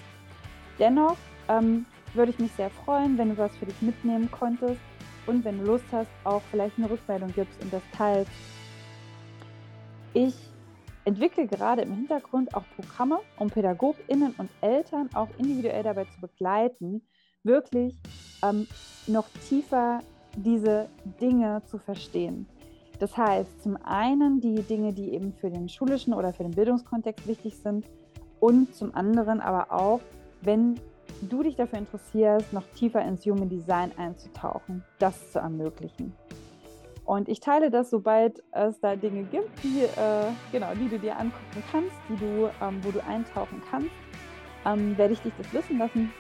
Dennoch 0.80 1.18
ähm, 1.48 1.86
würde 2.14 2.32
ich 2.32 2.40
mich 2.40 2.52
sehr 2.54 2.70
freuen, 2.70 3.18
wenn 3.18 3.30
du 3.30 3.38
was 3.38 3.56
für 3.58 3.66
dich 3.66 3.82
mitnehmen 3.82 4.30
konntest 4.32 4.80
und 5.26 5.46
wenn 5.46 5.60
du 5.60 5.66
Lust 5.66 5.86
hast, 5.92 6.10
auch 6.24 6.42
vielleicht 6.52 6.78
eine 6.78 6.90
Rückmeldung 6.90 7.32
gibst 7.34 7.62
und 7.62 7.72
das 7.72 7.82
teilst. 7.96 8.32
Ich 10.14 10.36
entwickle 11.06 11.48
gerade 11.48 11.82
im 11.82 11.94
Hintergrund 11.94 12.54
auch 12.56 12.64
Programme, 12.76 13.20
um 13.38 13.50
PädagogInnen 13.50 14.36
und 14.38 14.50
Eltern 14.62 15.10
auch 15.14 15.30
individuell 15.38 15.84
dabei 15.84 16.06
zu 16.06 16.22
begleiten, 16.22 17.02
wirklich 17.44 17.96
ähm, 18.44 18.68
noch 19.08 19.28
tiefer 19.50 20.00
diese 20.36 20.90
Dinge 21.20 21.62
zu 21.66 21.78
verstehen. 21.78 22.48
Das 23.00 23.18
heißt, 23.18 23.64
zum 23.64 23.78
einen 23.84 24.39
die 24.39 24.62
Dinge, 24.62 24.94
die 24.94 25.14
eben 25.14 25.34
für 25.34 25.50
den 25.50 25.68
schulischen 25.68 26.14
oder 26.14 26.34
für 26.34 26.44
den 26.44 26.52
Bildungskontext 26.52 27.28
wichtig 27.28 27.58
sind 27.58 27.86
und 28.39 28.74
zum 28.76 28.94
anderen 28.96 29.41
aber 29.41 29.72
auch, 29.72 30.02
wenn 30.41 30.76
du 31.22 31.44
dich 31.44 31.56
dafür 31.56 31.80
interessierst, 31.80 32.54
noch 32.54 32.66
tiefer 32.76 33.02
ins 33.02 33.26
Human 33.26 33.50
Design 33.50 33.91
einzutauchen, 33.98 34.84
das 35.00 35.32
zu 35.32 35.39
ermöglichen. 35.39 36.14
Und 37.06 37.28
ich 37.28 37.39
teile 37.39 37.70
das, 37.70 37.89
sobald 37.89 38.41
es 38.52 38.80
da 38.80 38.96
Dinge 38.96 39.24
gibt, 39.24 39.64
die, 39.64 39.82
äh, 39.82 40.32
genau, 40.52 40.74
die 40.74 40.88
du 40.88 40.98
dir 40.98 41.18
angucken 41.20 41.64
kannst, 41.72 41.91
die 42.08 42.16
du, 42.16 42.50
ähm, 42.62 42.80
wo 42.82 42.91
du 42.91 43.04
eintauchen 43.04 43.62
kannst, 43.70 43.89
ähm, 44.66 44.98
werde 44.98 45.14
ich 45.14 45.22
dich 45.22 45.34
das 45.38 45.52
wissen 45.54 45.78
lassen. 45.78 46.12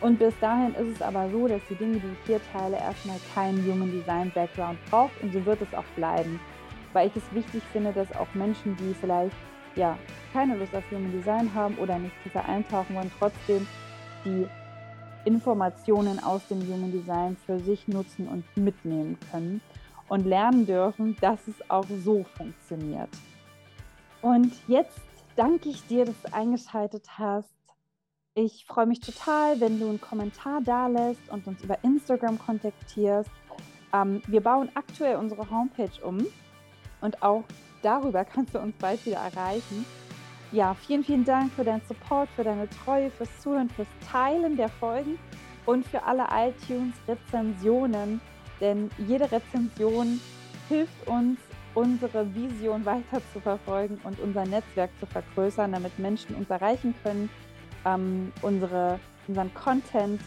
Und 0.00 0.18
bis 0.18 0.38
dahin 0.40 0.74
ist 0.74 0.96
es 0.96 1.02
aber 1.02 1.30
so, 1.30 1.48
dass 1.48 1.62
die 1.68 1.76
Dinge, 1.76 1.98
die 1.98 2.08
ich 2.08 2.26
hier 2.26 2.40
teile, 2.52 2.76
erstmal 2.76 3.18
keinen 3.34 3.64
Human 3.64 3.90
Design 3.90 4.30
Background 4.34 4.78
braucht 4.90 5.12
und 5.22 5.32
so 5.32 5.44
wird 5.46 5.62
es 5.62 5.74
auch 5.74 5.84
bleiben. 5.96 6.40
Weil 6.92 7.08
ich 7.08 7.16
es 7.16 7.34
wichtig 7.34 7.62
finde, 7.72 7.92
dass 7.92 8.14
auch 8.14 8.32
Menschen, 8.34 8.76
die 8.76 8.94
vielleicht 8.94 9.34
ja 9.76 9.98
keine 10.32 10.56
Lust 10.56 10.74
auf 10.74 10.84
Human 10.90 11.12
Design 11.12 11.52
haben 11.54 11.76
oder 11.78 11.98
nicht 11.98 12.14
tiefer 12.22 12.46
eintauchen 12.46 12.96
wollen, 12.96 13.10
trotzdem 13.18 13.66
die 14.24 14.46
Informationen 15.24 16.22
aus 16.22 16.46
dem 16.48 16.60
Human 16.60 16.92
Design 16.92 17.36
für 17.46 17.58
sich 17.58 17.88
nutzen 17.88 18.28
und 18.28 18.44
mitnehmen 18.56 19.18
können 19.30 19.60
und 20.08 20.26
lernen 20.26 20.66
dürfen, 20.66 21.16
dass 21.20 21.48
es 21.48 21.70
auch 21.70 21.86
so 22.04 22.24
funktioniert. 22.36 23.08
Und 24.20 24.52
jetzt 24.68 25.00
danke 25.36 25.70
ich 25.70 25.86
dir, 25.86 26.04
dass 26.04 26.20
du 26.22 26.32
eingeschaltet 26.32 27.06
hast. 27.18 27.54
Ich 28.36 28.64
freue 28.66 28.86
mich 28.86 28.98
total, 29.00 29.60
wenn 29.60 29.78
du 29.78 29.88
einen 29.88 30.00
Kommentar 30.00 30.60
da 30.60 30.88
lässt 30.88 31.20
und 31.30 31.46
uns 31.46 31.62
über 31.62 31.82
Instagram 31.84 32.38
kontaktierst. 32.38 33.30
Ähm, 33.92 34.22
wir 34.26 34.40
bauen 34.40 34.70
aktuell 34.74 35.16
unsere 35.16 35.48
Homepage 35.50 36.02
um 36.02 36.26
und 37.00 37.22
auch 37.22 37.44
darüber 37.82 38.24
kannst 38.24 38.54
du 38.54 38.58
uns 38.58 38.74
bald 38.78 39.06
wieder 39.06 39.18
erreichen. 39.18 39.84
Ja, 40.50 40.74
vielen, 40.74 41.04
vielen 41.04 41.24
Dank 41.24 41.52
für 41.52 41.64
deinen 41.64 41.82
Support, 41.86 42.28
für 42.34 42.42
deine 42.44 42.68
Treue, 42.70 43.10
fürs 43.10 43.40
Zuhören, 43.40 43.70
fürs 43.70 43.88
Teilen 44.10 44.56
der 44.56 44.68
Folgen 44.68 45.18
und 45.64 45.86
für 45.86 46.02
alle 46.02 46.26
iTunes-Rezensionen 46.30 48.20
denn 48.60 48.90
jede 48.98 49.30
Rezension 49.30 50.20
hilft 50.68 51.06
uns, 51.06 51.38
unsere 51.74 52.32
Vision 52.34 52.84
weiter 52.84 53.20
zu 53.32 53.40
verfolgen 53.40 54.00
und 54.04 54.18
unser 54.20 54.46
Netzwerk 54.46 54.90
zu 55.00 55.06
vergrößern, 55.06 55.72
damit 55.72 55.98
Menschen 55.98 56.36
uns 56.36 56.48
erreichen 56.48 56.94
können, 57.02 57.28
ähm, 57.84 58.32
unsere, 58.42 58.98
unseren 59.28 59.52
Content 59.54 60.20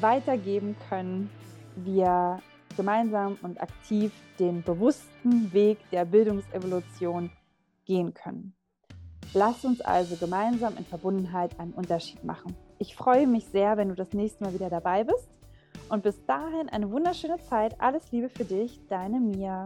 weitergeben 0.00 0.76
können, 0.88 1.30
wir 1.76 2.40
gemeinsam 2.76 3.38
und 3.42 3.60
aktiv 3.60 4.12
den 4.38 4.62
bewussten 4.62 5.52
Weg 5.52 5.78
der 5.90 6.04
Bildungsevolution 6.04 7.30
gehen 7.84 8.12
können. 8.14 8.54
Lass 9.34 9.64
uns 9.64 9.80
also 9.80 10.16
gemeinsam 10.16 10.76
in 10.76 10.84
Verbundenheit 10.84 11.58
einen 11.58 11.72
Unterschied 11.72 12.22
machen. 12.24 12.54
Ich 12.78 12.94
freue 12.94 13.26
mich 13.26 13.46
sehr, 13.46 13.76
wenn 13.76 13.88
du 13.88 13.94
das 13.94 14.12
nächste 14.12 14.44
Mal 14.44 14.54
wieder 14.54 14.70
dabei 14.70 15.04
bist 15.04 15.28
und 15.88 16.02
bis 16.02 16.24
dahin 16.26 16.68
eine 16.68 16.90
wunderschöne 16.90 17.38
Zeit. 17.40 17.80
Alles 17.80 18.10
Liebe 18.12 18.28
für 18.28 18.44
dich, 18.44 18.80
deine 18.88 19.18
Mia. 19.18 19.64